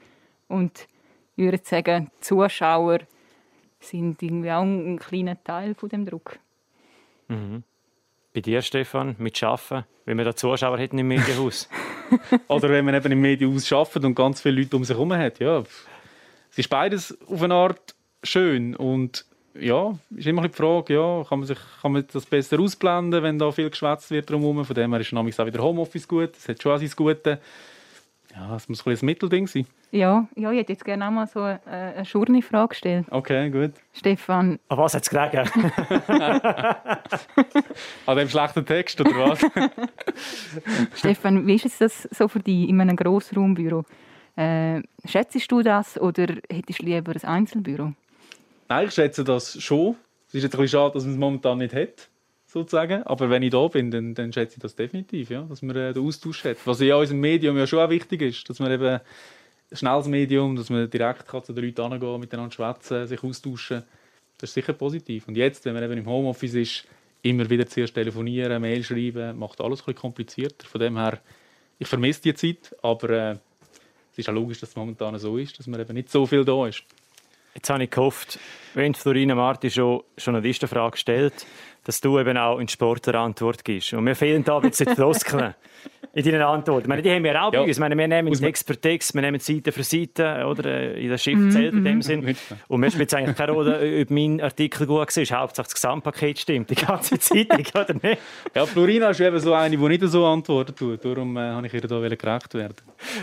Und 0.49 0.89
ich 1.37 1.45
würde 1.45 1.61
sagen, 1.63 2.11
die 2.17 2.21
Zuschauer 2.21 3.01
sind 3.79 4.23
irgendwie 4.23 4.51
auch 4.51 4.63
ein 4.63 4.99
kleiner 4.99 5.43
Teil 5.43 5.75
von 5.75 5.89
dem 5.89 6.05
Druck. 6.05 6.39
Mhm. 7.29 7.63
Bei 8.35 8.41
dir, 8.41 8.63
Stefan, 8.63 9.17
mit 9.19 9.43
Arbeiten, 9.43 9.85
wenn 10.05 10.19
wir 10.19 10.25
da 10.25 10.37
Zuschauer 10.37 10.79
hätten 10.79 10.99
im 10.99 11.09
Medienhaus? 11.09 11.69
Oder 12.49 12.69
wenn 12.69 12.85
man 12.85 12.95
eben 12.95 13.13
im 13.13 13.21
Medienhaus 13.21 13.73
arbeitet 13.73 14.05
und 14.05 14.15
ganz 14.15 14.41
viele 14.41 14.61
Leute 14.61 14.77
um 14.77 14.85
sich 14.85 14.97
herum 14.97 15.13
hat. 15.13 15.39
Ja, 15.41 15.65
es 16.51 16.59
ist 16.59 16.69
beides 16.69 17.19
auf 17.27 17.43
eine 17.43 17.55
Art 17.55 17.95
schön 18.23 18.77
und 18.77 19.25
ja, 19.55 19.95
ist 20.17 20.27
immer 20.27 20.47
die 20.47 20.55
Frage, 20.55 20.95
ja, 20.95 21.25
kann 21.29 21.41
man, 21.41 21.49
sich, 21.49 21.59
kann 21.83 21.93
man 21.93 22.05
das 22.13 22.27
besser 22.27 22.61
ausblenden, 22.61 23.23
wenn 23.23 23.39
da 23.39 23.51
viel 23.51 23.71
geschwätzt 23.71 24.11
wird 24.11 24.31
drumherum. 24.31 24.65
Von 24.65 24.75
dem 24.75 24.93
her 24.93 25.01
ist 25.01 25.13
nämlich 25.13 25.39
auch 25.39 25.47
wieder 25.47 25.63
Homeoffice 25.63 26.07
gut. 26.07 26.37
Es 26.37 26.49
hat 26.49 26.63
schon 26.63 26.73
auch 26.73 26.79
sein 26.79 26.91
Gute. 26.95 27.41
Ja, 28.35 28.55
es 28.55 28.69
muss 28.69 28.87
ein, 28.87 28.93
ein 28.93 28.99
Mittelding 29.03 29.47
sein. 29.49 29.67
Ja, 29.91 30.29
ja, 30.37 30.53
ich 30.53 30.59
hätte 30.61 30.73
jetzt 30.73 30.85
gerne 30.85 31.09
auch 31.09 31.11
mal 31.11 31.27
so 31.27 31.41
eine, 31.41 31.61
eine 31.67 32.05
schurne 32.05 32.43
Frage 32.43 32.69
gestellt. 32.69 33.07
Okay, 33.11 33.51
gut. 33.51 33.73
Stefan. 33.93 34.61
An 34.69 34.79
was 34.79 34.95
hat 34.95 35.03
es 35.03 35.11
gelegen? 35.11 35.51
An 38.07 38.17
dem 38.17 38.29
schlechten 38.29 38.65
Text, 38.65 39.01
oder 39.01 39.31
was? 39.31 39.41
Stefan, 40.95 41.45
wie 41.45 41.57
ist 41.57 41.81
das 41.81 42.09
so 42.13 42.29
für 42.29 42.39
dich 42.39 42.69
in 42.69 42.81
einem 42.81 42.95
Grossraumbüro? 42.95 43.85
Äh, 44.37 44.83
schätzt 45.05 45.51
du 45.51 45.63
das 45.63 46.01
oder 46.01 46.29
hättest 46.49 46.83
du 46.83 46.85
lieber 46.85 47.13
ein 47.13 47.25
Einzelbüro? 47.25 47.95
Nein, 48.71 48.87
ich 48.87 48.95
schätze 48.95 49.25
das 49.25 49.61
schon. 49.61 49.97
Es 50.29 50.35
ist 50.35 50.45
jetzt 50.45 50.55
ein 50.55 50.61
bisschen 50.61 50.79
schade, 50.79 50.95
dass 50.95 51.03
man 51.03 51.15
es 51.15 51.19
momentan 51.19 51.59
nicht 51.59 51.75
hat, 51.75 52.09
sozusagen. 52.47 53.03
Aber 53.03 53.29
wenn 53.29 53.43
ich 53.43 53.51
da 53.51 53.67
bin, 53.67 53.91
dann, 53.91 54.15
dann 54.15 54.33
schätze 54.33 54.59
ich 54.59 54.63
das 54.63 54.77
definitiv, 54.77 55.29
ja, 55.29 55.43
dass 55.43 55.61
man 55.63 55.75
äh, 55.75 55.93
den 55.93 56.07
Austausch 56.07 56.45
hat. 56.45 56.57
Was 56.67 56.79
ja 56.79 56.95
unserem 56.95 57.19
Medium 57.19 57.59
ja 57.59 57.67
schon 57.67 57.81
auch 57.81 57.91
wichtig 57.91 58.23
ist, 58.23 58.49
dass 58.49 58.61
man 58.61 58.71
eben 58.71 59.01
schnelles 59.73 60.07
Medium, 60.07 60.55
dass 60.55 60.71
man 60.71 60.89
direkt 60.89 61.27
kann 61.27 61.43
zu 61.43 61.53
den 61.53 61.65
Leuten 61.65 61.91
hingehen, 61.91 62.21
miteinander 62.21 62.53
schwätzen, 62.53 63.09
sich 63.09 63.25
austauschen. 63.25 63.83
Das 64.39 64.51
ist 64.51 64.55
sicher 64.55 64.73
positiv. 64.73 65.27
Und 65.27 65.37
jetzt, 65.37 65.65
wenn 65.65 65.75
man 65.75 65.83
eben 65.83 65.99
im 65.99 66.07
Homeoffice 66.07 66.55
ist, 66.55 66.87
immer 67.23 67.51
wieder 67.51 67.67
zuerst 67.67 67.95
telefonieren, 67.95 68.63
Mail 68.63 68.85
schreiben, 68.85 69.37
macht 69.37 69.61
alles 69.61 69.81
ein 69.81 69.87
bisschen 69.87 70.01
komplizierter. 70.01 70.65
Von 70.69 70.81
dem 70.81 70.97
her, 70.97 71.19
ich 71.81 71.89
vermisse 71.89 72.23
die 72.23 72.35
Zeit, 72.35 72.77
aber 72.83 73.11
äh, 73.11 73.37
es 74.13 74.19
ist 74.19 74.29
auch 74.29 74.33
logisch, 74.33 74.61
dass 74.61 74.69
es 74.69 74.77
momentan 74.77 75.19
so 75.19 75.39
ist, 75.39 75.59
dass 75.59 75.67
man 75.67 75.81
eben 75.81 75.95
nicht 75.95 76.09
so 76.09 76.25
viel 76.25 76.45
da 76.45 76.69
ist. 76.69 76.85
Jetzt 77.55 77.69
habe 77.71 77.85
ich 77.85 77.91
gehofft, 77.91 78.39
wenn 78.75 78.95
Florina 78.95 79.35
Marti 79.35 79.71
schon 79.71 80.03
Journalistenfrage 80.17 80.97
stellt, 80.97 81.47
dass 81.85 82.01
du 82.01 82.19
eben 82.19 82.37
auch 82.37 82.59
in 82.59 82.69
Sport 82.69 83.09
eine 83.09 83.19
Antwort 83.19 83.65
gibst. 83.65 83.93
Und 83.93 84.05
mir 84.05 84.15
fehlen 84.15 84.45
da 84.45 84.61
jetzt 84.63 84.81
die 84.81 84.85
Floskeln 84.85 85.55
in 86.13 86.25
deinen 86.25 86.43
Antworten. 86.43 86.83
Ich 86.83 86.89
meine, 86.89 87.03
die 87.03 87.11
haben 87.11 87.23
wir 87.23 87.41
auch 87.41 87.51
bei 87.53 87.59
ja. 87.59 87.63
uns. 87.63 87.71
Ich 87.71 87.79
meine, 87.79 87.97
wir 87.97 88.09
nehmen 88.09 88.33
Text 88.33 88.67
per 88.67 88.81
Text, 88.81 89.15
wir 89.15 89.23
nehmen 89.23 89.39
Seite 89.39 89.71
für 89.71 89.85
Seite, 89.85 90.45
oder? 90.45 90.95
In 90.95 91.09
der 91.09 91.19
Schrift 91.19 91.53
zählt 91.53 91.73
in 91.73 91.85
dem 91.85 91.97
mhm. 91.97 92.03
Sinn. 92.03 92.37
Und 92.67 92.81
mir 92.81 92.91
spielt 92.91 93.15
eigentlich 93.15 93.37
keine 93.37 93.53
Rolle, 93.53 94.01
ob 94.03 94.11
mein 94.11 94.41
Artikel 94.41 94.87
gut 94.87 94.99
war. 94.99 95.41
Hauptsache 95.41 95.67
das 95.67 95.75
Gesamtpaket 95.75 96.41
stimmt, 96.41 96.71
die 96.71 96.75
ganze 96.75 97.19
Zeitung, 97.19 97.65
oder 97.75 97.95
nicht? 97.95 98.21
Ja, 98.55 98.67
Florina 98.67 99.11
ist 99.11 99.21
eben 99.21 99.39
so 99.39 99.55
eine, 99.55 99.77
die 99.77 99.89
nicht 99.89 100.03
so 100.05 100.27
antworten 100.27 100.75
tut. 100.75 101.05
Darum 101.05 101.37
äh, 101.37 101.41
habe 101.41 101.67
ich 101.67 101.75
ihr 101.75 101.81
da 101.83 102.01
gerecht 102.01 102.55
werden. 102.55 102.75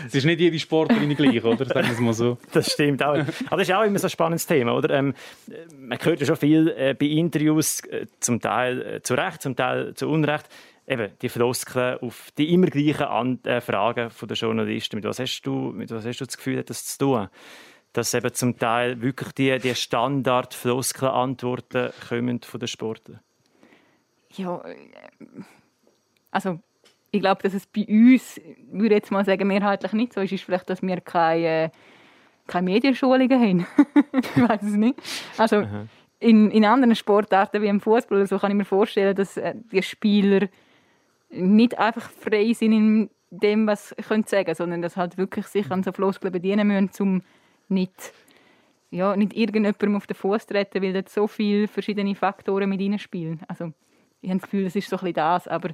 Es 0.06 0.14
ist 0.14 0.24
nicht 0.24 0.40
jede 0.40 0.58
Sportlerin 0.58 1.14
gleich, 1.16 1.44
oder? 1.44 1.66
Sagen 1.66 1.86
wir 1.86 1.92
es 1.92 2.00
mal 2.00 2.14
so. 2.14 2.38
Das 2.52 2.72
stimmt 2.72 3.02
auch. 3.02 3.14
Aber 3.14 3.26
das 3.50 3.68
ist 3.68 3.74
auch 3.74 3.84
immer 3.84 3.98
so 3.98 4.06
ein 4.06 4.10
spannendes 4.10 4.46
Thema, 4.46 4.74
oder? 4.74 4.90
Ähm, 4.94 5.14
man 5.78 5.98
hört 6.00 6.20
ja 6.20 6.26
schon 6.26 6.36
viel 6.36 6.68
äh, 6.68 6.94
bei 6.98 7.06
Interviews, 7.06 7.80
äh, 7.84 8.06
zum 8.20 8.40
Teil 8.40 8.80
äh, 8.80 9.02
zu 9.02 9.14
Recht, 9.14 9.42
zum 9.42 9.56
Teil 9.56 9.94
zu 9.94 10.08
Unrecht, 10.08 10.46
eben 10.88 11.12
die 11.20 11.28
Floskeln 11.28 11.98
auf 11.98 12.30
die 12.36 12.52
immer 12.52 12.68
gleichen 12.68 13.04
An 13.04 13.38
äh, 13.44 13.60
Fragen 13.60 14.10
der 14.20 14.36
Journalisten. 14.36 14.96
Mit 14.96 15.04
was 15.04 15.18
hast 15.18 15.42
du, 15.42 15.72
mit 15.72 15.90
was 15.90 16.06
hast 16.06 16.20
du 16.20 16.24
das 16.24 16.36
Gefühl, 16.36 16.62
das 16.62 16.86
zu 16.86 16.98
tun? 16.98 17.28
Dass 17.92 18.14
eben 18.14 18.32
zum 18.32 18.56
Teil 18.58 19.00
wirklich 19.00 19.32
die, 19.32 19.58
die 19.58 19.74
Standard-Floskeln-Antworten 19.74 21.90
kommen 22.08 22.40
von 22.42 22.60
den 22.60 22.68
Sportlern? 22.68 23.20
Ja, 24.34 24.62
äh, 24.64 24.76
also 26.30 26.60
ich 27.10 27.20
glaube, 27.20 27.42
dass 27.42 27.54
es 27.54 27.66
bei 27.66 27.86
uns, 27.88 28.40
würde 28.70 28.96
jetzt 28.96 29.10
mal 29.10 29.24
sagen, 29.24 29.48
mehrheitlich 29.48 29.92
nicht 29.92 30.12
so 30.12 30.20
ist, 30.20 30.32
ist 30.32 30.44
vielleicht, 30.44 30.68
dass 30.68 30.82
wir 30.82 31.00
keine, 31.00 31.72
keine 32.46 32.64
Medienschulungen 32.64 33.40
haben. 33.40 33.66
ich 34.12 34.48
weiß 34.48 34.62
es 34.62 34.74
nicht. 34.74 35.00
Also 35.38 35.64
in, 36.20 36.50
in 36.50 36.64
anderen 36.64 36.94
Sportarten 36.94 37.62
wie 37.62 37.68
im 37.68 37.80
Fußball 37.80 38.26
so 38.26 38.38
kann 38.38 38.50
ich 38.50 38.56
mir 38.56 38.64
vorstellen, 38.64 39.14
dass 39.14 39.36
äh, 39.36 39.54
die 39.72 39.82
Spieler 39.82 40.48
nicht 41.30 41.78
einfach 41.78 42.10
frei 42.10 42.52
sind 42.52 42.72
in 42.72 43.10
dem, 43.30 43.66
was 43.66 43.94
ich 43.98 44.06
sagen 44.06 44.24
könnte, 44.24 44.54
sondern 44.54 44.82
dass 44.82 44.96
halt 44.96 45.18
wirklich 45.18 45.46
sich 45.46 45.70
an 45.70 45.82
so 45.82 45.92
Floskeln 45.92 46.32
bedienen 46.32 46.66
müssen, 46.66 46.90
um 47.00 47.22
nicht, 47.68 48.12
ja, 48.90 49.14
nicht 49.16 49.34
irgendjemandem 49.36 49.96
auf 49.96 50.06
den 50.06 50.16
Fuß 50.16 50.46
zu 50.46 50.54
treten, 50.54 50.82
weil 50.82 50.92
dort 50.92 51.08
so 51.08 51.26
viele 51.26 51.68
verschiedene 51.68 52.14
Faktoren 52.14 52.70
mit 52.70 52.80
reinspielen. 52.80 53.40
Also 53.48 53.72
ich 54.22 54.30
habe 54.30 54.40
das 54.40 54.50
Gefühl, 54.50 54.66
es 54.66 54.76
ist 54.76 54.88
so 54.88 54.96
ein 54.96 55.00
bisschen 55.00 55.14
das, 55.14 55.46
aber 55.46 55.70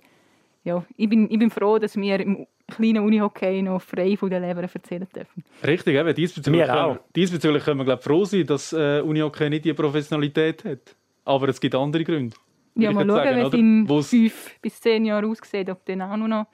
ja, 0.65 0.85
ich 0.97 1.09
bin, 1.09 1.31
ich 1.31 1.39
bin 1.39 1.51
froh, 1.51 1.79
dass 1.79 1.97
wir 1.97 2.21
im 2.21 2.47
kleinen 2.67 3.05
Unihockey 3.05 3.63
noch 3.63 3.83
frei 3.83 4.17
von 4.17 4.31
den 4.31 4.43
Leber 4.43 4.63
erzählen 4.63 5.07
dürfen. 5.15 5.45
Richtig, 5.63 5.95
eben. 5.95 6.15
Diesbezüglich, 6.15 6.67
können, 6.67 6.99
diesbezüglich 7.15 7.65
können 7.65 7.81
wir 7.81 7.85
glaube 7.85 8.03
froh 8.03 8.25
sein, 8.25 8.47
dass 8.47 8.73
äh, 8.73 9.01
Unihockey 9.01 9.51
nicht 9.51 9.67
die 9.67 9.75
Professionalität 9.75 10.65
hat. 10.65 10.97
Aber 11.27 11.49
es 11.49 11.61
gibt 11.61 11.75
andere 11.75 12.05
Gründe. 12.05 12.37
Ja, 12.77 12.93
mal 12.93 13.07
schauen, 13.07 13.37
wie 13.37 13.41
es 13.41 13.53
in 13.55 13.89
Wo's... 13.89 14.11
fünf 14.11 14.61
bis 14.61 14.81
zehn 14.81 15.05
Jahren 15.05 15.31
aussieht, 15.31 15.71
ob 15.71 15.85
dann 15.87 16.03
auch 16.03 16.17
noch 16.17 16.47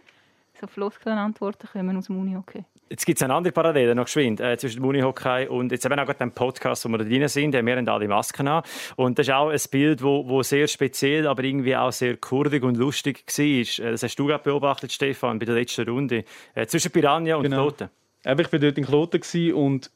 so 0.61 0.67
Floskeln-Antworten 0.67 1.69
kommen 1.73 1.97
aus 1.97 2.07
dem 2.07 2.21
Unihockey. 2.21 2.65
Jetzt 2.91 3.07
gibt 3.07 3.19
es 3.19 3.23
eine 3.23 3.35
andere 3.35 3.53
Parallele 3.53 3.95
noch 3.95 4.07
geschwind 4.07 4.41
äh, 4.41 4.59
zwischen 4.59 4.83
dem 4.83 4.85
Unihockey 4.85 5.47
und 5.47 5.71
jetzt 5.71 5.87
eben 5.87 5.99
auch 5.99 6.13
dem 6.13 6.33
Podcast, 6.33 6.85
wo 6.85 6.89
wir 6.89 6.99
da 6.99 7.05
drin 7.05 7.29
sind. 7.29 7.53
Wir 7.53 7.77
haben 7.77 7.89
alle 7.89 8.09
Masken 8.09 8.49
an. 8.49 8.65
Und 8.97 9.19
das 9.19 9.29
ist 9.29 9.33
auch 9.33 9.49
ein 9.49 9.61
Bild, 9.71 10.03
wo, 10.03 10.29
wo 10.29 10.43
sehr 10.43 10.67
speziell, 10.67 11.29
aber 11.29 11.45
irgendwie 11.45 11.77
auch 11.77 11.93
sehr 11.93 12.17
kurvig 12.17 12.65
und 12.65 12.77
lustig 12.77 13.23
war. 13.27 13.45
Äh, 13.45 13.93
das 13.93 14.03
hast 14.03 14.17
du 14.17 14.27
gerade 14.27 14.43
beobachtet, 14.43 14.93
Stefan, 14.93 15.39
bei 15.39 15.47
der 15.47 15.55
letzten 15.55 15.89
Runde. 15.89 16.25
Äh, 16.55 16.67
zwischen 16.67 16.91
Piranha 16.91 17.37
und 17.37 17.45
genau. 17.45 17.63
Kloten. 17.69 17.91
Eben, 18.25 18.41
ich 18.41 18.53
war 18.53 18.59
dort 18.59 18.77
in 18.77 18.85
Kloten 18.85 19.53
und 19.55 19.91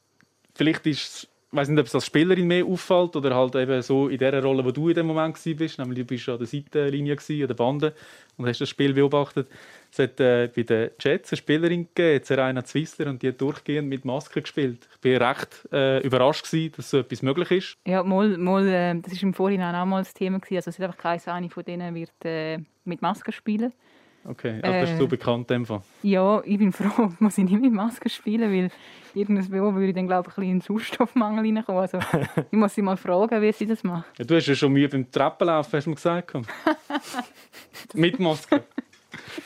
vielleicht 0.55 0.87
ist 0.87 1.27
weiß 1.55 1.69
nicht, 1.69 1.79
ob 1.79 1.85
es 1.85 1.95
als 1.95 2.05
Spielerin 2.05 2.47
mehr 2.47 2.65
auffällt 2.65 3.15
oder 3.15 3.35
halt 3.35 3.55
eben 3.55 3.81
so 3.81 4.07
in 4.09 4.17
der 4.17 4.43
Rolle, 4.43 4.63
wo 4.65 4.71
du 4.71 4.89
in 4.89 4.95
dem 4.95 5.07
Moment 5.07 5.39
bist. 5.43 5.79
Nämlich 5.79 5.99
du 5.99 6.05
bist 6.05 6.27
an 6.29 6.37
der 6.37 6.47
Seitenlinie 6.47 7.17
an 7.17 7.47
der 7.47 7.53
Bande 7.53 7.93
und 8.37 8.47
hast 8.47 8.61
das 8.61 8.69
Spiel 8.69 8.93
beobachtet. 8.93 9.47
Es 9.91 9.99
hat 9.99 10.19
äh, 10.19 10.49
bei 10.53 10.63
den 10.63 10.91
Jets 10.99 11.31
eine 11.31 11.37
Spielerin 11.37 11.87
gegeben, 11.93 12.25
Serena 12.25 12.63
Zwissler, 12.63 13.07
und 13.07 13.21
die 13.21 13.29
hat 13.29 13.39
durchgehend 13.39 13.87
mit 13.87 14.03
Maske 14.03 14.41
gespielt. 14.41 14.87
Ich 15.01 15.19
war 15.19 15.29
recht 15.29 15.67
äh, 15.71 16.05
überrascht 16.05 16.49
gewesen, 16.49 16.73
dass 16.75 16.89
so 16.89 16.99
etwas 16.99 17.21
möglich 17.21 17.51
ist. 17.51 17.77
Ja, 17.87 18.03
mal, 18.03 18.37
mal, 18.37 18.67
äh, 18.67 18.99
das 18.99 19.13
war 19.13 19.23
im 19.23 19.33
Vorhinein 19.33 19.73
auch 19.75 19.85
mal 19.85 20.01
das 20.01 20.13
Thema 20.13 20.39
gewesen. 20.39 20.57
Also 20.57 20.69
es 20.69 20.79
ist 20.79 20.83
einfach 20.83 20.97
keine 20.97 21.21
eine 21.27 21.49
von 21.49 21.63
denen 21.63 21.95
wird 21.95 22.11
äh, 22.25 22.59
mit 22.83 23.01
Maske 23.01 23.31
spielen. 23.31 23.71
Okay, 24.27 24.59
aber 24.63 24.81
das 24.81 24.91
ist 24.91 24.97
so 24.97 25.05
äh, 25.05 25.07
bekannt 25.07 25.51
in 25.51 25.67
Ja, 26.01 26.41
ich 26.43 26.57
bin 26.57 26.71
froh, 26.71 27.11
muss 27.19 27.37
ich 27.37 27.43
nicht 27.43 27.61
mit 27.61 27.71
Maske 27.71 28.09
spielen, 28.09 28.51
weil 28.51 28.71
irgendwas 29.13 29.51
würde 29.51 29.93
dann 29.93 30.07
glaube 30.07 30.29
ich 30.29 30.37
ein 30.37 30.41
bisschen 30.41 30.51
in 30.55 30.61
Sauerstoffmangel 30.61 31.45
reinkommen. 31.45 31.81
Also 31.81 31.99
ich 32.51 32.57
muss 32.57 32.73
sie 32.73 32.81
mal 32.81 32.97
fragen, 32.97 33.41
wie 33.41 33.51
sie 33.51 33.67
das 33.67 33.83
macht. 33.83 34.17
Ja, 34.17 34.25
du 34.25 34.35
hast 34.35 34.47
ja 34.47 34.55
schon 34.55 34.73
Mühe 34.73 34.89
beim 34.89 35.09
Treppenlaufen, 35.11 35.77
hast 35.77 35.85
du 35.85 35.89
mir 35.91 35.95
gesagt. 35.95 36.33
mit 37.93 38.19
Maske. 38.19 38.63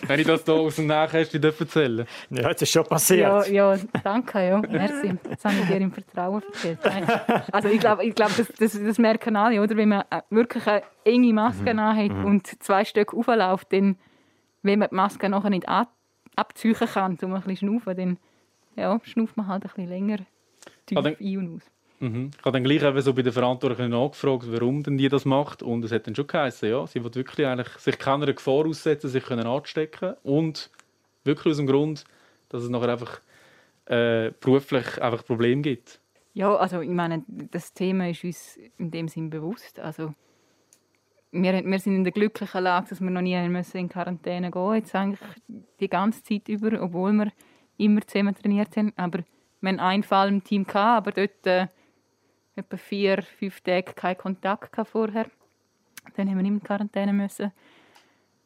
Wenn 0.07 0.19
ich 0.19 0.25
das 0.25 0.43
hier 0.45 0.53
aus 0.53 0.77
dem 0.77 0.87
Nähkästchen 0.87 1.43
erzählen 1.43 2.05
Ja, 2.29 2.49
das 2.49 2.61
ist 2.61 2.71
schon 2.71 2.85
passiert. 2.85 3.47
Ja, 3.49 3.73
ja 3.75 3.77
danke, 4.03 4.47
ja. 4.47 4.61
Merci. 4.61 5.13
Das 5.29 5.45
habe 5.45 5.55
ich 5.61 5.67
dir 5.67 5.77
im 5.77 5.91
Vertrauen 5.91 6.41
erzählt. 6.41 6.79
Also 7.51 7.67
ich 7.67 7.79
glaube, 7.79 8.05
ich 8.05 8.15
glaub, 8.15 8.35
das, 8.35 8.47
das, 8.57 8.81
das 8.81 8.97
merken 8.97 9.35
alle, 9.35 9.61
oder? 9.61 9.75
Wenn 9.75 9.89
man 9.89 10.03
äh, 10.09 10.21
wirklich 10.29 10.65
eine 10.65 10.83
enge 11.05 11.33
Maske 11.33 11.73
mhm. 11.73 11.81
hat 11.81 12.11
mhm. 12.11 12.25
und 12.25 12.63
zwei 12.63 12.83
Stück 12.85 13.13
aufläuft, 13.13 13.71
dann 13.71 13.97
wenn 14.61 14.79
man 14.79 14.89
die 14.89 14.95
Maske 14.95 15.29
nachher 15.29 15.49
nicht 15.49 15.67
abziehen 16.35 16.75
kann, 16.75 17.17
um 17.21 17.33
ein 17.33 17.41
bisschen 17.41 17.57
schnaufen, 17.57 17.97
dann 17.97 18.17
ja, 18.75 18.99
schnauft 19.03 19.37
man 19.37 19.47
halt 19.47 19.63
ein 19.63 19.69
bisschen 19.69 19.87
länger 19.87 20.17
tief 20.85 20.95
dann, 20.95 21.05
ein 21.05 21.37
und 21.37 21.55
aus. 21.55 21.71
Mhm. 21.99 22.31
Ich 22.37 22.45
habe 22.45 22.51
dann 22.53 22.63
gleich 22.63 22.83
eben 22.83 23.01
so 23.01 23.13
bei 23.13 23.21
den 23.21 23.33
Verantwortlichen 23.33 23.91
nachgefragt, 23.91 24.45
warum 24.51 24.83
denn 24.83 24.97
die 24.97 25.09
das 25.09 25.25
macht. 25.25 25.61
Und 25.61 25.83
es 25.83 25.91
hat 25.91 26.07
dann 26.07 26.15
schon 26.15 26.27
geheißen, 26.27 26.69
ja, 26.69 26.87
sie 26.87 27.03
will 27.03 27.13
wirklich 27.13 27.45
eigentlich 27.45 27.69
sich 27.77 27.97
keiner 27.99 28.31
Gefahr 28.31 28.65
aussetzen, 28.65 29.09
sich 29.09 29.23
können 29.23 29.45
anstecken 29.45 30.15
und 30.23 30.69
wirklich 31.25 31.51
aus 31.51 31.57
dem 31.57 31.67
Grund, 31.67 32.05
dass 32.47 32.63
es 32.63 32.69
nachher 32.69 32.89
einfach 32.89 33.19
äh, 33.85 34.31
beruflich 34.39 35.01
einfach 35.01 35.25
Probleme 35.25 35.61
gibt. 35.61 35.99
Ja, 36.33 36.55
also 36.55 36.79
ich 36.81 36.89
meine, 36.89 37.23
das 37.27 37.73
Thema 37.73 38.09
ist 38.09 38.23
uns 38.23 38.57
in 38.77 38.91
dem 38.91 39.07
Sinn 39.09 39.29
bewusst. 39.29 39.79
Also 39.79 40.13
wir, 41.31 41.65
wir 41.65 41.79
sind 41.79 41.95
in 41.95 42.03
der 42.03 42.13
glücklichen 42.13 42.63
Lage, 42.63 42.89
dass 42.89 43.01
wir 43.01 43.09
noch 43.09 43.21
nie 43.21 43.37
müssen 43.49 43.77
in 43.77 43.89
Quarantäne 43.89 44.51
gehen 44.51 44.73
Jetzt 44.75 44.95
eigentlich 44.95 45.19
die 45.79 45.89
ganze 45.89 46.23
Zeit 46.23 46.47
über, 46.49 46.81
obwohl 46.81 47.13
wir 47.13 47.31
immer 47.77 48.05
zusammen 48.05 48.35
trainiert 48.35 48.75
haben. 48.77 48.93
Aber 48.95 49.23
wir 49.61 49.69
hatten 49.69 49.79
einen 49.79 50.03
Fall 50.03 50.29
im 50.29 50.43
Team, 50.43 50.65
gehabt, 50.65 51.07
aber 51.07 51.11
dort 51.11 51.47
äh, 51.47 51.67
etwa 52.55 52.77
vier, 52.77 53.21
fünf 53.21 53.61
Tage 53.61 53.93
keinen 53.93 54.17
Kontakt 54.17 54.75
vorher. 54.87 55.27
Dann 56.15 56.29
haben 56.29 56.37
wir 56.37 56.43
nicht 56.43 56.51
in 56.51 56.63
Quarantäne 56.63 57.13
müssen. 57.13 57.51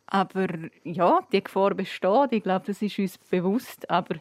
Aber 0.07 0.47
ja, 0.83 1.21
die 1.31 1.43
Gefahr 1.43 1.73
besteht. 1.73 2.31
Ich 2.31 2.43
glaube, 2.43 2.65
das 2.67 2.81
ist 2.81 2.99
uns 2.99 3.17
bewusst. 3.17 3.89
Aber 3.89 4.15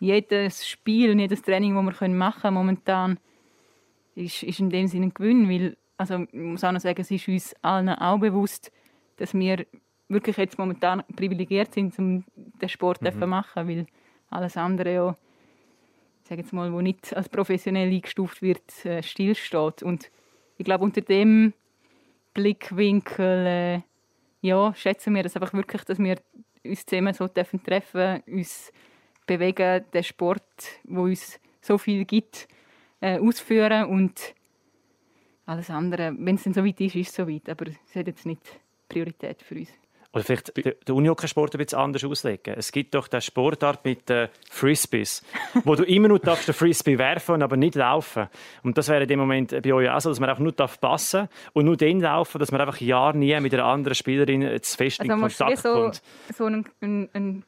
jedes 0.00 0.66
Spiel, 0.66 1.18
jedes 1.18 1.42
Training, 1.42 1.74
das 1.74 2.00
wir 2.00 2.08
machen 2.08 2.40
können, 2.40 2.54
momentan, 2.54 3.18
ist, 4.14 4.42
ist 4.42 4.60
in 4.60 4.70
dem 4.70 4.86
Sinne 4.86 5.06
ein 5.06 5.14
Gewinn. 5.14 5.48
Weil, 5.48 5.76
also, 5.96 6.26
ich 6.30 6.32
muss 6.32 6.64
auch 6.64 6.72
noch 6.72 6.80
sagen, 6.80 7.00
es 7.00 7.10
ist 7.10 7.28
uns 7.28 7.54
allen 7.62 7.88
auch 7.88 8.18
bewusst, 8.18 8.72
dass 9.16 9.34
wir 9.34 9.66
wirklich 10.08 10.36
jetzt 10.36 10.58
momentan 10.58 11.02
privilegiert 11.16 11.74
sind, 11.74 11.98
um 11.98 12.24
den 12.36 12.68
Sport 12.68 13.02
mhm. 13.02 13.18
zu 13.18 13.26
machen. 13.26 13.68
Weil 13.68 13.86
alles 14.30 14.56
andere 14.56 14.94
ja, 14.94 15.16
sage 16.24 16.40
jetzt 16.40 16.52
mal, 16.52 16.72
wo 16.72 16.80
nicht 16.80 17.14
als 17.14 17.28
professionell 17.28 17.90
eingestuft 17.90 18.42
wird, 18.42 18.84
äh, 18.84 19.02
stillsteht. 19.02 19.82
Und 19.82 20.10
ich 20.56 20.64
glaube, 20.64 20.84
unter 20.84 21.00
dem 21.00 21.52
Blickwinkel 22.32 23.46
äh, 23.46 23.80
ja, 24.40 24.74
schätzen 24.74 25.14
wir 25.14 25.22
das 25.22 25.36
einfach 25.36 25.52
wirklich, 25.54 25.84
dass 25.84 25.98
wir 25.98 26.16
uns 26.64 26.84
zusammen 26.86 27.14
so 27.14 27.28
treffen 27.28 27.62
dürfen, 27.62 28.22
uns 28.26 28.72
bewegen, 29.26 29.84
den 29.92 30.02
Sport, 30.02 30.42
wo 30.84 31.02
uns 31.02 31.40
so 31.60 31.78
viel 31.78 32.04
gibt, 32.04 32.48
äh, 33.00 33.18
ausführen 33.18 33.86
und 33.86 34.34
alles 35.46 35.70
andere, 35.70 36.14
wenn 36.18 36.36
es 36.36 36.44
dann 36.44 36.54
so 36.54 36.64
weit 36.64 36.80
ist, 36.80 36.96
ist 36.96 37.10
es 37.10 37.14
so 37.14 37.28
weit, 37.28 37.48
aber 37.48 37.66
es 37.66 37.94
hat 37.94 38.06
jetzt 38.06 38.26
nicht 38.26 38.40
Priorität 38.88 39.42
für 39.42 39.56
uns. 39.56 39.70
Oder 40.14 40.22
vielleicht 40.22 40.56
den 40.56 40.94
Unihockeysport 40.94 41.54
ein 41.54 41.58
bisschen 41.58 41.80
anders 41.80 42.04
auslegen. 42.04 42.54
Es 42.56 42.70
gibt 42.70 42.94
doch 42.94 43.08
den 43.08 43.20
Sportart 43.20 43.84
mit 43.84 44.08
den 44.08 44.28
Frisbees, 44.48 45.24
wo 45.64 45.74
du 45.74 45.82
immer 45.82 46.06
nur 46.06 46.20
den 46.20 46.36
Frisbee 46.36 46.98
werfen 46.98 47.42
aber 47.42 47.56
nicht 47.56 47.74
laufen. 47.74 48.28
Und 48.62 48.78
das 48.78 48.88
wäre 48.88 49.02
in 49.02 49.08
dem 49.08 49.18
Moment 49.18 49.60
bei 49.60 49.72
euch 49.72 49.90
auch 49.90 50.00
so, 50.00 50.10
dass 50.10 50.20
man 50.20 50.30
auch 50.30 50.38
nur 50.38 50.52
passen 50.52 51.22
darf 51.22 51.50
und 51.52 51.64
nur 51.64 51.76
dann 51.76 51.98
laufen, 51.98 52.38
dass 52.38 52.52
man 52.52 52.60
einfach 52.60 52.80
Jahr 52.80 53.12
nie 53.12 53.38
mit 53.40 53.52
einer 53.54 53.64
anderen 53.64 53.96
Spielerin 53.96 54.62
zu 54.62 54.76
fest 54.76 55.00
also 55.00 55.12
in 55.12 55.20
Kontakt 55.20 55.58
so, 55.58 55.72
kommt. 55.72 56.02
so 56.32 56.44
einen, 56.44 56.64
einen, 56.80 57.08
einen, 57.12 57.44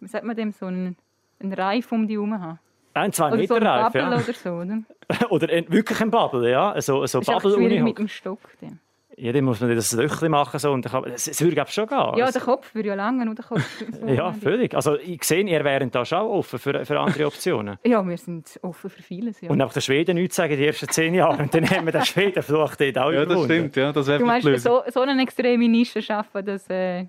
wie 0.00 0.08
sagt 0.08 0.26
man 0.26 0.36
dem, 0.36 0.52
so 0.52 0.66
einen, 0.66 0.96
einen 1.40 1.54
Reif 1.54 1.92
um 1.92 2.06
die 2.06 2.14
herum 2.14 2.38
haben. 2.38 2.58
Ein, 2.94 3.12
zwei 3.12 3.28
oder 3.28 3.36
Meter 3.36 3.54
so 3.54 3.66
Reif, 3.66 3.94
ja. 3.94 4.08
Oder 4.08 4.20
so, 4.20 4.50
oder? 4.50 4.82
oder 5.30 5.48
wirklich 5.48 6.00
ein 6.00 6.10
Bubble, 6.10 6.50
ja. 6.50 6.80
So, 6.80 7.04
so 7.06 7.20
ist 7.20 7.26
Bubble 7.26 7.56
mit 7.58 7.98
dem 7.98 8.08
Stock. 8.08 8.40
Dann. 8.60 8.80
Ja, 9.16 9.30
dann 9.32 9.44
muss 9.44 9.60
man 9.60 9.74
das 9.74 9.92
Löchchen 9.92 10.30
machen. 10.30 10.58
So, 10.58 10.72
und 10.72 10.84
kann, 10.86 11.04
es, 11.04 11.28
es 11.28 11.40
würde 11.40 11.64
schon 11.68 11.86
gehen. 11.86 12.16
Ja, 12.16 12.30
der 12.30 12.40
Kopf 12.40 12.74
würde 12.74 12.88
ja 12.88 12.94
lange 12.94 13.28
und 13.28 13.38
der 13.38 13.44
Kopf... 13.44 13.62
So 14.00 14.06
ja, 14.06 14.32
völlig. 14.32 14.74
Also 14.74 14.96
ich 14.98 15.22
sehe, 15.22 15.44
ihr 15.44 15.64
wären 15.64 15.90
da 15.90 16.04
schon 16.04 16.22
offen 16.22 16.58
für, 16.58 16.84
für 16.84 16.98
andere 16.98 17.26
Optionen. 17.26 17.78
ja, 17.84 18.06
wir 18.06 18.16
sind 18.16 18.58
offen 18.62 18.90
für 18.90 19.02
vieles, 19.02 19.40
ja. 19.40 19.50
Und 19.50 19.58
nach 19.58 19.72
der 19.72 19.80
Schweden 19.80 20.16
nichts 20.16 20.36
sagen, 20.36 20.56
die 20.56 20.66
ersten 20.66 20.88
zehn 20.88 21.14
Jahre. 21.14 21.42
Und 21.42 21.54
dann 21.54 21.68
haben 21.68 21.84
wir 21.84 21.92
den 21.92 22.04
Schweden 22.04 22.42
vielleicht 22.42 22.80
dort 22.80 22.98
auch 22.98 23.12
Ja, 23.12 23.24
das 23.24 23.44
stimmt. 23.44 23.76
Ja, 23.76 23.92
das 23.92 24.06
du 24.06 24.18
meinst, 24.20 24.64
so, 24.64 24.82
so 24.88 25.00
eine 25.00 25.22
extreme 25.22 25.68
Nische 25.68 26.00
schaffen, 26.00 26.44
dass 26.44 26.68
äh, 26.68 27.06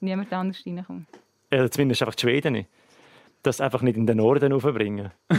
niemand 0.00 0.32
anders 0.32 0.62
reinkommt? 0.66 1.06
Ja, 1.52 1.68
zumindest 1.70 2.02
einfach 2.02 2.14
die 2.14 2.22
Schweden 2.22 2.52
nicht. 2.52 2.68
Das 3.42 3.60
einfach 3.60 3.82
nicht 3.82 3.96
in 3.96 4.06
den 4.06 4.18
Norden 4.18 4.52
aufbringen. 4.52 5.12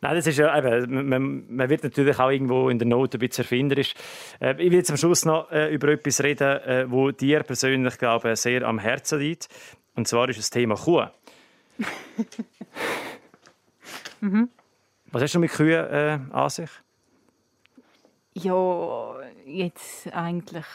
Nein, 0.00 0.16
das 0.16 0.26
ist 0.26 0.36
ja, 0.36 0.56
eben, 0.58 1.08
man, 1.08 1.46
man, 1.48 1.70
wird 1.70 1.82
natürlich 1.82 2.18
auch 2.18 2.28
irgendwo 2.28 2.68
in 2.68 2.78
der 2.78 2.86
Not 2.86 3.14
ein 3.14 3.20
bisschen 3.20 3.44
erfinderisch. 3.44 3.94
Äh, 4.38 4.52
ich 4.62 4.70
will 4.70 4.74
jetzt 4.74 4.90
am 4.90 4.98
Schluss 4.98 5.24
noch 5.24 5.50
äh, 5.50 5.72
über 5.72 5.88
etwas 5.88 6.22
reden, 6.22 6.60
äh, 6.60 6.90
wo 6.90 7.10
dir 7.10 7.42
persönlich, 7.42 7.96
glaube 7.96 8.36
sehr 8.36 8.64
am 8.64 8.78
Herzen 8.78 9.18
liegt. 9.18 9.48
Und 9.94 10.06
zwar 10.06 10.28
ist 10.28 10.38
das 10.38 10.50
Thema 10.50 10.74
Kuh. 10.74 11.06
mhm. 14.20 14.50
Was 15.10 15.22
hast 15.22 15.34
du 15.34 15.38
mit 15.38 15.52
Kühen 15.52 15.86
äh, 15.86 16.18
an 16.32 16.50
sich? 16.50 16.70
Ja, 18.34 19.14
jetzt 19.46 20.12
eigentlich 20.12 20.66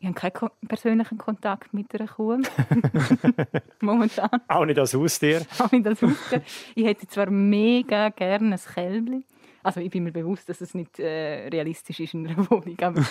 ich 0.00 0.06
habe 0.06 0.30
keinen 0.30 0.50
persönlichen 0.68 1.18
Kontakt 1.18 1.74
mit 1.74 1.92
einer 1.94 2.08
Kuh. 2.08 2.38
Momentan. 3.80 4.30
Auch 4.46 4.64
nicht 4.64 4.78
als 4.78 4.94
Haustier? 4.94 5.44
Auch 5.58 5.72
nicht 5.72 5.86
als 5.86 6.02
Haustier. 6.02 6.42
Ich 6.74 6.84
hätte 6.84 7.06
zwar 7.08 7.30
mega 7.30 8.10
gerne 8.10 8.54
ein 8.54 8.74
Kälbchen. 8.74 9.24
Also 9.62 9.80
ich 9.80 9.90
bin 9.90 10.04
mir 10.04 10.12
bewusst, 10.12 10.48
dass 10.48 10.60
es 10.60 10.72
nicht 10.72 11.00
äh, 11.00 11.48
realistisch 11.48 11.98
ist 12.00 12.14
in 12.14 12.28
einer 12.28 12.48
Wohnung, 12.48 12.76
aber 12.80 13.04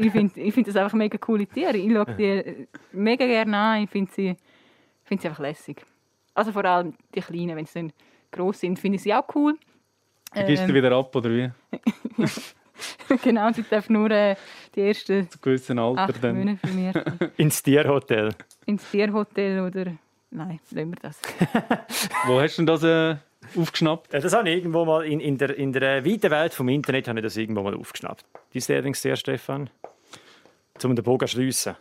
ich 0.00 0.10
finde 0.10 0.40
ich 0.40 0.52
find 0.52 0.66
das 0.66 0.76
einfach 0.76 0.94
mega 0.94 1.16
coole 1.16 1.46
Tiere. 1.46 1.76
Ich 1.76 1.92
schaue 1.92 2.14
die 2.16 2.66
mega 2.92 3.24
gerne 3.24 3.56
an, 3.56 3.82
ich 3.84 3.90
finde 3.90 4.10
sie, 4.12 4.36
find 5.04 5.22
sie 5.22 5.28
einfach 5.28 5.40
lässig. 5.40 5.86
Also 6.34 6.52
vor 6.52 6.64
allem 6.64 6.94
die 7.14 7.20
Kleinen, 7.20 7.56
wenn 7.56 7.66
sie 7.66 7.74
dann 7.74 7.92
gross 8.32 8.60
sind, 8.60 8.78
finde 8.78 8.96
ich 8.96 9.02
sie 9.02 9.14
auch 9.14 9.24
cool. 9.34 9.56
Die 10.34 10.44
gibst 10.44 10.64
ähm, 10.64 10.68
du 10.68 10.74
wieder 10.74 10.92
ab, 10.92 11.14
oder 11.14 11.30
wie? 11.30 11.50
genau, 13.22 13.50
sie 13.52 13.62
darf 13.62 13.88
nur 13.88 14.10
äh, 14.10 14.36
die 14.76 14.82
ersten 14.82 15.30
Zu 15.30 15.38
gewissen 15.40 15.78
Alter 15.78 16.12
dann. 16.20 16.60
Ins 17.36 17.62
Tierhotel. 17.62 18.34
Ins 18.66 18.90
Tierhotel 18.90 19.60
oder... 19.60 19.92
Nein, 20.30 20.60
lassen 20.70 20.90
wir 20.90 20.98
das. 21.00 21.20
Wo 22.26 22.40
hast 22.40 22.58
du 22.58 22.64
denn 22.64 22.66
das 22.66 22.82
äh, 22.82 23.16
aufgeschnappt? 23.58 24.12
Das 24.12 24.32
habe 24.34 24.50
ich 24.50 24.56
irgendwo 24.58 24.84
mal 24.84 25.06
in, 25.06 25.20
in, 25.20 25.38
der, 25.38 25.56
in 25.56 25.72
der 25.72 26.04
weiten 26.04 26.30
Welt 26.30 26.52
vom 26.52 26.68
Internet 26.68 27.08
habe 27.08 27.20
ich 27.20 27.22
das 27.22 27.36
irgendwo 27.36 27.62
mal 27.62 27.74
aufgeschnappt. 27.74 28.24
Dein 28.52 28.62
Lieblingstier, 28.76 29.16
Stefan? 29.16 29.70
Zum 30.78 30.94
den 30.94 31.04
Bogen 31.04 31.26
schliessen. 31.26 31.76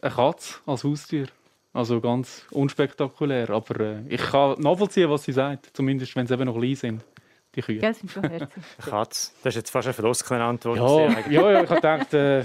Eine 0.00 0.14
Katze 0.14 0.60
als 0.66 0.84
Haustier. 0.84 1.26
Also 1.72 2.00
ganz 2.00 2.46
unspektakulär. 2.52 3.50
Aber 3.50 3.80
äh, 3.80 4.02
ich 4.08 4.22
kann 4.22 4.58
nachvollziehen, 4.60 5.10
was 5.10 5.24
sie 5.24 5.32
sagt. 5.32 5.70
Zumindest, 5.74 6.16
wenn 6.16 6.26
sie 6.26 6.32
eben 6.32 6.46
noch 6.46 6.56
klein 6.56 6.74
sind 6.74 7.04
die 7.56 7.62
Kühe. 7.62 7.80
Ja, 7.80 7.92
sind 7.92 8.10
schon 8.10 8.24
herzig. 8.24 8.48
Katz. 8.84 9.34
Das 9.42 9.52
ist 9.54 9.56
jetzt 9.56 9.70
fast 9.70 9.88
eine 9.88 9.94
verloskene 9.94 10.44
Antwort. 10.44 10.76
Ja, 10.76 11.20
ja, 11.30 11.50
ja, 11.50 11.62
ich 11.62 11.70
habe 11.70 11.74
gedacht, 11.74 12.14
äh, 12.14 12.44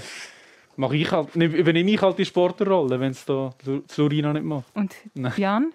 mache 0.76 0.96
ich 0.96 1.10
halt, 1.12 1.36
übernehme 1.36 1.90
ich 1.90 2.00
halt 2.00 2.18
die 2.18 2.24
Sporterrolle, 2.24 2.98
wenn 2.98 3.12
es 3.12 3.24
da 3.24 3.54
Florina 3.88 4.32
nicht 4.32 4.44
macht. 4.44 4.64
Und 4.74 4.94
Nein. 5.14 5.32
Jan? 5.36 5.72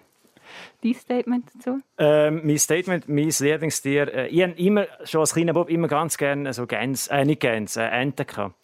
Dein 0.82 0.94
Statement 0.94 1.44
dazu? 1.54 1.80
Ähm, 1.98 2.40
mein 2.44 2.58
Statement, 2.58 3.08
mein 3.08 3.30
Lieblingstier. 3.30 4.12
Äh, 4.12 4.28
ich 4.28 4.42
habe 4.42 4.52
immer, 4.52 4.86
schon 5.04 5.20
als 5.20 5.34
kleiner 5.34 5.52
Bob 5.52 5.68
immer 5.68 5.88
ganz 5.88 6.16
gerne 6.16 6.52
so 6.52 6.66
Gänse, 6.66 7.10
äh, 7.10 7.24
nicht 7.24 7.40
Gänse, 7.40 7.82
äh, 7.82 8.00
Enten 8.00 8.26
gehabt. 8.26 8.54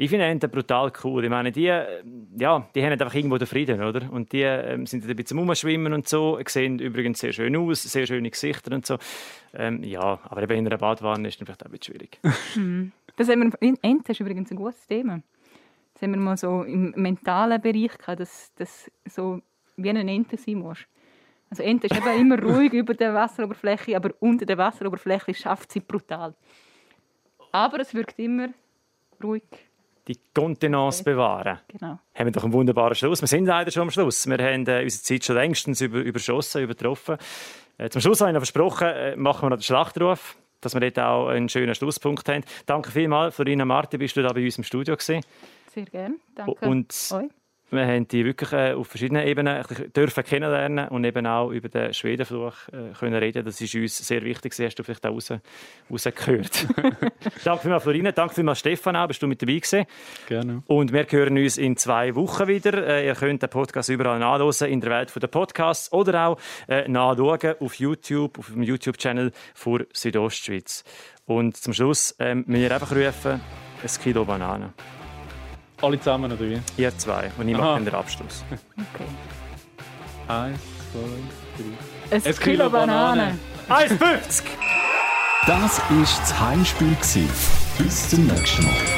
Ich 0.00 0.10
finde 0.10 0.26
Enten 0.26 0.48
brutal 0.48 0.92
cool. 1.02 1.24
Ich 1.24 1.30
meine, 1.30 1.50
die, 1.50 1.66
äh, 1.66 2.04
ja, 2.38 2.64
die 2.72 2.84
haben 2.84 2.92
einfach 2.92 3.12
irgendwo 3.12 3.36
den 3.36 3.48
Frieden, 3.48 3.82
oder? 3.82 4.08
Und 4.12 4.32
die 4.32 4.42
ähm, 4.42 4.86
sind 4.86 5.04
ein 5.04 5.16
bisschen 5.16 5.36
rumschwimmen 5.36 5.92
und 5.92 6.08
so, 6.08 6.38
sehen 6.46 6.78
übrigens 6.78 7.18
sehr 7.18 7.32
schön 7.32 7.56
aus, 7.56 7.82
sehr 7.82 8.06
schöne 8.06 8.30
Gesichter 8.30 8.76
und 8.76 8.86
so. 8.86 8.96
Ähm, 9.52 9.82
ja, 9.82 10.20
aber 10.22 10.44
eben 10.44 10.52
in 10.56 10.66
einer 10.68 10.78
Badwanne 10.78 11.26
ist 11.26 11.40
dann 11.40 11.46
vielleicht 11.46 11.62
auch 11.64 11.66
ein 11.66 11.72
bisschen 11.72 11.94
schwierig. 11.94 12.20
Mhm. 12.54 12.92
das 13.16 13.28
haben 13.28 13.52
wir, 13.52 13.74
Enten 13.82 14.12
ist 14.12 14.20
übrigens 14.20 14.52
ein 14.52 14.56
gutes 14.56 14.86
Thema. 14.86 15.20
Das 15.94 16.02
haben 16.02 16.12
wir 16.12 16.20
mal 16.20 16.36
so 16.36 16.62
im 16.62 16.92
mentalen 16.94 17.60
Bereich 17.60 17.98
gehabt, 17.98 18.20
dass, 18.20 18.54
dass 18.54 18.88
so 19.04 19.42
wie 19.76 19.90
eine 19.90 20.08
Ente 20.08 20.36
sein 20.36 20.58
muss. 20.58 20.78
Also 21.50 21.64
Ente 21.64 21.88
ist 21.88 21.96
eben 21.96 22.20
immer 22.20 22.40
ruhig 22.42 22.72
über 22.72 22.94
der 22.94 23.14
Wasseroberfläche, 23.14 23.96
aber 23.96 24.14
unter 24.20 24.46
der 24.46 24.58
Wasseroberfläche 24.58 25.34
schafft 25.34 25.72
sie 25.72 25.80
brutal. 25.80 26.36
Aber 27.50 27.80
es 27.80 27.92
wirkt 27.94 28.20
immer 28.20 28.50
ruhig 29.20 29.42
die 30.08 30.18
Kontenance 30.34 31.04
bewahren. 31.04 31.58
Genau. 31.68 31.98
Haben 32.14 32.26
wir 32.26 32.30
doch 32.32 32.44
einen 32.44 32.52
wunderbaren 32.52 32.94
Schluss. 32.94 33.20
Wir 33.20 33.28
sind 33.28 33.46
leider 33.46 33.70
schon 33.70 33.82
am 33.82 33.90
Schluss. 33.90 34.26
Wir 34.26 34.38
haben 34.38 34.66
äh, 34.66 34.82
unsere 34.82 35.02
Zeit 35.02 35.24
schon 35.24 35.36
längstens 35.36 35.80
über, 35.80 35.98
überschossen, 35.98 36.62
übertroffen. 36.62 37.18
Äh, 37.76 37.90
zum 37.90 38.00
Schluss 38.00 38.20
habe 38.20 38.30
ich 38.30 38.34
noch 38.34 38.40
versprochen, 38.40 38.88
äh, 38.88 39.16
machen 39.16 39.42
wir 39.42 39.50
noch 39.50 39.58
den 39.58 39.62
Schlachtruf, 39.62 40.36
dass 40.60 40.74
wir 40.74 40.80
dort 40.80 40.98
auch 40.98 41.28
einen 41.28 41.48
schönen 41.48 41.74
Schlusspunkt 41.74 42.28
haben. 42.28 42.42
Danke 42.66 42.90
vielmals, 42.90 43.36
Florina 43.36 43.64
Marti, 43.64 43.98
bist 43.98 44.16
du 44.16 44.22
da 44.22 44.32
bei 44.32 44.44
uns 44.44 44.58
im 44.58 44.64
Studio 44.64 44.96
gewesen. 44.96 45.22
Sehr 45.72 45.84
gerne, 45.84 46.16
danke 46.34 46.66
Und 46.66 46.92
euch. 47.12 47.30
Wir 47.70 47.86
haben 47.86 48.08
die 48.08 48.24
wirklich 48.24 48.52
äh, 48.52 48.72
auf 48.72 48.86
verschiedenen 48.86 49.26
Ebenen 49.26 49.62
dürfen 49.94 50.24
kennenlernen 50.24 50.88
und 50.88 51.04
eben 51.04 51.26
auch 51.26 51.50
über 51.50 51.68
den 51.68 51.92
Schwedenfluch 51.92 52.54
äh, 52.72 52.94
können 52.98 53.14
reden. 53.14 53.44
Das 53.44 53.60
ist 53.60 53.74
uns 53.74 53.98
sehr 53.98 54.22
wichtig. 54.22 54.56
Das 54.56 54.66
hast 54.66 54.76
du 54.76 54.82
vielleicht 54.82 55.04
auch 55.04 55.12
raus, 55.12 55.32
rausgehört. 55.90 56.66
danke 57.44 57.62
vielmals, 57.62 57.82
Florina. 57.82 58.12
Danke 58.12 58.34
vielmals, 58.34 58.60
Stefan. 58.60 58.96
Auch 58.96 59.06
bist 59.06 59.22
du 59.22 59.26
mit 59.26 59.42
dabei 59.42 59.56
gewesen. 59.56 59.84
Gerne. 60.26 60.62
Und 60.66 60.92
wir 60.94 61.06
hören 61.10 61.36
uns 61.36 61.58
in 61.58 61.76
zwei 61.76 62.14
Wochen 62.14 62.48
wieder. 62.48 62.86
Äh, 62.86 63.06
ihr 63.06 63.14
könnt 63.14 63.42
den 63.42 63.50
Podcast 63.50 63.90
überall 63.90 64.18
nachlesen 64.18 64.68
in 64.68 64.80
der 64.80 64.90
Welt 64.90 65.12
der 65.14 65.26
Podcasts 65.26 65.92
oder 65.92 66.28
auch 66.28 66.38
nachschauen 66.86 67.54
auf 67.60 67.74
YouTube, 67.74 68.38
auf 68.38 68.50
dem 68.52 68.62
YouTube-Channel 68.62 69.32
für 69.54 69.86
Südostschweiz. 69.92 70.84
Und 71.26 71.56
zum 71.56 71.74
Schluss 71.74 72.14
ähm, 72.18 72.44
müssen 72.46 72.62
wir 72.62 72.72
einfach 72.72 72.92
rufen, 72.92 73.40
ein 73.82 74.02
Kilo 74.02 74.24
Bananen. 74.24 74.72
Alle 75.80 75.98
zusammen, 75.98 76.32
oder 76.32 76.40
wie? 76.40 76.60
Ihr 76.76 76.96
zwei. 76.98 77.30
Und 77.38 77.48
ich 77.48 77.56
mache 77.56 77.80
den 77.82 77.94
Abschluss. 77.94 78.44
Okay. 78.50 79.04
Eins, 80.26 80.58
zwei, 80.92 80.98
drei. 81.56 82.16
Ein, 82.16 82.22
Ein 82.22 82.22
Kilo, 82.22 82.40
Kilo 82.40 82.70
Banane. 82.70 83.38
Banane. 83.68 83.88
1,50! 83.88 84.42
Das 85.46 85.78
war 85.78 86.00
das 86.00 86.40
Heimspiel. 86.40 86.96
Bis 87.78 88.10
zum 88.10 88.26
nächsten 88.26 88.64
Mal. 88.64 88.97